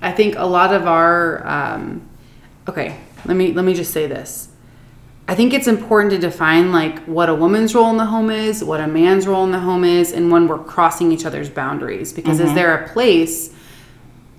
I 0.00 0.12
think 0.12 0.36
a 0.36 0.46
lot 0.46 0.74
of 0.74 0.86
our 0.86 1.46
um, 1.46 2.08
okay. 2.68 2.98
Let 3.24 3.36
me 3.36 3.52
let 3.52 3.64
me 3.64 3.74
just 3.74 3.92
say 3.92 4.06
this. 4.06 4.48
I 5.28 5.36
think 5.36 5.54
it's 5.54 5.68
important 5.68 6.10
to 6.12 6.18
define 6.18 6.72
like 6.72 6.98
what 7.04 7.28
a 7.28 7.34
woman's 7.34 7.74
role 7.74 7.90
in 7.90 7.96
the 7.96 8.06
home 8.06 8.28
is, 8.28 8.64
what 8.64 8.80
a 8.80 8.88
man's 8.88 9.26
role 9.26 9.44
in 9.44 9.52
the 9.52 9.60
home 9.60 9.84
is, 9.84 10.12
and 10.12 10.32
when 10.32 10.48
we're 10.48 10.58
crossing 10.58 11.12
each 11.12 11.24
other's 11.24 11.48
boundaries. 11.48 12.12
Because 12.12 12.40
is 12.40 12.52
there 12.54 12.74
a 12.74 12.88
place? 12.88 13.54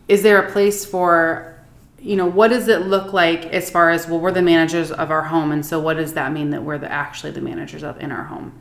Is 0.09 0.21
there 0.21 0.45
a 0.45 0.51
place 0.51 0.85
for 0.85 1.49
you 1.99 2.17
know, 2.17 2.25
what 2.25 2.49
does 2.49 2.67
it 2.67 2.81
look 2.81 3.13
like 3.13 3.45
as 3.45 3.69
far 3.69 3.89
as 3.89 4.09
well, 4.09 4.19
we're 4.19 4.29
the 4.33 4.41
managers 4.41 4.91
of 4.91 5.09
our 5.09 5.23
home, 5.23 5.53
and 5.53 5.65
so 5.65 5.79
what 5.79 5.95
does 5.95 6.11
that 6.13 6.33
mean 6.33 6.49
that 6.49 6.61
we're 6.61 6.77
the 6.77 6.91
actually 6.91 7.31
the 7.31 7.39
managers 7.39 7.81
of 7.81 7.97
in 8.01 8.11
our 8.11 8.25
home, 8.25 8.51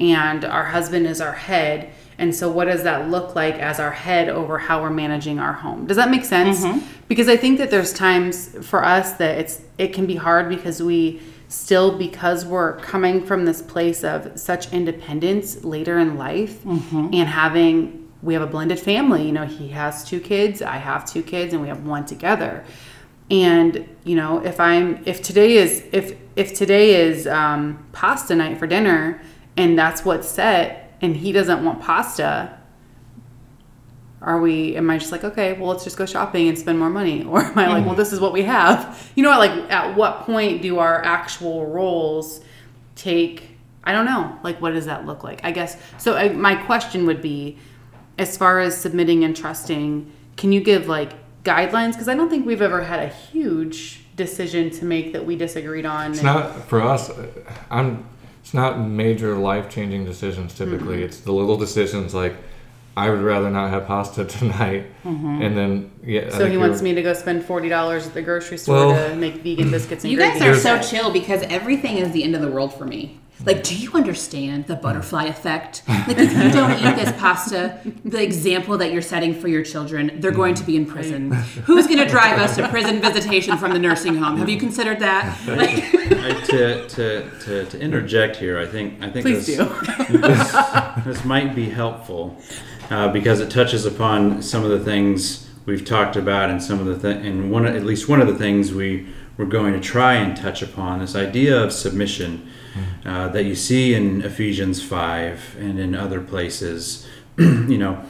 and 0.00 0.44
our 0.44 0.64
husband 0.64 1.06
is 1.06 1.20
our 1.20 1.32
head, 1.32 1.92
and 2.20 2.34
so 2.34 2.50
what 2.50 2.66
does 2.66 2.82
that 2.84 3.10
look 3.10 3.34
like 3.34 3.54
as 3.54 3.80
our 3.80 3.90
head 3.90 4.28
over 4.28 4.58
how 4.58 4.82
we're 4.82 4.90
managing 4.90 5.38
our 5.40 5.54
home? 5.54 5.86
Does 5.86 5.96
that 5.96 6.10
make 6.10 6.24
sense? 6.24 6.62
Because 7.08 7.28
I 7.28 7.36
think 7.36 7.58
that 7.58 7.70
there's 7.70 7.92
times 7.92 8.54
for 8.64 8.84
us 8.84 9.12
that 9.14 9.38
it's 9.38 9.62
it 9.78 9.92
can 9.92 10.06
be 10.06 10.14
hard 10.16 10.48
because 10.48 10.82
we 10.82 11.20
still 11.48 11.98
because 11.98 12.44
we're 12.46 12.76
coming 12.76 13.24
from 13.24 13.44
this 13.44 13.60
place 13.62 14.04
of 14.04 14.38
such 14.38 14.72
independence 14.72 15.64
later 15.64 15.98
in 15.98 16.16
life 16.16 16.64
and 17.14 17.28
having 17.28 18.08
we 18.22 18.34
have 18.34 18.42
a 18.42 18.46
blended 18.46 18.78
family 18.78 19.26
you 19.26 19.32
know 19.32 19.44
he 19.46 19.68
has 19.68 20.04
two 20.04 20.20
kids 20.20 20.62
i 20.62 20.76
have 20.76 21.04
two 21.04 21.22
kids 21.22 21.52
and 21.52 21.60
we 21.60 21.66
have 21.66 21.84
one 21.84 22.04
together 22.06 22.64
and 23.32 23.88
you 24.04 24.14
know 24.14 24.38
if 24.44 24.60
i'm 24.60 25.02
if 25.06 25.22
today 25.22 25.56
is 25.56 25.82
if 25.90 26.16
if 26.36 26.54
today 26.54 26.94
is 27.08 27.26
um, 27.26 27.84
pasta 27.92 28.34
night 28.36 28.56
for 28.58 28.68
dinner 28.68 29.20
and 29.56 29.76
that's 29.76 30.04
what's 30.04 30.28
set 30.28 30.89
and 31.00 31.16
he 31.16 31.32
doesn't 31.32 31.64
want 31.64 31.80
pasta 31.80 32.56
are 34.20 34.40
we 34.40 34.76
am 34.76 34.90
i 34.90 34.98
just 34.98 35.12
like 35.12 35.24
okay 35.24 35.52
well 35.54 35.68
let's 35.68 35.84
just 35.84 35.96
go 35.96 36.06
shopping 36.06 36.48
and 36.48 36.58
spend 36.58 36.78
more 36.78 36.90
money 36.90 37.24
or 37.28 37.40
am 37.40 37.58
i 37.58 37.66
like 37.66 37.84
well 37.84 37.90
mm-hmm. 37.90 37.96
this 37.96 38.12
is 38.12 38.20
what 38.20 38.32
we 38.32 38.42
have 38.42 39.10
you 39.14 39.22
know 39.22 39.30
like 39.30 39.50
at 39.70 39.96
what 39.96 40.20
point 40.22 40.62
do 40.62 40.78
our 40.78 41.02
actual 41.04 41.66
roles 41.66 42.40
take 42.96 43.56
i 43.84 43.92
don't 43.92 44.06
know 44.06 44.38
like 44.42 44.60
what 44.60 44.72
does 44.72 44.86
that 44.86 45.06
look 45.06 45.24
like 45.24 45.44
i 45.44 45.50
guess 45.50 45.76
so 45.98 46.16
I, 46.16 46.28
my 46.30 46.54
question 46.54 47.06
would 47.06 47.22
be 47.22 47.58
as 48.18 48.36
far 48.36 48.60
as 48.60 48.76
submitting 48.76 49.24
and 49.24 49.36
trusting 49.36 50.12
can 50.36 50.52
you 50.52 50.60
give 50.60 50.86
like 50.86 51.12
guidelines 51.42 51.92
because 51.92 52.08
i 52.08 52.14
don't 52.14 52.28
think 52.28 52.46
we've 52.46 52.62
ever 52.62 52.82
had 52.82 53.00
a 53.00 53.08
huge 53.08 54.00
decision 54.20 54.70
to 54.70 54.84
make 54.84 55.14
that 55.14 55.24
we 55.24 55.34
disagreed 55.34 55.86
on 55.86 56.12
It's 56.12 56.22
not 56.22 56.68
for 56.68 56.82
us. 56.82 57.10
I'm. 57.70 58.06
It's 58.50 58.54
not 58.56 58.80
major 58.80 59.36
life 59.36 59.70
changing 59.70 60.04
decisions. 60.06 60.56
Typically, 60.56 60.96
Mm-hmm. 60.96 61.04
it's 61.04 61.20
the 61.20 61.30
little 61.30 61.56
decisions 61.56 62.14
like 62.14 62.34
I 62.96 63.08
would 63.08 63.20
rather 63.22 63.48
not 63.48 63.70
have 63.70 63.86
pasta 63.86 64.24
tonight, 64.38 64.86
and 65.04 65.56
then 65.56 65.92
yeah. 66.02 66.22
Mm-hmm. 66.22 66.36
so 66.36 66.46
he 66.50 66.56
wants 66.56 66.82
me 66.82 66.92
to 66.92 67.00
go 67.00 67.12
spend 67.14 67.44
$40 67.44 68.06
at 68.08 68.12
the 68.12 68.22
grocery 68.22 68.58
store 68.58 68.88
Well- 68.88 69.10
to 69.10 69.14
make 69.14 69.34
vegan 69.44 69.70
biscuits 69.70 70.02
and 70.02 70.10
You 70.12 70.18
guys 70.18 70.38
gravy 70.38 70.50
are 70.50 70.56
so 70.58 70.80
chill 70.80 71.12
because 71.12 71.42
everything 71.42 71.98
is 71.98 72.10
the 72.10 72.24
end 72.24 72.34
of 72.34 72.40
the 72.40 72.50
world 72.50 72.74
for 72.74 72.84
me. 72.86 73.20
Like, 73.46 73.62
do 73.62 73.74
you 73.74 73.92
understand 73.94 74.66
the 74.66 74.74
butterfly 74.74 75.24
effect? 75.24 75.82
Like, 75.88 76.18
if 76.18 76.30
you 76.30 76.50
don't 76.50 76.72
eat 76.72 76.96
this 77.02 77.10
pasta, 77.18 77.78
the 78.04 78.22
example 78.22 78.76
that 78.76 78.92
you're 78.92 79.00
setting 79.00 79.32
for 79.32 79.48
your 79.48 79.62
children, 79.62 80.10
they're 80.20 80.30
going 80.30 80.54
to 80.56 80.64
be 80.64 80.76
in 80.76 80.84
prison. 80.84 81.30
Who's 81.64 81.86
going 81.86 82.00
to 82.00 82.06
drive 82.06 82.38
us 82.38 82.56
to 82.56 82.68
prison 82.68 83.00
visitation 83.00 83.56
from 83.56 83.72
the 83.72 83.78
nursing 83.78 84.16
home? 84.16 84.36
Have 84.38 84.48
you 84.50 84.58
considered 84.58 84.98
that? 84.98 85.38
Like, 85.46 85.94
I, 86.20 86.32
to, 86.32 86.88
to, 86.88 87.30
to, 87.40 87.64
to 87.66 87.80
interject 87.80 88.36
here, 88.36 88.58
I 88.58 88.66
think 88.66 89.02
I 89.02 89.10
think 89.10 89.26
Please 89.26 89.46
this, 89.46 89.56
do. 89.56 90.18
this, 90.18 90.52
this 91.04 91.24
might 91.24 91.54
be 91.54 91.70
helpful 91.70 92.36
uh, 92.90 93.08
because 93.08 93.40
it 93.40 93.50
touches 93.50 93.86
upon 93.86 94.42
some 94.42 94.64
of 94.64 94.70
the 94.70 94.80
things 94.80 95.48
we've 95.66 95.84
talked 95.84 96.16
about 96.16 96.50
and 96.50 96.62
some 96.62 96.80
of 96.80 96.86
the 96.86 96.98
th- 96.98 97.24
and 97.24 97.50
one 97.50 97.66
at 97.66 97.84
least 97.84 98.08
one 98.08 98.20
of 98.20 98.26
the 98.26 98.36
things 98.36 98.72
we 98.72 99.06
we're 99.36 99.46
going 99.46 99.72
to 99.72 99.80
try 99.80 100.14
and 100.14 100.36
touch 100.36 100.60
upon 100.60 100.98
this 100.98 101.16
idea 101.16 101.62
of 101.62 101.72
submission 101.72 102.46
uh, 103.04 103.28
that 103.28 103.44
you 103.44 103.54
see 103.54 103.94
in 103.94 104.22
Ephesians 104.22 104.82
five 104.82 105.56
and 105.58 105.78
in 105.78 105.94
other 105.94 106.20
places. 106.20 107.08
you 107.38 107.78
know, 107.78 108.04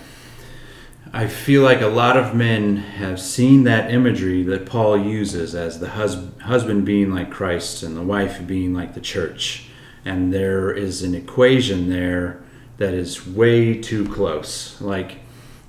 I 1.12 1.26
feel 1.26 1.62
like 1.62 1.80
a 1.80 1.88
lot 1.88 2.16
of 2.16 2.36
men 2.36 2.76
have 2.76 3.20
seen 3.20 3.64
that 3.64 3.90
imagery 3.90 4.44
that 4.44 4.64
Paul 4.64 4.96
uses 4.96 5.56
as 5.56 5.80
the 5.80 5.88
hus- 5.88 6.28
husband 6.42 6.84
being 6.84 7.12
like 7.12 7.32
Christ 7.32 7.82
and 7.82 7.96
the 7.96 8.02
wife 8.02 8.46
being 8.46 8.74
like 8.74 8.94
the 8.94 9.00
church. 9.00 9.66
And 10.04 10.32
there 10.32 10.70
is 10.70 11.02
an 11.02 11.16
equation 11.16 11.88
there 11.88 12.40
that 12.76 12.94
is 12.94 13.26
way 13.26 13.80
too 13.80 14.08
close. 14.08 14.80
Like, 14.80 15.18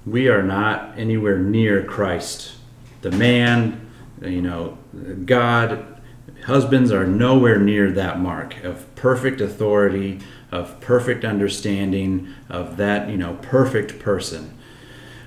we 0.06 0.28
are 0.28 0.44
not 0.44 0.94
anywhere 0.96 1.40
near 1.40 1.84
Christ. 1.84 2.54
The 3.02 3.12
man, 3.12 3.90
you 4.22 4.44
know, 4.44 4.78
God, 5.26 6.02
husbands 6.46 6.92
are 6.92 7.08
nowhere 7.08 7.58
near 7.58 7.90
that 7.94 8.20
mark 8.20 8.64
of 8.64 8.94
perfect 8.94 9.42
authority, 9.42 10.20
of 10.52 10.80
perfect 10.82 11.26
understanding, 11.26 12.32
of 12.48 12.78
that, 12.78 13.10
you 13.10 13.18
know, 13.18 13.40
perfect 13.42 13.98
person 13.98 14.56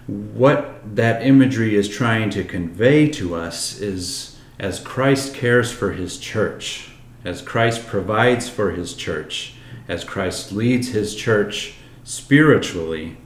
what 0.07 0.96
that 0.96 1.24
imagery 1.24 1.74
is 1.74 1.88
trying 1.88 2.30
to 2.30 2.44
convey 2.44 3.09
to 3.09 3.34
us 3.34 3.80
is 3.80 4.36
as 4.59 4.80
Christ 4.80 5.34
cares 5.34 5.72
for 5.72 5.92
his 5.92 6.18
church, 6.18 6.90
as 7.24 7.42
Christ 7.42 7.86
provides 7.86 8.48
for 8.48 8.72
his 8.72 8.94
church, 8.94 9.55
as 9.88 10.05
Christ 10.05 10.52
leads 10.52 10.88
his 10.88 11.14
church 11.14 11.74
spiritually, 12.05 13.16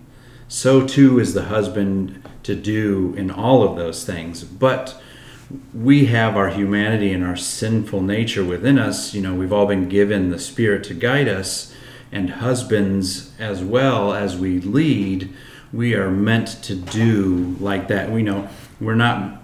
so 0.46 0.86
too 0.86 1.18
is 1.18 1.34
the 1.34 1.44
husband 1.44 2.26
to 2.44 2.54
do 2.54 3.12
in 3.16 3.30
all 3.30 3.62
of 3.62 3.76
those 3.76 4.04
things. 4.04 4.44
But 4.44 5.00
we 5.74 6.06
have 6.06 6.36
our 6.36 6.48
humanity 6.48 7.12
and 7.12 7.24
our 7.24 7.36
sinful 7.36 8.02
nature 8.02 8.44
within 8.44 8.78
us. 8.78 9.12
You 9.14 9.20
know, 9.20 9.34
we've 9.34 9.52
all 9.52 9.66
been 9.66 9.88
given 9.88 10.30
the 10.30 10.38
Spirit 10.38 10.84
to 10.84 10.94
guide 10.94 11.28
us, 11.28 11.74
and 12.10 12.30
husbands 12.30 13.32
as 13.38 13.62
well 13.62 14.14
as 14.14 14.38
we 14.38 14.60
lead 14.60 15.34
we 15.72 15.94
are 15.94 16.10
meant 16.10 16.62
to 16.64 16.74
do 16.74 17.56
like 17.60 17.88
that. 17.88 18.10
We 18.10 18.22
know 18.22 18.48
we're 18.80 18.94
not 18.94 19.42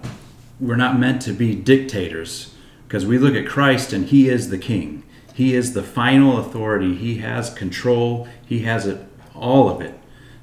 we're 0.59 0.75
not 0.75 0.97
meant 0.97 1.21
to 1.23 1.33
be 1.33 1.53
dictators 1.53 2.55
because 2.87 3.05
we 3.05 3.17
look 3.17 3.35
at 3.35 3.47
Christ 3.47 3.93
and 3.93 4.05
he 4.05 4.29
is 4.29 4.49
the 4.49 4.57
king. 4.57 5.03
He 5.33 5.53
is 5.53 5.73
the 5.73 5.83
final 5.83 6.37
authority. 6.37 6.95
He 6.95 7.17
has 7.17 7.53
control. 7.53 8.27
He 8.45 8.59
has 8.59 8.87
it 8.87 9.05
all 9.35 9.69
of 9.69 9.81
it. 9.81 9.99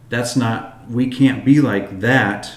That's 0.09 0.37
not 0.37 0.89
we 0.89 1.09
can't 1.09 1.45
be 1.45 1.61
like 1.61 2.01
that 2.01 2.53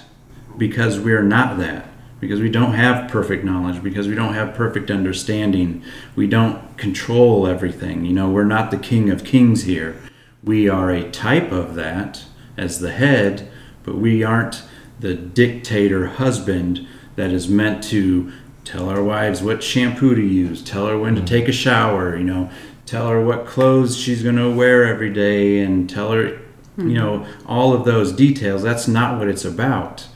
because 0.57 0.99
we're 0.99 1.23
not 1.23 1.57
that. 1.59 1.87
Because 2.19 2.39
we 2.39 2.49
don't 2.49 2.73
have 2.73 3.11
perfect 3.11 3.43
knowledge, 3.43 3.83
because 3.83 4.07
we 4.07 4.15
don't 4.15 4.33
have 4.33 4.55
perfect 4.55 4.89
understanding. 4.89 5.83
We 6.15 6.27
don't 6.27 6.77
control 6.77 7.45
everything. 7.45 8.05
You 8.05 8.13
know, 8.13 8.29
we're 8.29 8.45
not 8.45 8.71
the 8.71 8.77
king 8.77 9.09
of 9.09 9.23
kings 9.23 9.63
here. 9.63 10.01
We 10.43 10.69
are 10.69 10.89
a 10.89 11.11
type 11.11 11.51
of 11.51 11.75
that 11.75 12.23
as 12.57 12.79
the 12.79 12.91
head, 12.91 13.51
but 13.83 13.95
we 13.95 14.23
aren't 14.23 14.63
the 14.99 15.13
dictator 15.13 16.07
husband 16.07 16.87
that 17.15 17.31
is 17.31 17.47
meant 17.47 17.83
to 17.83 18.31
tell 18.63 18.89
our 18.89 19.03
wives 19.03 19.41
what 19.41 19.63
shampoo 19.63 20.15
to 20.15 20.21
use, 20.21 20.61
tell 20.63 20.87
her 20.87 20.97
when 20.97 21.15
to 21.15 21.21
mm-hmm. 21.21 21.27
take 21.27 21.47
a 21.47 21.51
shower, 21.51 22.17
you 22.17 22.23
know, 22.23 22.49
tell 22.85 23.07
her 23.07 23.23
what 23.23 23.45
clothes 23.45 23.97
she's 23.97 24.23
going 24.23 24.35
to 24.35 24.53
wear 24.53 24.85
every 24.85 25.13
day, 25.13 25.59
and 25.59 25.89
tell 25.89 26.11
her, 26.11 26.23
you 26.23 26.37
mm-hmm. 26.77 26.93
know, 26.93 27.27
all 27.45 27.73
of 27.73 27.85
those 27.85 28.11
details. 28.11 28.63
That's 28.63 28.87
not 28.87 29.17
what 29.17 29.27
it's 29.27 29.45
about. 29.45 30.07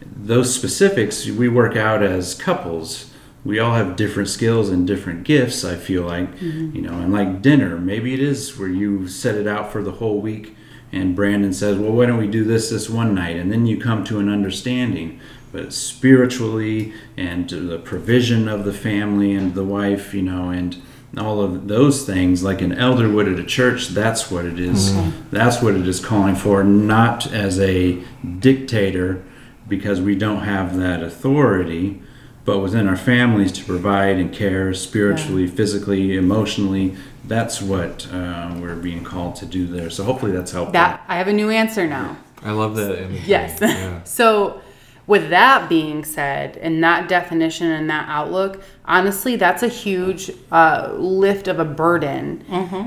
Those 0.00 0.54
specifics 0.54 1.26
we 1.26 1.48
work 1.48 1.76
out 1.76 2.02
as 2.02 2.34
couples. 2.34 3.12
We 3.44 3.58
all 3.60 3.74
have 3.74 3.96
different 3.96 4.28
skills 4.28 4.70
and 4.70 4.86
different 4.86 5.24
gifts, 5.24 5.64
I 5.64 5.76
feel 5.76 6.02
like, 6.02 6.34
mm-hmm. 6.36 6.74
you 6.74 6.82
know, 6.82 6.94
and 6.94 7.12
like 7.12 7.42
dinner, 7.42 7.78
maybe 7.78 8.12
it 8.12 8.20
is 8.20 8.58
where 8.58 8.68
you 8.68 9.06
set 9.08 9.36
it 9.36 9.46
out 9.46 9.70
for 9.70 9.82
the 9.82 9.92
whole 9.92 10.20
week 10.20 10.56
and 10.92 11.16
Brandon 11.16 11.52
says, 11.52 11.76
"Well, 11.78 11.92
why 11.92 12.06
don't 12.06 12.18
we 12.18 12.26
do 12.26 12.44
this 12.44 12.70
this 12.70 12.88
one 12.88 13.14
night?" 13.14 13.36
And 13.36 13.52
then 13.52 13.66
you 13.66 13.78
come 13.78 14.04
to 14.04 14.18
an 14.18 14.28
understanding. 14.28 15.20
But 15.52 15.72
spiritually, 15.72 16.92
and 17.16 17.48
the 17.48 17.78
provision 17.78 18.48
of 18.48 18.64
the 18.64 18.72
family 18.72 19.34
and 19.34 19.54
the 19.54 19.64
wife, 19.64 20.12
you 20.12 20.22
know, 20.22 20.50
and 20.50 20.76
all 21.16 21.40
of 21.40 21.68
those 21.68 22.04
things, 22.04 22.42
like 22.42 22.60
an 22.60 22.72
elder 22.72 23.08
would 23.08 23.28
at 23.28 23.38
a 23.38 23.44
church, 23.44 23.88
that's 23.88 24.30
what 24.30 24.44
it 24.44 24.58
is. 24.58 24.90
Mm-hmm. 24.90 25.10
That's 25.30 25.62
what 25.62 25.74
it 25.74 25.86
is 25.88 25.98
calling 25.98 26.34
for, 26.34 26.62
not 26.62 27.32
as 27.32 27.58
a 27.58 28.02
dictator, 28.38 29.22
because 29.66 30.00
we 30.00 30.14
don't 30.14 30.42
have 30.42 30.76
that 30.76 31.02
authority, 31.02 32.02
but 32.46 32.60
within 32.60 32.88
our 32.88 32.96
families 32.96 33.50
to 33.50 33.64
provide 33.64 34.16
and 34.16 34.32
care 34.32 34.72
spiritually, 34.72 35.48
physically, 35.48 36.16
emotionally. 36.16 36.96
That's 37.24 37.60
what 37.60 38.06
uh, 38.12 38.54
we're 38.58 38.76
being 38.76 39.02
called 39.02 39.34
to 39.36 39.46
do 39.46 39.66
there. 39.66 39.90
So 39.90 40.04
hopefully 40.04 40.30
that's 40.30 40.52
helpful. 40.52 40.72
That 40.72 41.04
I 41.08 41.16
have 41.16 41.26
a 41.26 41.32
new 41.32 41.50
answer 41.50 41.86
now. 41.88 42.16
I 42.42 42.52
love 42.52 42.76
that 42.76 43.02
imagery. 43.02 43.22
Yes. 43.26 43.58
Yeah. 43.60 44.02
so, 44.04 44.62
with 45.08 45.30
that 45.30 45.68
being 45.68 46.04
said, 46.04 46.56
and 46.56 46.82
that 46.82 47.08
definition 47.08 47.70
and 47.70 47.88
that 47.90 48.08
outlook, 48.08 48.60
honestly, 48.84 49.36
that's 49.36 49.62
a 49.62 49.68
huge 49.68 50.32
uh, 50.50 50.92
lift 50.96 51.46
of 51.46 51.60
a 51.60 51.64
burden 51.64 52.44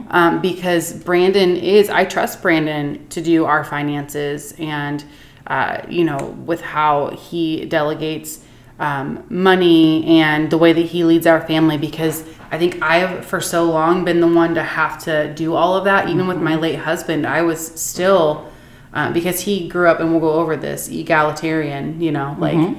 um, 0.10 0.42
because 0.42 0.92
Brandon 1.04 1.56
is, 1.56 1.90
I 1.90 2.04
trust 2.04 2.42
Brandon 2.42 3.08
to 3.10 3.22
do 3.22 3.46
our 3.46 3.64
finances 3.64 4.54
and, 4.60 5.02
uh, 5.48 5.82
you 5.88 6.04
know, 6.04 6.36
with 6.46 6.60
how 6.60 7.12
he 7.12 7.64
delegates 7.64 8.44
um, 8.80 9.24
money 9.30 10.06
and 10.06 10.50
the 10.50 10.58
way 10.58 10.74
that 10.74 10.86
he 10.86 11.04
leads 11.04 11.28
our 11.28 11.46
family 11.46 11.78
because 11.78 12.24
I 12.52 12.58
think 12.58 12.82
I 12.82 12.98
have 12.98 13.26
for 13.26 13.42
so 13.42 13.66
long 13.66 14.06
been 14.06 14.22
the 14.22 14.28
one 14.28 14.56
to 14.56 14.64
have 14.64 15.04
to 15.04 15.34
do 15.36 15.54
all 15.54 15.76
of 15.76 15.84
that. 15.84 16.10
Even 16.10 16.28
with 16.28 16.38
my 16.38 16.56
late 16.56 16.78
husband, 16.80 17.28
I 17.28 17.42
was 17.42 17.60
still 17.80 18.50
uh, 18.94 19.12
because 19.12 19.42
he 19.42 19.68
grew 19.68 19.88
up 19.88 20.00
and 20.00 20.12
we'll 20.12 20.22
go 20.22 20.34
over 20.34 20.56
this 20.56 20.90
egalitarian. 20.90 22.02
You 22.02 22.12
know, 22.12 22.36
like 22.40 22.78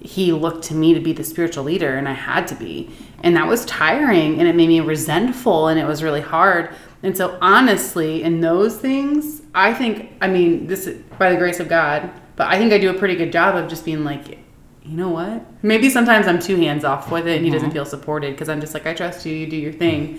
he 0.00 0.32
looked 0.32 0.64
to 0.64 0.74
me 0.74 0.94
to 0.94 1.00
be 1.00 1.12
the 1.12 1.24
spiritual 1.24 1.64
leader 1.64 1.96
and 1.96 2.08
I 2.08 2.12
had 2.12 2.46
to 2.48 2.54
be. 2.54 2.90
And 3.22 3.36
that 3.36 3.46
was 3.46 3.64
tiring 3.64 4.38
and 4.38 4.48
it 4.48 4.54
made 4.54 4.68
me 4.68 4.80
resentful 4.80 5.68
and 5.68 5.80
it 5.80 5.84
was 5.84 6.02
really 6.02 6.20
hard. 6.20 6.74
And 7.02 7.16
so 7.16 7.38
honestly, 7.40 8.22
in 8.22 8.40
those 8.40 8.76
things, 8.76 9.42
I 9.54 9.72
think 9.72 10.12
I 10.20 10.28
mean, 10.28 10.66
this 10.66 10.86
is 10.86 11.02
by 11.18 11.30
the 11.30 11.38
grace 11.38 11.60
of 11.60 11.68
God, 11.68 12.10
but 12.36 12.48
I 12.48 12.58
think 12.58 12.72
I 12.72 12.78
do 12.78 12.90
a 12.90 12.94
pretty 12.94 13.16
good 13.16 13.32
job 13.32 13.56
of 13.56 13.70
just 13.70 13.84
being 13.84 14.04
like 14.04 14.38
you 14.86 14.96
know 14.96 15.08
what? 15.08 15.42
Maybe 15.62 15.90
sometimes 15.90 16.26
I'm 16.28 16.38
too 16.38 16.56
hands 16.56 16.84
off 16.84 17.10
with 17.10 17.26
it 17.26 17.36
and 17.36 17.44
he 17.44 17.50
doesn't 17.50 17.72
feel 17.72 17.84
supported 17.84 18.32
because 18.32 18.48
I'm 18.48 18.60
just 18.60 18.72
like, 18.74 18.86
I 18.86 18.94
trust 18.94 19.26
you, 19.26 19.34
you 19.34 19.46
do 19.46 19.56
your 19.56 19.72
thing. 19.72 20.18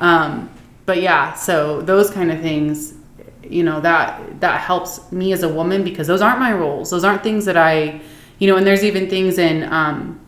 Um, 0.00 0.50
but 0.86 1.00
yeah, 1.02 1.34
so 1.34 1.80
those 1.82 2.10
kind 2.10 2.30
of 2.30 2.40
things, 2.40 2.94
you 3.42 3.62
know, 3.64 3.80
that 3.80 4.40
that 4.40 4.60
helps 4.60 5.10
me 5.10 5.32
as 5.32 5.42
a 5.42 5.48
woman 5.48 5.82
because 5.82 6.06
those 6.06 6.20
aren't 6.22 6.38
my 6.38 6.52
roles. 6.52 6.90
Those 6.90 7.04
aren't 7.04 7.22
things 7.22 7.44
that 7.46 7.56
I, 7.56 8.00
you 8.38 8.46
know, 8.48 8.56
and 8.56 8.66
there's 8.66 8.84
even 8.84 9.08
things 9.08 9.38
in 9.38 9.64
um, 9.72 10.20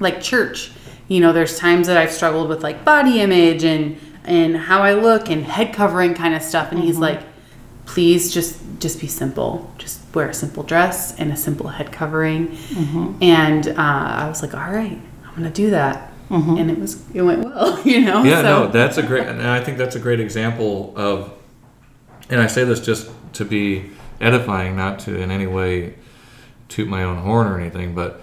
like 0.00 0.20
church. 0.22 0.70
You 1.08 1.20
know, 1.20 1.32
there's 1.32 1.58
times 1.58 1.86
that 1.88 1.96
I've 1.96 2.12
struggled 2.12 2.48
with 2.48 2.62
like 2.62 2.84
body 2.84 3.20
image 3.20 3.64
and 3.64 3.98
and 4.24 4.56
how 4.56 4.82
I 4.82 4.94
look 4.94 5.30
and 5.30 5.44
head 5.44 5.72
covering 5.74 6.14
kind 6.14 6.34
of 6.34 6.42
stuff. 6.42 6.72
And 6.72 6.80
he's 6.80 6.98
like, 6.98 7.20
please 7.84 8.32
just 8.32 8.60
just 8.80 9.00
be 9.00 9.06
simple. 9.06 9.70
Just 9.78 10.00
wear 10.16 10.30
a 10.30 10.34
simple 10.34 10.62
dress 10.62 11.14
and 11.20 11.30
a 11.30 11.36
simple 11.36 11.68
head 11.68 11.92
covering. 11.92 12.48
Mm-hmm. 12.48 13.22
And 13.22 13.68
uh, 13.68 13.74
I 13.76 14.28
was 14.28 14.42
like, 14.42 14.54
all 14.54 14.72
right, 14.72 14.98
I'm 15.24 15.34
gonna 15.36 15.50
do 15.50 15.70
that. 15.70 16.10
Mm-hmm. 16.30 16.56
And 16.56 16.70
it 16.70 16.78
was 16.78 17.04
it 17.14 17.22
went 17.22 17.44
well, 17.44 17.80
you 17.86 18.00
know. 18.00 18.24
Yeah, 18.24 18.42
so, 18.42 18.42
no, 18.42 18.66
that's 18.68 18.96
a 18.96 19.02
great, 19.02 19.28
and 19.28 19.46
I 19.46 19.62
think 19.62 19.78
that's 19.78 19.94
a 19.94 20.00
great 20.00 20.18
example 20.18 20.92
of, 20.96 21.32
and 22.28 22.40
I 22.40 22.48
say 22.48 22.64
this 22.64 22.80
just 22.80 23.10
to 23.34 23.44
be 23.44 23.90
edifying, 24.20 24.74
not 24.74 24.98
to 25.00 25.20
in 25.20 25.30
any 25.30 25.46
way 25.46 25.94
toot 26.68 26.88
my 26.88 27.04
own 27.04 27.18
horn 27.18 27.46
or 27.46 27.60
anything, 27.60 27.94
but 27.94 28.22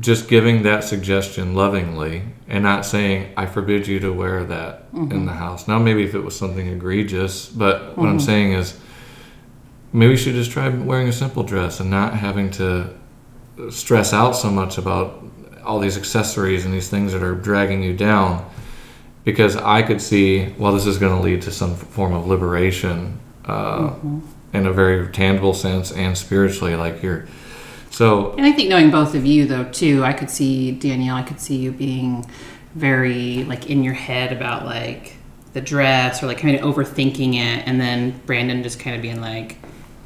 just 0.00 0.28
giving 0.28 0.62
that 0.62 0.82
suggestion 0.82 1.54
lovingly 1.54 2.22
and 2.48 2.64
not 2.64 2.84
saying, 2.84 3.32
I 3.36 3.46
forbid 3.46 3.86
you 3.86 4.00
to 4.00 4.12
wear 4.12 4.44
that 4.44 4.86
in 4.92 5.08
mm-hmm. 5.08 5.26
the 5.26 5.32
house. 5.32 5.68
Now, 5.68 5.78
maybe 5.78 6.02
if 6.02 6.14
it 6.14 6.20
was 6.20 6.36
something 6.36 6.66
egregious, 6.66 7.48
but 7.48 7.96
what 7.96 8.08
I'm 8.08 8.20
saying 8.20 8.54
is, 8.54 8.78
maybe 9.92 10.12
you 10.12 10.16
should 10.16 10.34
just 10.34 10.50
try 10.50 10.68
wearing 10.68 11.08
a 11.08 11.12
simple 11.12 11.42
dress 11.42 11.80
and 11.80 11.90
not 11.90 12.14
having 12.14 12.50
to 12.50 12.94
stress 13.70 14.12
out 14.12 14.32
so 14.32 14.50
much 14.50 14.78
about 14.78 15.24
all 15.64 15.78
these 15.78 15.96
accessories 15.96 16.64
and 16.64 16.72
these 16.72 16.88
things 16.88 17.12
that 17.12 17.22
are 17.22 17.34
dragging 17.34 17.82
you 17.82 17.94
down 17.94 18.48
because 19.24 19.56
I 19.56 19.82
could 19.82 20.00
see, 20.00 20.54
well, 20.58 20.72
this 20.72 20.86
is 20.86 20.96
going 20.96 21.14
to 21.14 21.22
lead 21.22 21.42
to 21.42 21.50
some 21.50 21.74
form 21.74 22.14
of 22.14 22.26
liberation 22.26 23.20
uh, 23.44 23.94
in 24.54 24.66
a 24.66 24.72
very 24.72 25.12
tangible 25.12 25.52
sense 25.52 25.92
and 25.92 26.16
spiritually. 26.16 26.76
Like 26.76 27.02
you're, 27.02 27.26
so 27.90 28.32
And 28.32 28.46
I 28.46 28.52
think 28.52 28.70
knowing 28.70 28.90
both 28.90 29.14
of 29.14 29.26
you 29.26 29.46
though 29.46 29.64
too, 29.64 30.04
I 30.04 30.12
could 30.12 30.30
see 30.30 30.72
Danielle, 30.72 31.16
I 31.16 31.22
could 31.22 31.40
see 31.40 31.56
you 31.56 31.72
being 31.72 32.24
very 32.74 33.44
like 33.44 33.68
in 33.68 33.82
your 33.82 33.94
head 33.94 34.32
about 34.32 34.64
like 34.64 35.16
the 35.52 35.60
dress 35.60 36.22
or 36.22 36.26
like 36.26 36.38
kind 36.38 36.54
of 36.54 36.62
overthinking 36.62 37.34
it 37.34 37.66
and 37.66 37.80
then 37.80 38.18
Brandon 38.26 38.62
just 38.62 38.78
kind 38.78 38.94
of 38.94 39.02
being 39.02 39.20
like 39.20 39.58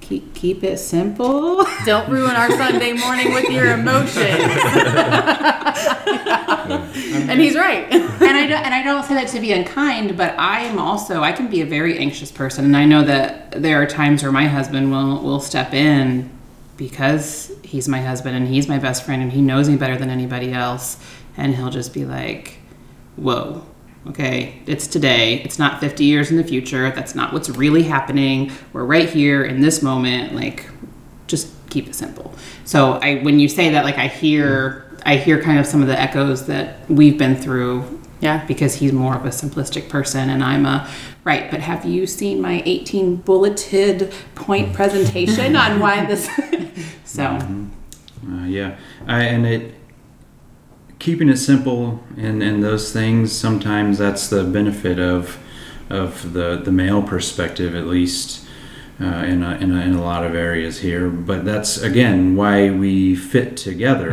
keep 0.03 0.35
keep 0.35 0.63
it 0.63 0.79
simple. 0.79 1.65
Don't 1.87 2.11
ruin 2.11 2.37
our 2.37 2.51
Sunday 2.51 2.93
morning 2.93 3.33
with 3.33 3.49
your 3.49 3.73
emotions. 3.73 4.23
and 7.29 7.41
he's 7.41 7.57
right. 7.57 7.87
and 7.91 8.23
I 8.23 8.47
don't, 8.47 8.63
and 8.63 8.75
I 8.75 8.83
don't 8.83 9.05
say 9.05 9.15
that 9.15 9.29
to 9.29 9.41
be 9.41 9.53
unkind, 9.53 10.17
but 10.17 10.39
I 10.39 10.61
am 10.61 10.79
also 10.79 11.23
I 11.23 11.33
can 11.33 11.49
be 11.49 11.63
a 11.63 11.67
very 11.67 11.99
anxious 11.99 12.31
person, 12.31 12.65
and 12.65 12.77
I 12.77 12.85
know 12.85 13.03
that 13.05 13.63
there 13.63 13.81
are 13.81 13.87
times 13.87 14.23
where 14.23 14.33
my 14.33 14.47
husband 14.47 14.91
will 14.91 15.23
will 15.23 15.41
step 15.41 15.73
in 15.73 16.31
because 16.77 17.53
he's 17.63 17.89
my 17.89 18.01
husband 18.01 18.37
and 18.37 18.49
he's 18.49 18.69
my 18.69 18.79
best 18.79 19.05
friend 19.05 19.23
and 19.23 19.33
he 19.33 19.41
knows 19.41 19.69
me 19.69 19.77
better 19.77 19.97
than 19.97 20.11
anybody 20.11 20.53
else, 20.53 20.99
and 21.37 21.55
he'll 21.55 21.71
just 21.71 21.95
be 21.95 22.05
like, 22.05 22.59
"Whoa." 23.17 23.65
Okay, 24.09 24.61
it's 24.67 24.89
today. 24.89 25.41
It's 25.45 25.61
not 25.61 25.79
50 25.81 26.05
years 26.05 26.31
in 26.31 26.37
the 26.37 26.43
future. 26.45 26.91
That's 26.91 27.15
not 27.15 27.33
what's 27.33 27.49
really 27.49 27.85
happening. 27.85 28.51
We're 28.73 28.85
right 28.85 29.09
here 29.09 29.45
in 29.45 29.61
this 29.61 29.81
moment. 29.81 30.35
Like, 30.35 30.69
just 31.29 31.49
keep 31.71 31.87
it 31.87 31.95
simple. 31.95 32.35
So 32.65 32.95
I, 32.95 33.21
when 33.23 33.39
you 33.39 33.49
say 33.49 33.71
that, 33.71 33.85
like 33.85 33.99
I 33.99 34.09
hear, 34.09 34.91
I 35.07 35.17
hear 35.17 35.41
kind 35.41 35.61
of 35.61 35.67
some 35.67 35.83
of 35.83 35.87
the 35.87 35.99
echoes 35.99 36.47
that 36.47 36.89
we've 36.91 37.17
been 37.17 37.37
through. 37.37 38.01
Yeah. 38.21 38.45
Because 38.47 38.75
he's 38.75 38.93
more 38.93 39.15
of 39.15 39.25
a 39.25 39.31
simplistic 39.31 39.89
person, 39.89 40.31
and 40.31 40.43
I'm 40.45 40.67
a 40.67 40.89
right. 41.25 41.51
But 41.51 41.61
have 41.61 41.85
you 41.85 42.07
seen 42.07 42.41
my 42.41 42.63
18 42.65 43.17
bulleted 43.17 44.13
point 44.35 44.73
presentation 44.73 45.57
on 45.57 45.81
why 45.81 46.05
this? 46.07 46.29
so 47.05 47.25
Uh, 47.25 48.45
yeah, 48.47 48.77
I, 49.09 49.25
and 49.25 49.45
it 49.45 49.75
keeping 51.03 51.29
it 51.29 51.37
simple 51.37 52.01
and, 52.17 52.45
and 52.45 52.63
those 52.63 52.93
things 52.93 53.33
sometimes 53.33 53.99
that's 53.99 54.29
the 54.29 54.45
benefit 54.45 55.01
of 55.01 55.37
of 55.91 56.33
the 56.33 56.61
the 56.65 56.71
male 56.71 57.03
perspective 57.03 57.75
at 57.75 57.87
least 57.87 58.47
uh, 59.01 59.25
in, 59.25 59.43
a, 59.43 59.57
in, 59.57 59.73
a, 59.77 59.81
in 59.81 59.95
a 59.95 60.01
lot 60.01 60.25
of 60.25 60.35
areas 60.35 60.79
here. 60.79 61.09
But 61.11 61.45
that's 61.45 61.77
again 61.83 62.37
why 62.37 62.71
we 62.71 63.17
fit 63.17 63.57
together. 63.57 64.13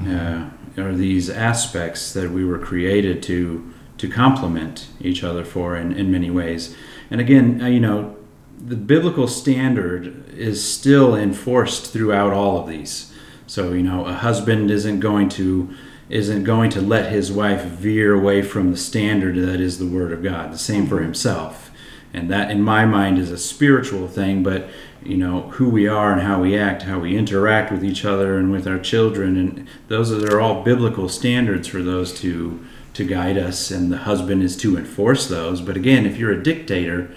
Uh, 0.00 0.50
are 0.78 0.94
these 0.94 1.28
aspects 1.28 2.12
that 2.12 2.30
we 2.30 2.44
were 2.44 2.58
created 2.58 3.22
to 3.24 3.72
to 3.98 4.08
complement 4.08 4.86
each 5.00 5.24
other 5.24 5.44
for 5.44 5.76
in, 5.76 5.92
in 5.92 6.10
many 6.10 6.30
ways. 6.30 6.74
And 7.10 7.20
again, 7.20 7.60
uh, 7.60 7.66
you 7.66 7.80
know, 7.80 8.16
the 8.58 8.76
biblical 8.76 9.26
standard 9.28 10.28
is 10.30 10.64
still 10.64 11.14
enforced 11.14 11.92
throughout 11.92 12.32
all 12.32 12.60
of 12.60 12.68
these. 12.68 13.12
So 13.46 13.72
you 13.72 13.82
know, 13.82 14.06
a 14.06 14.14
husband 14.14 14.70
isn't 14.70 15.00
going 15.00 15.28
to 15.30 15.74
isn't 16.12 16.44
going 16.44 16.70
to 16.70 16.80
let 16.80 17.10
his 17.10 17.32
wife 17.32 17.64
veer 17.64 18.14
away 18.14 18.42
from 18.42 18.70
the 18.70 18.76
standard 18.76 19.34
that 19.36 19.60
is 19.60 19.78
the 19.78 19.86
Word 19.86 20.12
of 20.12 20.22
God. 20.22 20.52
The 20.52 20.58
same 20.58 20.86
for 20.86 20.96
mm-hmm. 20.96 21.04
himself, 21.04 21.70
and 22.12 22.30
that, 22.30 22.50
in 22.50 22.62
my 22.62 22.84
mind, 22.84 23.18
is 23.18 23.30
a 23.30 23.38
spiritual 23.38 24.06
thing. 24.06 24.42
But 24.42 24.68
you 25.02 25.16
know, 25.16 25.42
who 25.52 25.68
we 25.68 25.88
are 25.88 26.12
and 26.12 26.22
how 26.22 26.40
we 26.40 26.56
act, 26.56 26.82
how 26.82 27.00
we 27.00 27.16
interact 27.16 27.72
with 27.72 27.82
each 27.82 28.04
other 28.04 28.38
and 28.38 28.52
with 28.52 28.68
our 28.68 28.78
children, 28.78 29.36
and 29.36 29.66
those 29.88 30.12
are 30.12 30.40
all 30.40 30.62
biblical 30.62 31.08
standards 31.08 31.66
for 31.66 31.82
those 31.82 32.12
to 32.20 32.64
to 32.92 33.04
guide 33.04 33.38
us. 33.38 33.70
And 33.70 33.90
the 33.90 33.98
husband 33.98 34.42
is 34.42 34.56
to 34.58 34.76
enforce 34.76 35.28
those. 35.28 35.62
But 35.62 35.76
again, 35.76 36.04
if 36.04 36.18
you're 36.18 36.32
a 36.32 36.42
dictator 36.42 37.10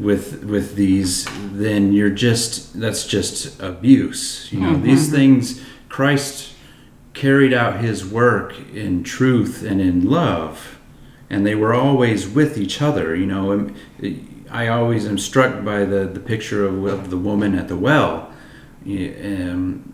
with 0.00 0.42
with 0.44 0.74
these 0.74 1.28
then 1.52 1.92
you're 1.92 2.10
just 2.10 2.80
that's 2.80 3.06
just 3.06 3.60
abuse 3.60 4.48
you 4.50 4.58
know 4.58 4.72
mm-hmm. 4.72 4.82
these 4.82 5.10
things 5.10 5.62
christ 5.90 6.52
carried 7.22 7.54
out 7.54 7.78
his 7.78 8.04
work 8.04 8.52
in 8.74 9.04
truth 9.04 9.62
and 9.62 9.80
in 9.80 10.10
love 10.10 10.76
and 11.30 11.46
they 11.46 11.54
were 11.54 11.72
always 11.72 12.28
with 12.28 12.58
each 12.58 12.82
other 12.82 13.14
you 13.14 13.24
know 13.24 13.70
i 14.50 14.66
always 14.66 15.06
am 15.06 15.16
struck 15.16 15.64
by 15.64 15.84
the 15.84 16.04
the 16.04 16.18
picture 16.18 16.66
of, 16.66 16.84
of 16.84 17.10
the 17.10 17.16
woman 17.16 17.56
at 17.56 17.68
the 17.68 17.76
well 17.76 18.28
um, 18.84 19.92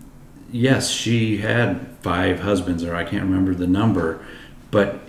yes 0.50 0.88
she 0.88 1.36
had 1.36 1.86
five 2.00 2.40
husbands 2.40 2.82
or 2.82 2.94
i 2.94 3.04
can't 3.04 3.24
remember 3.24 3.54
the 3.54 3.66
number 3.66 4.24
but 4.70 5.00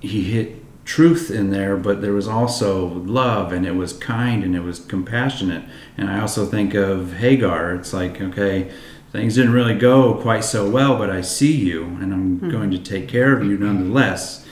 he 0.00 0.22
hit 0.22 0.64
truth 0.88 1.30
in 1.30 1.50
there, 1.50 1.76
but 1.76 2.00
there 2.00 2.14
was 2.14 2.26
also 2.26 2.86
love 2.86 3.52
and 3.52 3.66
it 3.66 3.74
was 3.74 3.92
kind 3.92 4.42
and 4.42 4.56
it 4.56 4.62
was 4.62 4.80
compassionate. 4.80 5.62
And 5.98 6.08
I 6.08 6.18
also 6.18 6.46
think 6.46 6.72
of 6.72 7.12
Hagar. 7.18 7.74
It's 7.74 7.92
like, 7.92 8.22
okay, 8.22 8.72
things 9.12 9.34
didn't 9.34 9.52
really 9.52 9.74
go 9.74 10.14
quite 10.14 10.44
so 10.44 10.68
well, 10.68 10.96
but 10.96 11.10
I 11.10 11.20
see 11.20 11.52
you 11.52 11.84
and 11.84 12.12
I'm 12.12 12.38
hmm. 12.38 12.50
going 12.50 12.70
to 12.70 12.78
take 12.78 13.08
care 13.08 13.36
of 13.36 13.44
you 13.44 13.56
nonetheless. 13.56 14.46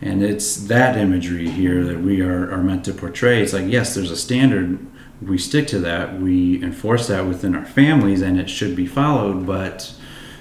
And 0.00 0.22
it's 0.22 0.56
that 0.66 0.96
imagery 0.96 1.48
here 1.48 1.82
that 1.84 2.00
we 2.00 2.20
are, 2.20 2.50
are 2.52 2.62
meant 2.62 2.84
to 2.84 2.92
portray. 2.92 3.42
It's 3.42 3.52
like, 3.52 3.66
yes, 3.66 3.94
there's 3.94 4.10
a 4.10 4.16
standard. 4.16 4.86
We 5.22 5.38
stick 5.38 5.66
to 5.68 5.78
that. 5.80 6.20
We 6.20 6.62
enforce 6.62 7.08
that 7.08 7.26
within 7.26 7.54
our 7.54 7.64
families 7.64 8.20
and 8.20 8.38
it 8.38 8.50
should 8.50 8.76
be 8.76 8.86
followed, 8.86 9.46
but 9.46 9.94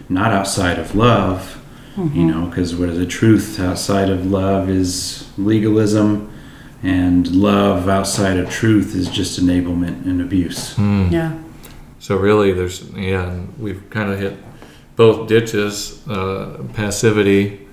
not 0.09 0.31
outside 0.31 0.77
of 0.77 0.95
love 0.95 1.61
you 1.97 2.03
mm-hmm. 2.03 2.27
know 2.27 2.45
because 2.47 2.75
where 2.75 2.91
the 2.91 3.05
truth 3.05 3.59
outside 3.59 4.09
of 4.09 4.29
love 4.29 4.69
is 4.69 5.29
legalism 5.37 6.31
and 6.83 7.33
love 7.33 7.87
outside 7.87 8.37
of 8.37 8.49
truth 8.49 8.95
is 8.95 9.09
just 9.09 9.39
enablement 9.39 10.05
and 10.05 10.21
abuse 10.21 10.75
hmm. 10.75 11.07
Yeah. 11.09 11.39
So 12.05 12.17
really, 12.17 12.51
there's 12.51 12.87
yeah, 12.91 13.35
we've 13.57 13.89
kind 13.89 14.11
of 14.11 14.19
hit 14.19 14.37
both 14.95 15.27
ditches: 15.27 16.07
uh, 16.07 16.63
passivity, 16.73 17.67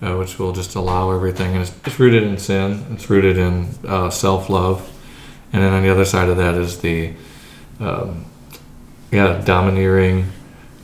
uh, 0.00 0.14
which 0.14 0.38
will 0.38 0.52
just 0.52 0.76
allow 0.76 1.10
everything, 1.10 1.56
and 1.56 1.72
it's, 1.84 1.98
rooted 1.98 2.22
in 2.22 2.38
sin. 2.38 2.86
It's 2.92 3.10
rooted 3.10 3.36
in 3.36 3.70
uh, 3.84 4.10
self-love, 4.10 4.88
and 5.52 5.60
then 5.60 5.72
on 5.72 5.82
the 5.82 5.88
other 5.88 6.04
side 6.04 6.28
of 6.28 6.36
that 6.36 6.54
is 6.54 6.82
the 6.82 7.14
um, 7.80 8.26
yeah, 9.10 9.42
domineering. 9.44 10.30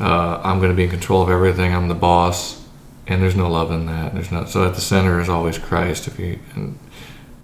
Uh, 0.01 0.41
I'm 0.43 0.59
going 0.59 0.73
to 0.73 0.77
be 0.77 0.83
in 0.83 0.91
control 0.91 1.23
of 1.23 1.31
everything. 1.31 1.73
I'm 1.73 1.87
the 1.87 1.95
boss, 1.95 2.67
and 3.07 3.23
there's 3.23 3.37
no 3.37 3.49
love 3.49 3.71
in 3.71 3.87
that. 3.87 4.15
There's 4.15 4.33
not. 4.33 4.49
So 4.49 4.67
at 4.67 4.75
the 4.75 4.81
center 4.81 5.21
is 5.21 5.29
always 5.29 5.59
Christ. 5.59 6.09
If 6.09 6.19
you 6.19 6.41
and 6.57 6.77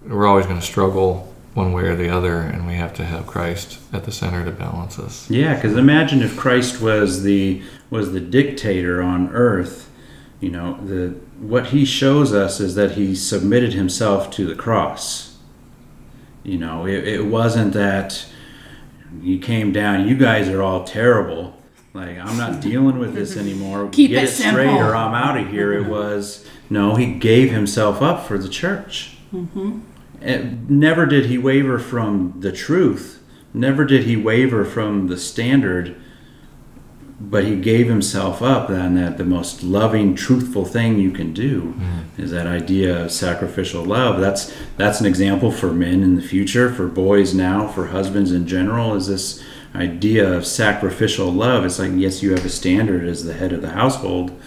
we're 0.09 0.26
always 0.26 0.47
going 0.47 0.59
to 0.59 0.66
struggle 0.66 1.32
one 1.57 1.72
way 1.72 1.84
or 1.84 1.96
the 1.96 2.11
other, 2.11 2.40
and 2.40 2.66
we 2.66 2.74
have 2.74 2.92
to 2.92 3.04
have 3.04 3.26
Christ 3.26 3.78
at 3.90 4.04
the 4.04 4.12
center 4.12 4.44
to 4.44 4.50
balance 4.50 4.98
us. 4.98 5.28
Yeah, 5.30 5.54
because 5.54 5.74
imagine 5.74 6.20
if 6.20 6.36
Christ 6.36 6.82
was 6.82 7.22
the 7.22 7.62
was 7.88 8.12
the 8.12 8.20
dictator 8.20 9.02
on 9.02 9.30
earth. 9.30 9.90
You 10.38 10.50
know, 10.50 10.78
the 10.84 11.18
what 11.40 11.68
he 11.68 11.86
shows 11.86 12.34
us 12.34 12.61
is 12.61 12.74
that 12.74 12.92
he 12.92 13.14
submitted 13.14 13.72
himself 13.72 14.30
to 14.32 14.44
the 14.44 14.54
cross. 14.54 15.38
You 16.44 16.59
know, 16.59 16.86
it, 16.86 17.09
it 17.09 17.24
wasn't 17.24 17.72
that 17.72 18.26
he 19.22 19.38
came 19.38 19.72
down. 19.72 20.07
You 20.07 20.16
guys 20.16 20.48
are 20.50 20.62
all 20.62 20.84
terrible. 20.84 21.57
Like 21.94 22.18
I'm 22.18 22.36
not 22.36 22.61
dealing 22.61 22.98
with 22.98 23.14
this 23.14 23.34
anymore. 23.34 23.88
Keep 23.92 24.11
Get 24.11 24.24
it 24.24 24.26
it 24.28 24.32
straight, 24.32 24.68
or 24.68 24.94
I'm 24.94 25.14
out 25.14 25.40
of 25.40 25.48
here. 25.48 25.72
It 25.72 25.86
was 25.86 26.46
no. 26.68 26.96
He 26.96 27.14
gave 27.14 27.50
himself 27.50 28.02
up 28.02 28.26
for 28.26 28.36
the 28.36 28.50
church. 28.50 29.16
Mm-hmm. 29.32 29.80
And 30.27 30.68
never 30.68 31.07
did 31.07 31.27
he 31.27 31.39
waver 31.39 31.79
from 31.79 32.35
the 32.41 32.51
truth. 32.51 33.22
Never 33.55 33.85
did 33.85 34.05
he 34.05 34.16
waver 34.16 34.64
from 34.64 35.07
the 35.07 35.16
standard. 35.16 35.95
But 37.20 37.45
he 37.45 37.57
gave 37.57 37.87
himself 37.87 38.43
up. 38.43 38.68
Then 38.68 38.97
that 38.97 39.18
the 39.18 39.24
most 39.24 39.62
loving, 39.62 40.16
truthful 40.16 40.64
thing 40.64 40.99
you 40.99 41.12
can 41.12 41.33
do 41.33 41.74
is 42.18 42.33
that 42.33 42.47
idea 42.47 43.05
of 43.05 43.12
sacrificial 43.12 43.85
love. 43.85 44.20
That's 44.20 44.53
that's 44.77 45.01
an 45.01 45.07
example 45.07 45.53
for 45.53 45.72
men 45.72 46.03
in 46.03 46.16
the 46.16 46.22
future, 46.22 46.72
for 46.72 46.89
boys 46.89 47.33
now, 47.33 47.68
for 47.68 47.87
husbands 47.87 48.33
in 48.33 48.47
general. 48.49 48.95
Is 48.95 49.07
this 49.07 49.43
idea 49.77 50.31
of 50.31 50.45
sacrificial 50.45 51.33
love? 51.33 51.64
It's 51.64 51.79
like 51.79 51.93
yes, 51.95 52.22
you 52.22 52.33
have 52.33 52.45
a 52.45 52.51
standard 52.51 53.07
as 53.07 53.24
the 53.24 53.35
head 53.35 53.53
of 53.53 53.62
the 53.62 53.70
household, 53.70 54.39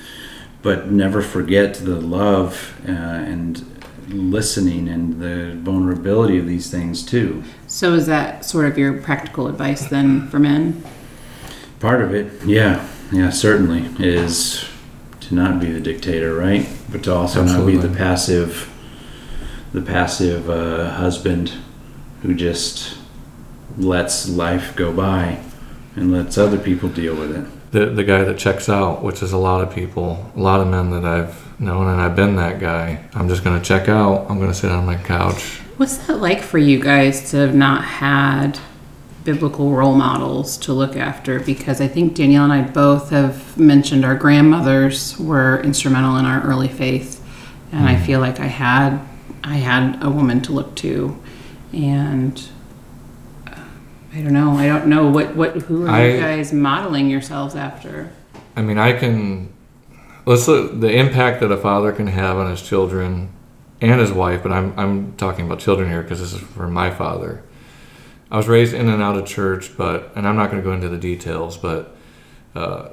but 0.62 0.92
never 0.92 1.22
forget 1.22 1.76
the 1.76 2.02
love 2.02 2.80
uh, 2.88 2.92
and 2.92 3.66
listening 4.10 4.88
and 4.88 5.22
the 5.22 5.56
vulnerability 5.62 6.38
of 6.38 6.48
these 6.48 6.70
things 6.70 7.06
too. 7.06 7.44
So 7.68 7.94
is 7.94 8.08
that 8.08 8.46
sort 8.46 8.66
of 8.66 8.78
your 8.78 9.02
practical 9.02 9.48
advice 9.48 9.88
then 9.88 10.28
for 10.30 10.40
men? 10.40 10.84
Part 11.80 12.02
of 12.02 12.14
it, 12.14 12.44
yeah, 12.44 12.88
yeah, 13.12 13.30
certainly 13.30 13.90
is 14.00 14.68
to 15.22 15.36
not 15.36 15.60
be 15.60 15.72
the 15.72 15.80
dictator, 15.80 16.36
right? 16.36 16.68
But 16.92 17.04
to 17.04 17.14
also 17.14 17.44
not 17.44 17.66
be 17.66 17.78
the 17.78 17.90
passive, 17.90 18.70
the 19.72 19.82
passive 19.82 20.50
uh, 20.50 20.92
husband 20.92 21.54
who 22.22 22.34
just 22.34 22.98
lets 23.78 24.28
life 24.28 24.76
go 24.76 24.92
by 24.92 25.40
and 25.96 26.12
lets 26.12 26.38
other 26.38 26.58
people 26.58 26.90
deal 26.90 27.16
with 27.16 27.36
it. 27.36 27.72
The 27.72 27.86
the 27.86 28.04
guy 28.04 28.24
that 28.24 28.38
checks 28.38 28.68
out, 28.68 29.04
which 29.04 29.22
is 29.22 29.32
a 29.32 29.38
lot 29.38 29.62
of 29.62 29.74
people, 29.74 30.32
a 30.36 30.40
lot 30.40 30.60
of 30.60 30.68
men 30.68 30.90
that 30.92 31.06
I've 31.06 31.49
known, 31.60 31.88
and 31.88 32.02
I've 32.02 32.16
been 32.16 32.36
that 32.38 32.60
guy. 32.60 33.04
I'm 33.14 33.28
just 33.28 33.44
gonna 33.44 33.62
check 33.62 33.90
out. 33.90 34.30
I'm 34.30 34.40
gonna 34.40 34.54
sit 34.54 34.72
on 34.72 34.86
my 34.86 34.96
couch. 34.96 35.60
What's 35.78 35.98
that 36.08 36.18
like 36.18 36.42
for 36.42 36.58
you 36.58 36.80
guys 36.80 37.32
to 37.32 37.38
have 37.38 37.56
not 37.56 37.84
had 37.84 38.60
biblical 39.24 39.72
role 39.72 39.96
models 39.96 40.58
to 40.58 40.74
look 40.74 40.96
after? 40.96 41.40
Because 41.40 41.80
I 41.80 41.88
think 41.88 42.16
Danielle 42.16 42.44
and 42.44 42.54
I 42.54 42.62
both 42.62 43.10
have 43.12 43.58
mentioned 43.58 44.04
our 44.04 44.16
grandmothers 44.16 45.18
were 45.20 45.62
instrumental 45.62 46.18
in 46.18 46.26
our 46.26 46.42
early 46.42 46.68
faith, 46.68 47.24
and 47.72 47.88
I 47.88 47.98
feel 47.98 48.20
like 48.20 48.40
I 48.40 48.48
had 48.48 49.00
I 49.44 49.56
had 49.58 50.04
a 50.04 50.10
woman 50.10 50.42
to 50.44 50.52
look 50.52 50.76
to, 50.76 51.18
and 51.74 52.42
uh, 53.48 53.64
I 54.14 54.22
don't 54.22 54.34
know. 54.34 54.52
I 54.52 54.68
don't 54.68 54.88
know 54.88 55.10
what 55.10 55.36
what 55.36 55.56
who 55.56 55.88
are 55.88 56.08
you 56.08 56.20
guys 56.20 56.52
modeling 56.52 57.10
yourselves 57.10 57.56
after? 57.56 58.12
I 58.56 58.62
mean, 58.62 58.78
I 58.78 58.94
can. 58.94 59.54
Let's 60.30 60.48
look 60.48 60.80
the 60.80 60.92
impact 60.92 61.40
that 61.40 61.52
a 61.52 61.58
father 61.58 61.92
can 61.92 62.06
have 62.06 62.38
on 62.38 62.52
his 62.52 62.62
children 62.62 63.34
and 63.82 64.00
his 64.00 64.12
wife, 64.12 64.44
but 64.44 64.52
I'm 64.52 64.78
I'm 64.78 65.16
talking 65.16 65.48
about 65.48 65.58
children 65.58 65.90
here 65.90 66.04
because 66.04 66.20
this 66.20 66.34
is 66.34 66.40
for 66.40 66.68
my 66.68 66.92
father. 66.92 67.42
I 68.30 68.38
was 68.38 68.48
raised 68.48 68.76
in 68.76 68.90
and 68.90 69.02
out 69.02 69.18
of 69.18 69.26
church, 69.26 69.76
but 69.76 70.12
and 70.16 70.28
I'm 70.28 70.36
not 70.36 70.52
going 70.52 70.62
to 70.62 70.70
go 70.70 70.72
into 70.72 70.88
the 70.88 71.00
details, 71.00 71.58
but 71.58 71.96
uh, 72.54 72.90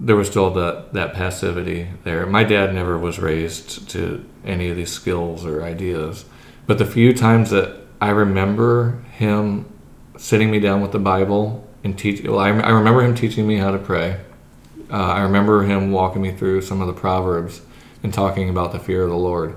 there 0.00 0.16
was 0.16 0.26
still 0.26 0.50
that 0.54 0.92
that 0.94 1.14
passivity 1.14 1.90
there. 2.02 2.26
My 2.26 2.42
dad 2.42 2.74
never 2.74 2.98
was 2.98 3.20
raised 3.20 3.88
to 3.90 4.28
any 4.44 4.68
of 4.68 4.76
these 4.76 4.90
skills 4.90 5.46
or 5.46 5.62
ideas, 5.62 6.24
but 6.66 6.78
the 6.78 6.86
few 6.86 7.14
times 7.14 7.50
that 7.50 7.86
I 8.00 8.10
remember 8.10 9.00
him 9.12 9.72
sitting 10.18 10.50
me 10.50 10.58
down 10.58 10.80
with 10.80 10.90
the 10.90 10.98
Bible 10.98 11.68
and 11.84 11.96
teach, 11.96 12.24
well, 12.24 12.40
I, 12.40 12.48
I 12.48 12.70
remember 12.70 13.00
him 13.02 13.14
teaching 13.14 13.46
me 13.46 13.58
how 13.58 13.70
to 13.70 13.78
pray. 13.78 14.18
Uh, 14.90 14.96
I 14.96 15.20
remember 15.22 15.62
him 15.62 15.92
walking 15.92 16.22
me 16.22 16.32
through 16.32 16.62
some 16.62 16.80
of 16.80 16.86
the 16.86 16.92
proverbs 16.92 17.60
and 18.02 18.12
talking 18.12 18.48
about 18.48 18.72
the 18.72 18.78
fear 18.78 19.02
of 19.04 19.10
the 19.10 19.16
Lord. 19.16 19.56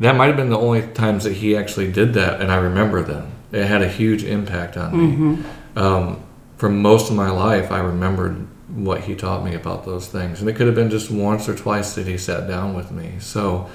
That 0.00 0.14
might 0.14 0.26
have 0.26 0.36
been 0.36 0.50
the 0.50 0.58
only 0.58 0.82
times 0.86 1.24
that 1.24 1.32
he 1.34 1.56
actually 1.56 1.90
did 1.90 2.14
that, 2.14 2.40
and 2.40 2.52
I 2.52 2.56
remember 2.56 3.02
them. 3.02 3.32
It 3.50 3.64
had 3.64 3.82
a 3.82 3.88
huge 3.88 4.22
impact 4.22 4.76
on 4.76 4.96
me. 5.36 5.42
Um, 5.74 6.22
for 6.56 6.68
most 6.68 7.10
of 7.10 7.16
my 7.16 7.30
life, 7.30 7.72
I 7.72 7.78
remembered 7.80 8.46
what 8.68 9.00
he 9.00 9.14
taught 9.16 9.44
me 9.44 9.54
about 9.54 9.84
those 9.84 10.06
things, 10.06 10.40
and 10.40 10.48
it 10.48 10.54
could 10.54 10.66
have 10.66 10.76
been 10.76 10.90
just 10.90 11.10
once 11.10 11.48
or 11.48 11.54
twice 11.56 11.94
that 11.96 12.06
he 12.06 12.16
sat 12.18 12.46
down 12.46 12.74
with 12.74 12.90
me. 12.92 13.14
So 13.18 13.68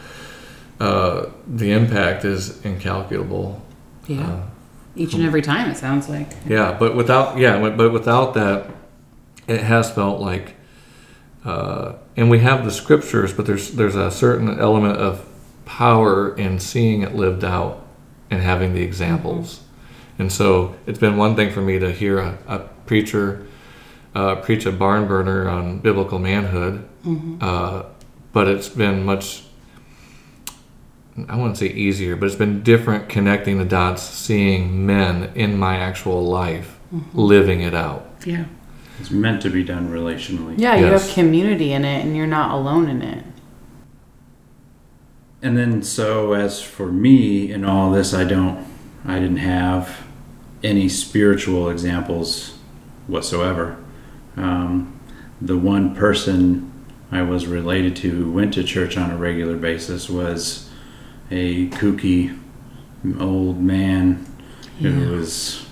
uh, 0.79 1.25
the 1.47 1.71
impact 1.71 2.23
is 2.23 2.63
incalculable. 2.63 3.61
Yeah, 4.07 4.21
Uh, 4.21 4.39
each 4.95 5.13
and 5.15 5.23
every 5.23 5.41
time 5.41 5.69
it 5.71 5.75
sounds 5.77 6.07
like. 6.07 6.27
yeah, 6.47 6.77
but 6.77 6.95
without 6.95 7.37
yeah, 7.37 7.69
but 7.69 7.91
without 7.91 8.33
that, 8.35 8.67
it 9.47 9.61
has 9.61 9.91
felt 9.91 10.19
like, 10.19 10.55
uh, 11.45 11.93
and 12.15 12.29
we 12.29 12.39
have 12.39 12.63
the 12.63 12.71
scriptures, 12.71 13.33
but 13.33 13.45
there's 13.45 13.71
there's 13.71 13.95
a 13.95 14.11
certain 14.11 14.59
element 14.59 14.97
of 14.97 15.27
power 15.65 16.35
in 16.35 16.59
seeing 16.59 17.01
it 17.01 17.15
lived 17.15 17.43
out 17.43 17.85
and 18.29 18.41
having 18.41 18.73
the 18.73 18.81
examples, 18.81 19.61
and 20.17 20.31
so 20.31 20.75
it's 20.85 20.99
been 20.99 21.17
one 21.17 21.35
thing 21.35 21.51
for 21.51 21.61
me 21.61 21.79
to 21.79 21.91
hear 21.91 22.19
a, 22.19 22.37
a 22.47 22.59
preacher 22.85 23.45
uh, 24.15 24.35
preach 24.35 24.65
a 24.65 24.71
barn 24.71 25.07
burner 25.07 25.49
on 25.49 25.79
biblical 25.79 26.19
manhood, 26.19 26.87
uh, 27.41 27.83
but 28.31 28.47
it's 28.47 28.69
been 28.69 29.03
much. 29.03 29.43
I 31.29 31.35
wouldn't 31.35 31.57
say 31.57 31.67
easier, 31.67 32.15
but 32.15 32.25
it's 32.25 32.35
been 32.35 32.63
different 32.63 33.07
connecting 33.07 33.59
the 33.59 33.65
dots, 33.65 34.01
seeing 34.01 34.85
men 34.85 35.31
in 35.35 35.57
my 35.57 35.77
actual 35.77 36.23
life 36.23 36.79
living 37.13 37.61
it 37.61 37.75
out. 37.75 38.07
Yeah. 38.25 38.45
It's 39.03 39.11
meant 39.11 39.41
to 39.41 39.49
be 39.49 39.65
done 39.65 39.89
relationally. 39.89 40.53
Yeah, 40.57 40.77
you 40.77 40.85
Yes. 40.85 41.05
have 41.07 41.13
community 41.13 41.73
in 41.73 41.83
it 41.83 42.05
and 42.05 42.15
you're 42.15 42.25
not 42.25 42.51
alone 42.51 42.87
in 42.87 43.01
it. 43.01 43.25
And 45.41 45.57
then, 45.57 45.83
so 45.83 46.31
as 46.31 46.61
for 46.61 46.89
me 46.89 47.51
in 47.51 47.65
all 47.65 47.91
this, 47.91 48.13
I 48.13 48.23
don't, 48.23 48.65
I 49.05 49.19
didn't 49.19 49.43
have 49.43 50.07
any 50.63 50.87
spiritual 50.87 51.69
examples 51.69 52.57
whatsoever. 53.07 53.75
Um, 54.37 54.97
the 55.41 55.57
one 55.57 55.93
person 55.93 56.71
I 57.11 57.23
was 57.23 57.45
related 57.45 57.97
to 57.97 58.09
who 58.09 58.31
went 58.31 58.53
to 58.53 58.63
church 58.63 58.95
on 58.95 59.11
a 59.11 59.17
regular 59.17 59.57
basis 59.57 60.09
was 60.09 60.69
a 61.29 61.67
kooky 61.71 62.39
old 63.19 63.59
man 63.59 64.25
who 64.79 65.09
was. 65.09 65.62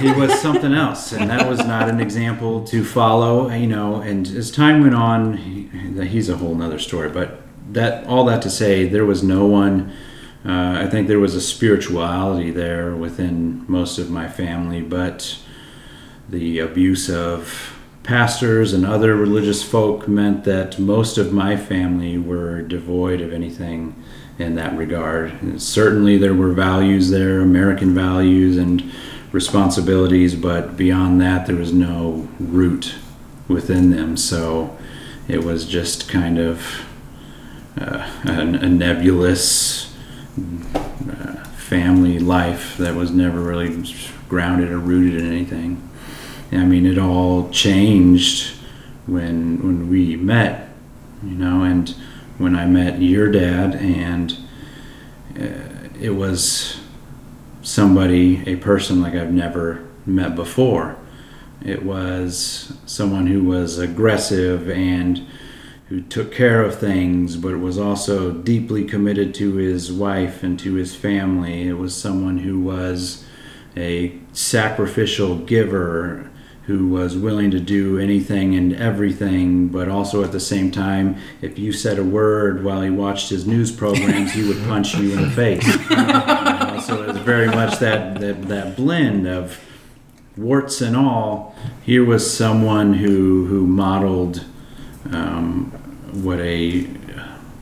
He 0.00 0.12
was 0.12 0.40
something 0.40 0.72
else, 0.72 1.12
and 1.12 1.30
that 1.30 1.48
was 1.48 1.58
not 1.58 1.88
an 1.88 2.00
example 2.00 2.64
to 2.64 2.84
follow. 2.84 3.50
You 3.50 3.66
know, 3.66 3.96
and 3.96 4.26
as 4.26 4.50
time 4.50 4.82
went 4.82 4.94
on, 4.94 5.36
he, 5.36 5.68
he's 6.06 6.28
a 6.28 6.36
whole 6.36 6.54
nother 6.54 6.78
story. 6.78 7.08
But 7.10 7.42
that 7.72 8.06
all 8.06 8.24
that 8.26 8.42
to 8.42 8.50
say, 8.50 8.88
there 8.88 9.04
was 9.04 9.22
no 9.22 9.46
one. 9.46 9.92
Uh, 10.44 10.78
I 10.80 10.86
think 10.86 11.06
there 11.06 11.20
was 11.20 11.34
a 11.34 11.40
spirituality 11.40 12.50
there 12.50 12.96
within 12.96 13.64
most 13.68 13.98
of 13.98 14.10
my 14.10 14.26
family, 14.26 14.80
but 14.80 15.38
the 16.30 16.60
abuse 16.60 17.10
of 17.10 17.76
pastors 18.02 18.72
and 18.72 18.86
other 18.86 19.14
religious 19.14 19.62
folk 19.62 20.08
meant 20.08 20.44
that 20.44 20.78
most 20.78 21.18
of 21.18 21.32
my 21.32 21.56
family 21.56 22.16
were 22.16 22.62
devoid 22.62 23.20
of 23.20 23.32
anything 23.32 24.02
in 24.38 24.54
that 24.54 24.76
regard. 24.76 25.30
And 25.42 25.60
certainly, 25.60 26.16
there 26.16 26.34
were 26.34 26.52
values 26.52 27.10
there, 27.10 27.40
American 27.40 27.94
values 27.94 28.56
and 28.56 28.90
responsibilities, 29.32 30.34
but 30.34 30.76
beyond 30.76 31.20
that, 31.20 31.46
there 31.46 31.56
was 31.56 31.72
no 31.72 32.28
root 32.38 32.94
within 33.48 33.90
them. 33.90 34.16
So 34.16 34.76
it 35.28 35.44
was 35.44 35.66
just 35.66 36.08
kind 36.08 36.38
of 36.38 36.84
uh, 37.80 38.10
a, 38.24 38.40
a 38.40 38.68
nebulous 38.68 39.94
uh, 40.36 41.44
family 41.56 42.18
life 42.18 42.76
that 42.78 42.94
was 42.94 43.10
never 43.10 43.40
really 43.40 43.94
grounded 44.28 44.70
or 44.70 44.78
rooted 44.78 45.20
in 45.20 45.30
anything. 45.30 45.88
I 46.52 46.64
mean, 46.64 46.84
it 46.84 46.98
all 46.98 47.48
changed 47.50 48.56
when 49.06 49.62
when 49.62 49.88
we 49.88 50.16
met, 50.16 50.68
you 51.22 51.36
know, 51.36 51.62
and 51.62 51.88
when 52.38 52.56
I 52.56 52.66
met 52.66 53.00
your 53.00 53.30
dad, 53.30 53.76
and 53.76 54.36
uh, 55.38 55.88
it 56.00 56.10
was 56.10 56.79
somebody, 57.62 58.42
a 58.46 58.56
person 58.56 59.02
like 59.02 59.14
I've 59.14 59.32
never 59.32 59.86
met 60.06 60.34
before. 60.34 60.96
It 61.64 61.84
was 61.84 62.72
someone 62.86 63.26
who 63.26 63.44
was 63.44 63.78
aggressive 63.78 64.70
and 64.70 65.26
who 65.88 66.00
took 66.00 66.32
care 66.32 66.62
of 66.62 66.78
things, 66.78 67.36
but 67.36 67.58
was 67.58 67.76
also 67.76 68.30
deeply 68.30 68.84
committed 68.84 69.34
to 69.34 69.54
his 69.56 69.92
wife 69.92 70.42
and 70.42 70.58
to 70.60 70.74
his 70.74 70.94
family. 70.94 71.62
It 71.62 71.74
was 71.74 71.94
someone 71.94 72.38
who 72.38 72.60
was 72.60 73.24
a 73.76 74.18
sacrificial 74.32 75.36
giver 75.36 76.29
who 76.66 76.88
was 76.88 77.16
willing 77.16 77.50
to 77.50 77.58
do 77.58 77.98
anything 77.98 78.54
and 78.54 78.74
everything, 78.74 79.68
but 79.68 79.88
also 79.88 80.22
at 80.22 80.30
the 80.30 80.40
same 80.40 80.70
time, 80.70 81.16
if 81.40 81.58
you 81.58 81.72
said 81.72 81.98
a 81.98 82.04
word 82.04 82.62
while 82.62 82.82
he 82.82 82.90
watched 82.90 83.30
his 83.30 83.46
news 83.46 83.72
programs, 83.72 84.32
he 84.32 84.46
would 84.46 84.62
punch 84.64 84.94
you 84.94 85.12
in 85.12 85.22
the 85.22 85.30
face. 85.30 85.66
Uh, 85.90 86.80
so 86.86 87.02
it's 87.08 87.18
very 87.20 87.48
much 87.48 87.78
that, 87.78 88.20
that, 88.20 88.42
that 88.42 88.76
blend 88.76 89.26
of 89.26 89.58
warts 90.36 90.80
and 90.80 90.96
all. 90.96 91.54
Here 91.82 92.04
was 92.04 92.32
someone 92.32 92.94
who, 92.94 93.46
who 93.46 93.66
modeled 93.66 94.44
um, 95.12 95.70
what 96.12 96.40
a 96.40 96.86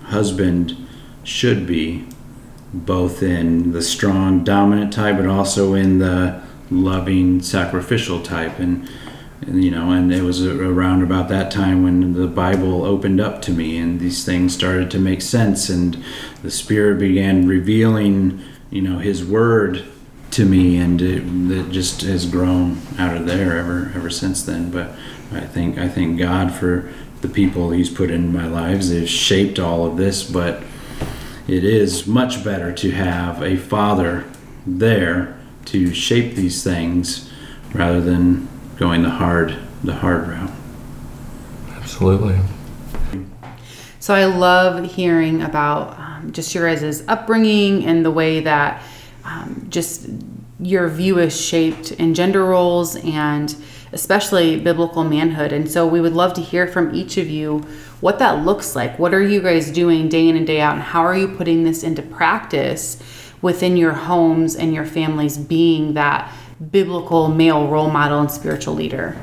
husband 0.05 0.77
should 1.23 1.67
be, 1.67 2.07
both 2.73 3.23
in 3.23 3.73
the 3.73 3.83
strong, 3.83 4.45
dominant 4.45 4.93
type, 4.93 5.17
but 5.17 5.27
also 5.27 5.75
in 5.75 5.99
the 5.99 6.43
loving, 6.71 7.41
sacrificial 7.43 8.23
type. 8.23 8.59
And, 8.59 8.89
and 9.43 9.65
you 9.65 9.71
know, 9.71 9.91
and 9.93 10.13
it 10.13 10.23
was 10.23 10.45
around 10.45 11.03
about 11.03 11.29
that 11.29 11.51
time 11.51 11.83
when 11.83 12.13
the 12.13 12.27
Bible 12.27 12.85
opened 12.85 13.21
up 13.21 13.41
to 13.43 13.53
me, 13.53 13.79
and 13.79 14.01
these 14.01 14.25
things 14.25 14.55
started 14.55 14.91
to 14.91 14.99
make 14.99 15.23
sense, 15.23 15.69
and 15.69 16.03
the 16.43 16.51
Spirit 16.51 16.99
began 16.99 17.47
revealing, 17.47 18.43
you 18.71 18.83
know, 18.83 18.99
His 18.99 19.25
Word 19.25 19.85
to 20.33 20.45
me, 20.45 20.77
and 20.77 21.01
it, 21.01 21.23
it 21.51 21.71
just 21.71 22.03
has 22.03 22.27
grown 22.27 22.79
out 22.99 23.17
of 23.17 23.27
there 23.27 23.57
ever 23.57 23.93
ever 23.95 24.11
since 24.11 24.43
then. 24.43 24.71
But 24.71 24.91
I 25.33 25.41
think 25.41 25.79
I 25.79 25.89
thank 25.89 26.19
God 26.19 26.53
for 26.53 26.93
the 27.21 27.29
people 27.29 27.71
He's 27.71 27.91
put 27.91 28.11
in 28.11 28.33
my 28.33 28.47
lives. 28.47 28.91
They've 28.91 29.09
shaped 29.09 29.59
all 29.59 29.87
of 29.87 29.97
this, 29.97 30.29
but 30.29 30.63
it 31.47 31.65
is 31.65 32.07
much 32.07 32.45
better 32.45 32.73
to 32.75 32.91
have 32.91 33.43
a 33.43 33.57
father 33.57 34.25
there 34.67 35.38
to 35.71 35.93
shape 35.93 36.35
these 36.35 36.63
things 36.63 37.31
rather 37.75 38.01
than 38.01 38.49
going 38.77 39.03
the 39.03 39.11
hard 39.11 39.59
the 39.85 39.95
hard 39.95 40.29
route. 40.29 40.51
Absolutely. 41.71 42.39
So 44.01 44.15
I 44.15 44.25
love 44.25 44.91
hearing 44.93 45.43
about 45.43 45.99
um, 45.99 46.33
just 46.33 46.55
your 46.55 46.67
guys' 46.67 47.05
upbringing 47.09 47.85
and 47.85 48.05
the 48.05 48.11
way 48.11 48.41
that 48.41 48.83
um, 49.25 49.67
just 49.69 50.09
your 50.61 50.89
view 50.89 51.19
is 51.19 51.39
shaped 51.39 51.93
in 51.93 52.15
gender 52.15 52.45
roles 52.45 52.97
and 52.97 53.55
especially 53.93 54.59
biblical 54.59 55.05
manhood. 55.05 55.53
And 55.53 55.71
so 55.71 55.87
we 55.87 56.01
would 56.01 56.13
love 56.13 56.35
to 56.35 56.41
hear 56.41 56.67
from 56.67 56.95
each 56.95 57.17
of 57.17 57.29
you 57.29 57.61
what 58.01 58.19
that 58.19 58.45
looks 58.45 58.75
like. 58.75 58.99
What 58.99 59.15
are 59.15 59.23
you 59.23 59.41
guys 59.41 59.71
doing 59.71 60.09
day 60.09 60.29
in 60.29 60.37
and 60.37 60.47
day 60.47 60.61
out, 60.61 60.75
and 60.75 60.83
how 60.83 61.03
are 61.03 61.17
you 61.17 61.29
putting 61.29 61.65
this 61.65 61.83
into 61.83 62.03
practice 62.03 63.03
within 63.43 63.77
your 63.77 63.93
homes 63.93 64.57
and 64.57 64.75
your 64.75 64.85
families 64.85 65.39
being 65.39 65.95
that 65.95 66.33
biblical 66.71 67.29
male 67.29 67.69
role 67.69 67.91
model 67.91 68.21
and 68.21 68.31
spiritual 68.31 68.75
leader? 68.75 69.17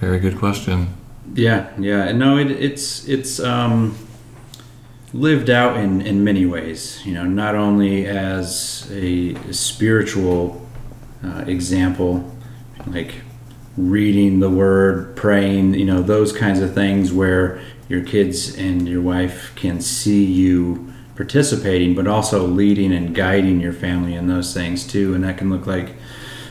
Very 0.00 0.20
good 0.20 0.38
question. 0.38 0.94
Yeah, 1.34 1.70
yeah. 1.78 2.12
No, 2.12 2.38
it, 2.38 2.50
it's 2.52 3.06
it's 3.08 3.40
um, 3.40 3.96
lived 5.12 5.50
out 5.50 5.76
in, 5.76 6.00
in 6.02 6.22
many 6.22 6.46
ways. 6.46 7.04
You 7.04 7.14
know, 7.14 7.24
not 7.24 7.56
only 7.56 8.06
as 8.06 8.88
a 8.92 9.34
spiritual 9.52 10.64
uh, 11.24 11.44
example, 11.48 12.32
like 12.86 13.14
reading 13.76 14.38
the 14.38 14.50
word, 14.50 15.16
praying, 15.16 15.74
you 15.74 15.84
know, 15.84 16.00
those 16.00 16.32
kinds 16.32 16.60
of 16.60 16.74
things 16.74 17.12
where 17.12 17.60
your 17.88 18.02
kids 18.02 18.56
and 18.56 18.88
your 18.88 19.02
wife 19.02 19.52
can 19.56 19.80
see 19.80 20.24
you 20.24 20.92
participating, 21.18 21.96
but 21.96 22.06
also 22.06 22.46
leading 22.46 22.92
and 22.92 23.12
guiding 23.12 23.58
your 23.58 23.72
family 23.72 24.14
in 24.14 24.28
those 24.28 24.54
things 24.54 24.86
too. 24.86 25.14
And 25.14 25.24
that 25.24 25.36
can 25.36 25.50
look 25.50 25.66
like 25.66 25.96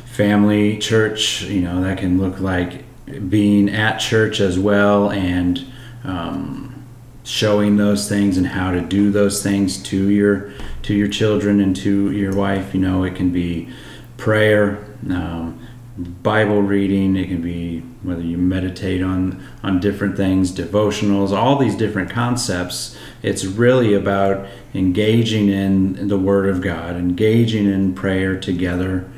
family, 0.03 0.77
church, 0.77 1.43
you 1.43 1.61
know, 1.61 1.81
that 1.83 1.99
can 1.99 2.19
look 2.19 2.41
like 2.41 2.83
being 3.29 3.69
at 3.69 3.95
church 3.99 4.41
as 4.41 4.59
well 4.59 5.09
and 5.09 5.65
um, 6.03 6.85
showing 7.23 7.77
those 7.77 8.09
things 8.09 8.35
and 8.37 8.45
how 8.45 8.71
to 8.71 8.81
do 8.81 9.09
those 9.09 9.41
things 9.41 9.81
to 9.83 10.09
your 10.09 10.51
to 10.81 10.93
your 10.93 11.07
children 11.07 11.61
and 11.61 11.73
to 11.77 12.11
your 12.11 12.35
wife. 12.35 12.73
You 12.73 12.81
know, 12.81 13.05
it 13.05 13.15
can 13.15 13.31
be 13.31 13.69
prayer. 14.17 14.85
Um, 15.09 15.65
Bible 15.97 16.61
reading. 16.61 17.15
It 17.15 17.27
can 17.27 17.41
be 17.41 17.79
whether 18.03 18.21
you 18.21 18.37
meditate 18.37 19.01
on 19.01 19.43
on 19.63 19.79
different 19.79 20.15
things, 20.15 20.51
devotionals, 20.51 21.31
all 21.31 21.57
these 21.57 21.75
different 21.75 22.09
concepts. 22.09 22.95
It's 23.23 23.45
really 23.45 23.93
about 23.93 24.47
engaging 24.73 25.49
in 25.49 26.07
the 26.07 26.17
Word 26.17 26.47
of 26.49 26.61
God, 26.61 26.95
engaging 26.95 27.65
in 27.65 27.95
prayer 27.95 28.39
together, 28.39 29.09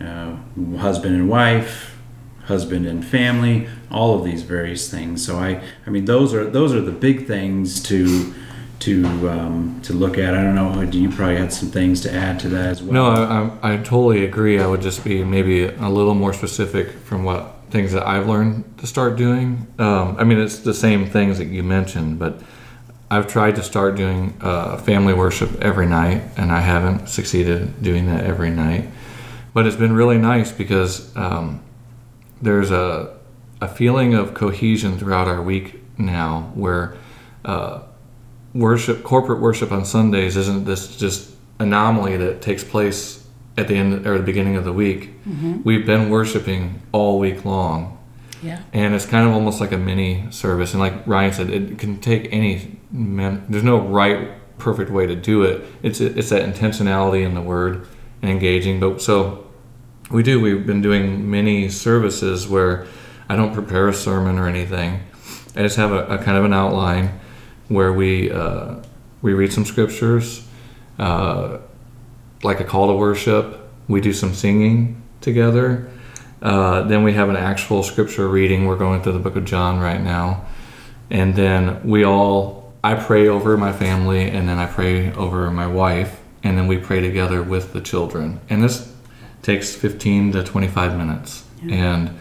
uh, 0.00 0.36
husband 0.78 1.14
and 1.14 1.28
wife, 1.28 1.96
husband 2.46 2.86
and 2.86 3.04
family, 3.04 3.68
all 3.90 4.18
of 4.18 4.24
these 4.24 4.42
various 4.42 4.90
things. 4.90 5.24
So 5.24 5.38
I, 5.38 5.62
I 5.86 5.90
mean, 5.90 6.04
those 6.04 6.34
are 6.34 6.44
those 6.44 6.74
are 6.74 6.80
the 6.80 6.92
big 6.92 7.26
things 7.26 7.82
to 7.84 8.34
to 8.84 9.30
um, 9.30 9.80
to 9.82 9.92
look 9.92 10.18
at. 10.18 10.34
I 10.34 10.42
don't 10.42 10.54
know. 10.54 10.84
Do 10.84 11.00
You 11.00 11.10
probably 11.10 11.36
had 11.36 11.52
some 11.52 11.70
things 11.70 12.00
to 12.02 12.12
add 12.12 12.38
to 12.40 12.48
that 12.50 12.66
as 12.66 12.82
well. 12.82 12.92
No, 12.92 13.06
I, 13.06 13.70
I, 13.70 13.74
I 13.74 13.76
totally 13.78 14.24
agree. 14.24 14.60
I 14.60 14.66
would 14.66 14.82
just 14.82 15.04
be 15.04 15.24
maybe 15.24 15.64
a 15.64 15.88
little 15.88 16.14
more 16.14 16.32
specific 16.32 16.90
from 16.90 17.24
what 17.24 17.56
things 17.70 17.92
that 17.92 18.06
I've 18.06 18.28
learned 18.28 18.78
to 18.78 18.86
start 18.86 19.16
doing. 19.16 19.66
Um, 19.78 20.16
I 20.18 20.24
mean, 20.24 20.38
it's 20.38 20.58
the 20.58 20.74
same 20.74 21.06
things 21.06 21.38
that 21.38 21.46
you 21.46 21.62
mentioned, 21.62 22.18
but 22.18 22.40
I've 23.10 23.26
tried 23.26 23.56
to 23.56 23.62
start 23.62 23.96
doing 23.96 24.34
uh, 24.40 24.76
family 24.76 25.14
worship 25.14 25.62
every 25.62 25.86
night, 25.86 26.22
and 26.36 26.52
I 26.52 26.60
haven't 26.60 27.08
succeeded 27.08 27.82
doing 27.82 28.06
that 28.06 28.24
every 28.24 28.50
night. 28.50 28.88
But 29.54 29.66
it's 29.66 29.76
been 29.76 29.92
really 29.92 30.18
nice 30.18 30.52
because 30.52 31.14
um, 31.16 31.62
there's 32.42 32.70
a 32.70 33.14
a 33.60 33.68
feeling 33.68 34.14
of 34.14 34.34
cohesion 34.34 34.98
throughout 34.98 35.26
our 35.26 35.40
week 35.40 35.80
now, 35.96 36.52
where 36.54 36.96
uh, 37.44 37.82
worship, 38.54 39.02
corporate 39.02 39.40
worship 39.40 39.72
on 39.72 39.84
Sundays 39.84 40.36
isn't 40.36 40.64
this 40.64 40.96
just 40.96 41.34
anomaly 41.58 42.16
that 42.16 42.40
takes 42.40 42.64
place 42.64 43.26
at 43.56 43.68
the 43.68 43.74
end 43.74 44.06
or 44.06 44.18
the 44.18 44.24
beginning 44.24 44.56
of 44.56 44.64
the 44.64 44.72
week. 44.72 45.10
Mm-hmm. 45.24 45.62
We've 45.64 45.86
been 45.86 46.10
worshiping 46.10 46.82
all 46.92 47.18
week 47.18 47.44
long. 47.44 47.98
Yeah. 48.42 48.60
And 48.72 48.94
it's 48.94 49.06
kind 49.06 49.26
of 49.26 49.32
almost 49.32 49.60
like 49.60 49.72
a 49.72 49.78
mini 49.78 50.30
service. 50.30 50.72
And 50.72 50.80
like 50.80 51.06
Ryan 51.06 51.32
said, 51.32 51.50
it 51.50 51.78
can 51.78 51.98
take 52.00 52.28
any, 52.32 52.78
man, 52.90 53.46
there's 53.48 53.64
no 53.64 53.78
right, 53.78 54.32
perfect 54.58 54.90
way 54.90 55.06
to 55.06 55.16
do 55.16 55.42
it. 55.42 55.64
It's, 55.82 56.00
it's 56.00 56.30
that 56.30 56.42
intentionality 56.42 57.24
in 57.24 57.34
the 57.34 57.40
word 57.40 57.86
and 58.20 58.30
engaging. 58.30 58.80
But 58.80 59.00
so 59.00 59.50
we 60.10 60.22
do, 60.22 60.40
we've 60.40 60.66
been 60.66 60.82
doing 60.82 61.30
mini 61.30 61.68
services 61.70 62.46
where 62.46 62.86
I 63.28 63.36
don't 63.36 63.54
prepare 63.54 63.88
a 63.88 63.94
sermon 63.94 64.38
or 64.38 64.46
anything. 64.46 65.00
I 65.56 65.62
just 65.62 65.76
have 65.76 65.92
a, 65.92 66.04
a 66.06 66.18
kind 66.18 66.36
of 66.36 66.44
an 66.44 66.52
outline 66.52 67.18
where 67.68 67.92
we 67.92 68.30
uh, 68.30 68.76
we 69.22 69.32
read 69.32 69.52
some 69.52 69.64
scriptures, 69.64 70.46
uh, 70.98 71.58
like 72.42 72.60
a 72.60 72.64
call 72.64 72.88
to 72.88 72.94
worship. 72.94 73.60
We 73.88 74.00
do 74.00 74.12
some 74.12 74.34
singing 74.34 75.02
together. 75.20 75.90
Uh, 76.42 76.82
then 76.82 77.02
we 77.04 77.14
have 77.14 77.30
an 77.30 77.36
actual 77.36 77.82
scripture 77.82 78.28
reading. 78.28 78.66
We're 78.66 78.76
going 78.76 79.02
through 79.02 79.12
the 79.12 79.18
book 79.18 79.36
of 79.36 79.44
John 79.46 79.80
right 79.80 80.00
now, 80.00 80.44
and 81.10 81.34
then 81.34 81.82
we 81.88 82.04
all. 82.04 82.72
I 82.82 82.96
pray 82.96 83.28
over 83.28 83.56
my 83.56 83.72
family, 83.72 84.28
and 84.28 84.46
then 84.46 84.58
I 84.58 84.66
pray 84.66 85.10
over 85.14 85.50
my 85.50 85.66
wife, 85.66 86.20
and 86.42 86.58
then 86.58 86.66
we 86.66 86.76
pray 86.76 87.00
together 87.00 87.42
with 87.42 87.72
the 87.72 87.80
children. 87.80 88.40
And 88.50 88.62
this 88.62 88.92
takes 89.40 89.74
15 89.74 90.32
to 90.32 90.44
25 90.44 90.98
minutes, 90.98 91.44
yeah. 91.62 91.74
and 91.74 92.18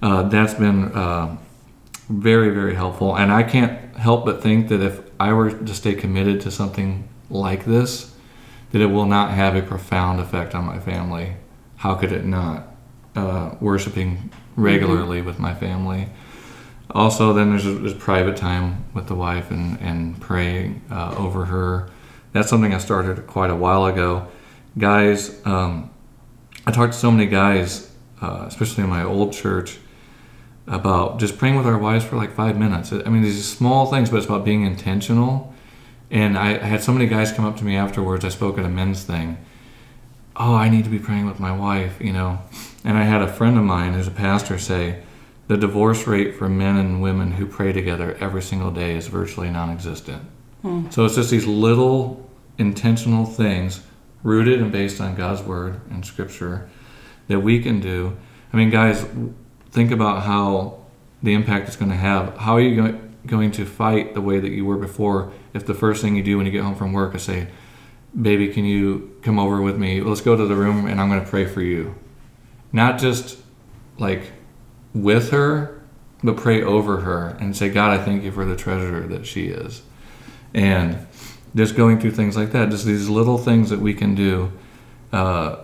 uh, 0.00 0.22
that's 0.30 0.54
been 0.54 0.92
uh, 0.92 1.36
very 2.08 2.48
very 2.48 2.74
helpful. 2.74 3.18
And 3.18 3.30
I 3.30 3.42
can't 3.42 3.87
help 3.98 4.24
but 4.24 4.42
think 4.42 4.68
that 4.68 4.80
if 4.80 5.00
I 5.20 5.32
were 5.32 5.50
to 5.50 5.74
stay 5.74 5.94
committed 5.94 6.40
to 6.42 6.50
something 6.50 7.08
like 7.28 7.64
this, 7.64 8.14
that 8.72 8.80
it 8.80 8.86
will 8.86 9.06
not 9.06 9.32
have 9.32 9.56
a 9.56 9.62
profound 9.62 10.20
effect 10.20 10.54
on 10.54 10.64
my 10.64 10.78
family. 10.78 11.36
How 11.76 11.94
could 11.94 12.12
it 12.12 12.24
not? 12.24 12.68
Uh, 13.16 13.56
worshiping 13.60 14.30
regularly 14.54 15.18
mm-hmm. 15.18 15.26
with 15.26 15.40
my 15.40 15.52
family. 15.52 16.08
Also, 16.92 17.32
then 17.32 17.50
there's, 17.50 17.64
there's 17.64 17.94
private 17.94 18.36
time 18.36 18.84
with 18.94 19.08
the 19.08 19.14
wife 19.14 19.50
and, 19.50 19.76
and 19.80 20.20
praying 20.20 20.80
uh, 20.88 21.16
over 21.18 21.46
her. 21.46 21.90
That's 22.32 22.48
something 22.48 22.72
I 22.72 22.78
started 22.78 23.26
quite 23.26 23.50
a 23.50 23.56
while 23.56 23.86
ago. 23.86 24.28
Guys, 24.76 25.44
um, 25.44 25.90
I 26.64 26.70
talked 26.70 26.92
to 26.92 26.98
so 26.98 27.10
many 27.10 27.26
guys, 27.26 27.90
uh, 28.22 28.44
especially 28.46 28.84
in 28.84 28.90
my 28.90 29.02
old 29.02 29.32
church, 29.32 29.78
about 30.68 31.18
just 31.18 31.38
praying 31.38 31.56
with 31.56 31.66
our 31.66 31.78
wives 31.78 32.04
for 32.04 32.16
like 32.16 32.34
five 32.34 32.58
minutes. 32.58 32.92
I 32.92 33.08
mean, 33.08 33.22
these 33.22 33.48
small 33.48 33.86
things, 33.86 34.10
but 34.10 34.18
it's 34.18 34.26
about 34.26 34.44
being 34.44 34.62
intentional. 34.62 35.54
And 36.10 36.38
I, 36.38 36.54
I 36.54 36.64
had 36.64 36.82
so 36.82 36.92
many 36.92 37.06
guys 37.06 37.32
come 37.32 37.44
up 37.44 37.56
to 37.58 37.64
me 37.64 37.76
afterwards. 37.76 38.24
I 38.24 38.28
spoke 38.28 38.58
at 38.58 38.64
a 38.64 38.68
men's 38.68 39.02
thing. 39.04 39.38
Oh, 40.36 40.54
I 40.54 40.68
need 40.68 40.84
to 40.84 40.90
be 40.90 40.98
praying 40.98 41.26
with 41.26 41.40
my 41.40 41.52
wife, 41.56 42.00
you 42.00 42.12
know. 42.12 42.38
And 42.84 42.96
I 42.96 43.02
had 43.02 43.22
a 43.22 43.32
friend 43.32 43.58
of 43.58 43.64
mine 43.64 43.94
who's 43.94 44.06
a 44.06 44.12
pastor 44.12 44.58
say, 44.58 45.02
the 45.48 45.56
divorce 45.56 46.06
rate 46.06 46.36
for 46.36 46.48
men 46.48 46.76
and 46.76 47.02
women 47.02 47.32
who 47.32 47.46
pray 47.46 47.72
together 47.72 48.16
every 48.20 48.42
single 48.42 48.70
day 48.70 48.94
is 48.94 49.06
virtually 49.08 49.48
non-existent. 49.50 50.22
Hmm. 50.62 50.90
So 50.90 51.06
it's 51.06 51.14
just 51.14 51.30
these 51.30 51.46
little 51.46 52.28
intentional 52.58 53.24
things 53.24 53.82
rooted 54.22 54.60
and 54.60 54.70
based 54.70 55.00
on 55.00 55.14
God's 55.14 55.42
word 55.42 55.80
and 55.90 56.04
scripture 56.04 56.68
that 57.28 57.40
we 57.40 57.62
can 57.62 57.80
do. 57.80 58.16
I 58.52 58.56
mean, 58.56 58.70
guys, 58.70 59.06
think 59.70 59.90
about 59.90 60.22
how 60.22 60.78
the 61.22 61.34
impact 61.34 61.68
it's 61.68 61.76
going 61.76 61.90
to 61.90 61.96
have. 61.96 62.36
How 62.38 62.54
are 62.54 62.60
you 62.60 62.76
go- 62.76 63.00
going 63.26 63.50
to 63.52 63.64
fight 63.64 64.14
the 64.14 64.20
way 64.20 64.40
that 64.40 64.50
you 64.50 64.64
were 64.64 64.76
before 64.76 65.32
if 65.54 65.66
the 65.66 65.74
first 65.74 66.02
thing 66.02 66.16
you 66.16 66.22
do 66.22 66.36
when 66.36 66.46
you 66.46 66.52
get 66.52 66.62
home 66.62 66.74
from 66.74 66.92
work 66.92 67.14
is 67.14 67.22
say, 67.22 67.48
Baby, 68.20 68.48
can 68.48 68.64
you 68.64 69.16
come 69.22 69.38
over 69.38 69.60
with 69.60 69.76
me? 69.76 70.00
Let's 70.00 70.22
go 70.22 70.34
to 70.34 70.46
the 70.46 70.54
room 70.54 70.86
and 70.86 71.00
I'm 71.00 71.08
going 71.08 71.22
to 71.22 71.28
pray 71.28 71.44
for 71.44 71.60
you. 71.60 71.94
Not 72.72 72.98
just 72.98 73.38
like 73.98 74.32
with 74.94 75.30
her, 75.30 75.80
but 76.22 76.36
pray 76.36 76.62
over 76.62 77.00
her 77.00 77.36
and 77.40 77.56
say, 77.56 77.68
God, 77.68 77.98
I 77.98 78.02
thank 78.02 78.24
you 78.24 78.32
for 78.32 78.44
the 78.44 78.56
treasure 78.56 79.06
that 79.06 79.26
she 79.26 79.48
is. 79.48 79.82
And 80.54 81.06
just 81.54 81.76
going 81.76 82.00
through 82.00 82.12
things 82.12 82.36
like 82.36 82.52
that, 82.52 82.70
just 82.70 82.84
these 82.84 83.08
little 83.08 83.38
things 83.38 83.70
that 83.70 83.80
we 83.80 83.94
can 83.94 84.14
do 84.14 84.52
uh, 85.12 85.56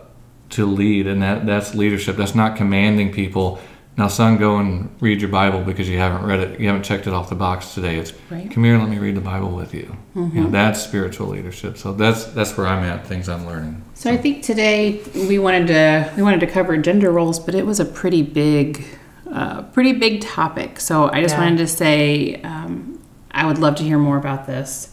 to 0.51 0.67
lead, 0.67 1.07
and 1.07 1.23
that 1.23 1.47
that's 1.47 1.75
leadership. 1.75 2.17
That's 2.17 2.35
not 2.35 2.57
commanding 2.57 3.13
people. 3.13 3.59
Now, 3.97 4.09
son, 4.09 4.39
go 4.39 4.59
and 4.59 4.91
read 5.01 5.21
your 5.21 5.31
Bible 5.31 5.61
because 5.63 5.89
you 5.89 5.99
haven't 5.99 6.27
read 6.27 6.41
it. 6.41 6.59
You 6.59 6.67
haven't 6.67 6.83
checked 6.83 7.07
it 7.07 7.13
off 7.13 7.29
the 7.29 7.37
box 7.37 7.75
today. 7.75 7.97
It's 7.97 8.13
Right. 8.29 8.51
come 8.51 8.65
here, 8.65 8.75
and 8.75 8.83
let 8.83 8.91
me 8.91 8.99
read 8.99 9.15
the 9.15 9.21
Bible 9.21 9.51
with 9.51 9.73
you. 9.73 9.97
You 10.17 10.41
know, 10.43 10.51
that's 10.51 10.83
spiritual 10.83 11.29
leadership. 11.29 11.79
So 11.79 11.93
that's 11.93 12.25
that's 12.25 12.57
where 12.59 12.67
I'm 12.67 12.83
at. 12.83 13.07
Things 13.07 13.29
I'm 13.29 13.47
learning. 13.47 13.83
So 13.95 14.11
I 14.11 14.17
think 14.17 14.43
today 14.43 15.01
we 15.29 15.39
wanted 15.39 15.69
to 15.69 16.11
we 16.17 16.23
wanted 16.25 16.41
to 16.41 16.49
cover 16.49 16.77
gender 16.77 17.13
roles, 17.13 17.39
but 17.39 17.55
it 17.55 17.67
was 17.67 17.79
a 17.79 17.85
pretty 17.85 18.23
big, 18.23 18.85
uh, 19.33 19.63
pretty 19.63 19.93
big 19.93 20.21
topic. 20.23 20.81
So 20.81 21.09
I 21.13 21.23
just 21.23 21.37
Yeah. 21.37 21.45
wanted 21.45 21.59
to 21.59 21.67
say 21.69 22.41
um, 22.43 22.99
I 23.31 23.47
would 23.47 23.59
love 23.59 23.77
to 23.77 23.85
hear 23.85 23.99
more 23.99 24.17
about 24.17 24.49
this. 24.49 24.91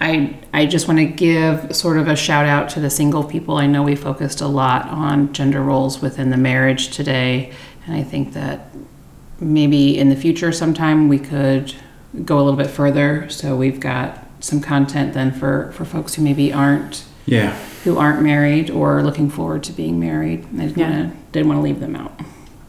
I 0.00 0.36
I 0.54 0.64
just 0.64 0.88
want 0.88 0.98
to 1.00 1.04
give 1.06 1.76
sort 1.76 1.98
of 1.98 2.08
a 2.08 2.16
shout 2.16 2.46
out 2.46 2.70
to 2.70 2.80
the 2.80 2.88
single 2.88 3.24
people. 3.24 3.58
I 3.58 3.66
know 3.66 3.82
we 3.82 3.94
focused 3.94 4.40
a 4.40 4.46
lot 4.46 4.88
on 4.88 5.34
gender 5.34 5.60
roles 5.62 6.00
within 6.00 6.30
the 6.30 6.38
marriage 6.38 6.88
today, 6.96 7.52
and 7.86 7.96
I 7.96 8.02
think 8.02 8.32
that 8.34 8.68
maybe 9.40 9.98
in 9.98 10.08
the 10.08 10.16
future 10.16 10.52
sometime 10.52 11.08
we 11.08 11.18
could 11.18 11.74
go 12.24 12.36
a 12.38 12.42
little 12.42 12.58
bit 12.58 12.68
further. 12.68 13.28
So 13.30 13.56
we've 13.56 13.80
got 13.80 14.18
some 14.40 14.60
content 14.60 15.14
then 15.14 15.32
for 15.32 15.72
for 15.72 15.84
folks 15.84 16.14
who 16.14 16.22
maybe 16.22 16.52
aren't 16.52 17.04
Yeah. 17.26 17.54
who 17.84 17.96
aren't 17.98 18.22
married 18.22 18.70
or 18.70 19.02
looking 19.02 19.30
forward 19.30 19.62
to 19.64 19.72
being 19.72 19.98
married. 20.00 20.46
I 20.58 20.64
just 20.64 20.76
Yeah. 20.76 20.90
wanna, 20.90 21.12
didn't 21.32 21.48
want 21.48 21.58
to 21.58 21.62
leave 21.62 21.80
them 21.80 21.96
out. 21.96 22.20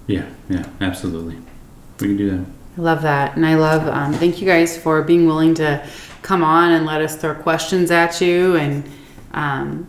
Yeah. 0.08 0.24
Yeah. 0.50 0.66
Absolutely. 0.80 1.36
We 2.00 2.08
can 2.08 2.18
do 2.18 2.30
that. 2.32 2.46
I 2.78 2.82
love 2.82 3.02
that. 3.02 3.36
And 3.36 3.46
I 3.46 3.56
love, 3.56 3.88
um, 3.88 4.14
thank 4.14 4.40
you 4.42 4.48
guys 4.48 4.78
for 4.78 5.02
being 5.02 5.26
willing 5.26 5.54
to 5.56 5.82
come 6.22 6.44
on 6.44 6.72
and 6.72 6.86
let 6.86 7.02
us 7.02 7.16
throw 7.16 7.34
questions 7.36 7.92
at 7.92 8.22
you. 8.22 8.56
And 8.56 8.84
um, 9.34 9.88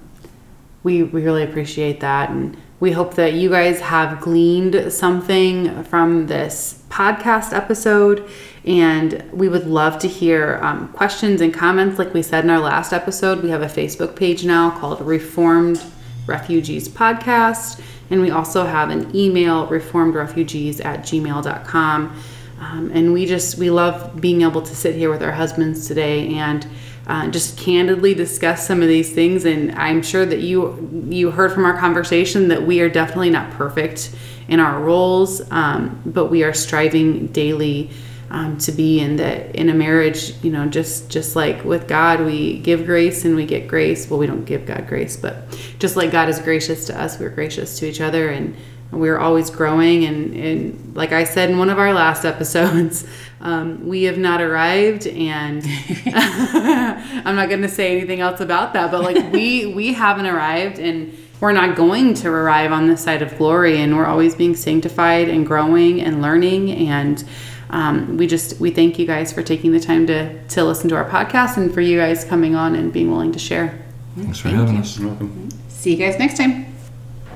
we, 0.82 1.02
we 1.04 1.22
really 1.22 1.44
appreciate 1.44 2.00
that. 2.00 2.30
And 2.30 2.56
we 2.82 2.90
hope 2.90 3.14
that 3.14 3.34
you 3.34 3.48
guys 3.48 3.78
have 3.78 4.20
gleaned 4.20 4.92
something 4.92 5.84
from 5.84 6.26
this 6.26 6.82
podcast 6.88 7.52
episode. 7.56 8.28
And 8.64 9.22
we 9.32 9.48
would 9.48 9.68
love 9.68 10.00
to 10.00 10.08
hear 10.08 10.58
um, 10.64 10.88
questions 10.88 11.40
and 11.40 11.54
comments. 11.54 11.96
Like 11.96 12.12
we 12.12 12.22
said 12.22 12.42
in 12.42 12.50
our 12.50 12.58
last 12.58 12.92
episode, 12.92 13.40
we 13.40 13.50
have 13.50 13.62
a 13.62 13.66
Facebook 13.66 14.16
page 14.16 14.44
now 14.44 14.76
called 14.80 15.00
Reformed 15.00 15.80
Refugees 16.26 16.88
Podcast. 16.88 17.80
And 18.10 18.20
we 18.20 18.32
also 18.32 18.64
have 18.64 18.90
an 18.90 19.14
email, 19.14 19.68
reformedrefugees 19.68 20.84
at 20.84 21.02
gmail.com. 21.02 22.20
Um, 22.58 22.90
and 22.92 23.12
we 23.12 23.26
just, 23.26 23.58
we 23.58 23.70
love 23.70 24.20
being 24.20 24.42
able 24.42 24.62
to 24.62 24.74
sit 24.74 24.96
here 24.96 25.08
with 25.08 25.22
our 25.22 25.30
husbands 25.30 25.86
today 25.86 26.34
and 26.34 26.66
uh, 27.06 27.28
just 27.28 27.58
candidly 27.58 28.14
discuss 28.14 28.66
some 28.66 28.82
of 28.82 28.88
these 28.88 29.12
things. 29.12 29.44
And 29.44 29.72
I'm 29.72 30.02
sure 30.02 30.24
that 30.24 30.40
you, 30.40 31.06
you 31.08 31.30
heard 31.30 31.52
from 31.52 31.64
our 31.64 31.76
conversation 31.76 32.48
that 32.48 32.62
we 32.62 32.80
are 32.80 32.88
definitely 32.88 33.30
not 33.30 33.50
perfect 33.52 34.14
in 34.48 34.60
our 34.60 34.80
roles, 34.80 35.40
um, 35.50 36.00
but 36.06 36.26
we 36.26 36.42
are 36.42 36.52
striving 36.52 37.28
daily 37.28 37.90
um, 38.30 38.56
to 38.58 38.72
be 38.72 38.98
in 38.98 39.16
that 39.16 39.54
in 39.54 39.68
a 39.68 39.74
marriage 39.74 40.32
you 40.42 40.50
know 40.50 40.66
just 40.66 41.10
just 41.10 41.36
like 41.36 41.64
with 41.64 41.86
god 41.86 42.24
we 42.24 42.58
give 42.60 42.86
grace 42.86 43.26
and 43.26 43.36
we 43.36 43.44
get 43.44 43.68
grace. 43.68 44.08
Well 44.08 44.18
we 44.18 44.26
don't 44.26 44.46
give 44.46 44.64
god 44.64 44.88
grace 44.88 45.18
but 45.18 45.44
just 45.78 45.96
like 45.96 46.10
god 46.10 46.30
is 46.30 46.38
gracious 46.38 46.86
to 46.86 46.98
us 46.98 47.18
we're 47.18 47.28
gracious 47.28 47.78
to 47.80 47.86
each 47.86 48.00
other. 48.00 48.30
And 48.30 48.56
we're 48.90 49.18
always 49.18 49.48
growing. 49.48 50.04
And, 50.04 50.34
and 50.34 50.96
like 50.96 51.12
i 51.12 51.24
said 51.24 51.50
in 51.50 51.58
one 51.58 51.68
of 51.68 51.78
our 51.78 51.92
last 51.92 52.24
episodes 52.32 53.06
um, 53.42 53.86
we 53.86 54.04
have 54.04 54.18
not 54.18 54.40
arrived 54.40 55.06
and 55.06 55.62
i'm 56.06 57.36
not 57.36 57.48
going 57.48 57.62
to 57.62 57.68
say 57.68 57.96
anything 57.96 58.20
else 58.20 58.40
about 58.40 58.72
that 58.72 58.90
but 58.90 59.02
like 59.02 59.32
we 59.32 59.66
we 59.74 59.92
haven't 59.92 60.26
arrived 60.26 60.78
and 60.78 61.16
we're 61.40 61.52
not 61.52 61.76
going 61.76 62.14
to 62.14 62.28
arrive 62.28 62.70
on 62.70 62.86
this 62.86 63.02
side 63.02 63.20
of 63.20 63.36
glory 63.36 63.80
and 63.80 63.96
we're 63.96 64.06
always 64.06 64.34
being 64.34 64.54
sanctified 64.54 65.28
and 65.28 65.46
growing 65.46 66.00
and 66.00 66.22
learning 66.22 66.70
and 66.70 67.24
um, 67.70 68.18
we 68.18 68.26
just 68.26 68.60
we 68.60 68.70
thank 68.70 68.98
you 68.98 69.06
guys 69.06 69.32
for 69.32 69.42
taking 69.42 69.72
the 69.72 69.80
time 69.80 70.06
to 70.06 70.42
to 70.48 70.64
listen 70.64 70.88
to 70.90 70.94
our 70.94 71.08
podcast 71.08 71.56
and 71.56 71.72
for 71.72 71.80
you 71.80 71.98
guys 71.98 72.24
coming 72.24 72.54
on 72.54 72.74
and 72.74 72.92
being 72.92 73.10
willing 73.10 73.32
to 73.32 73.38
share 73.38 73.82
Thanks 74.16 74.38
for 74.40 74.48
having 74.48 74.76
us. 74.76 74.98
You're 74.98 75.08
welcome. 75.08 75.48
See 75.68 75.92
you 75.92 75.96
guys 75.96 76.18
next 76.18 76.36
time. 76.36 76.71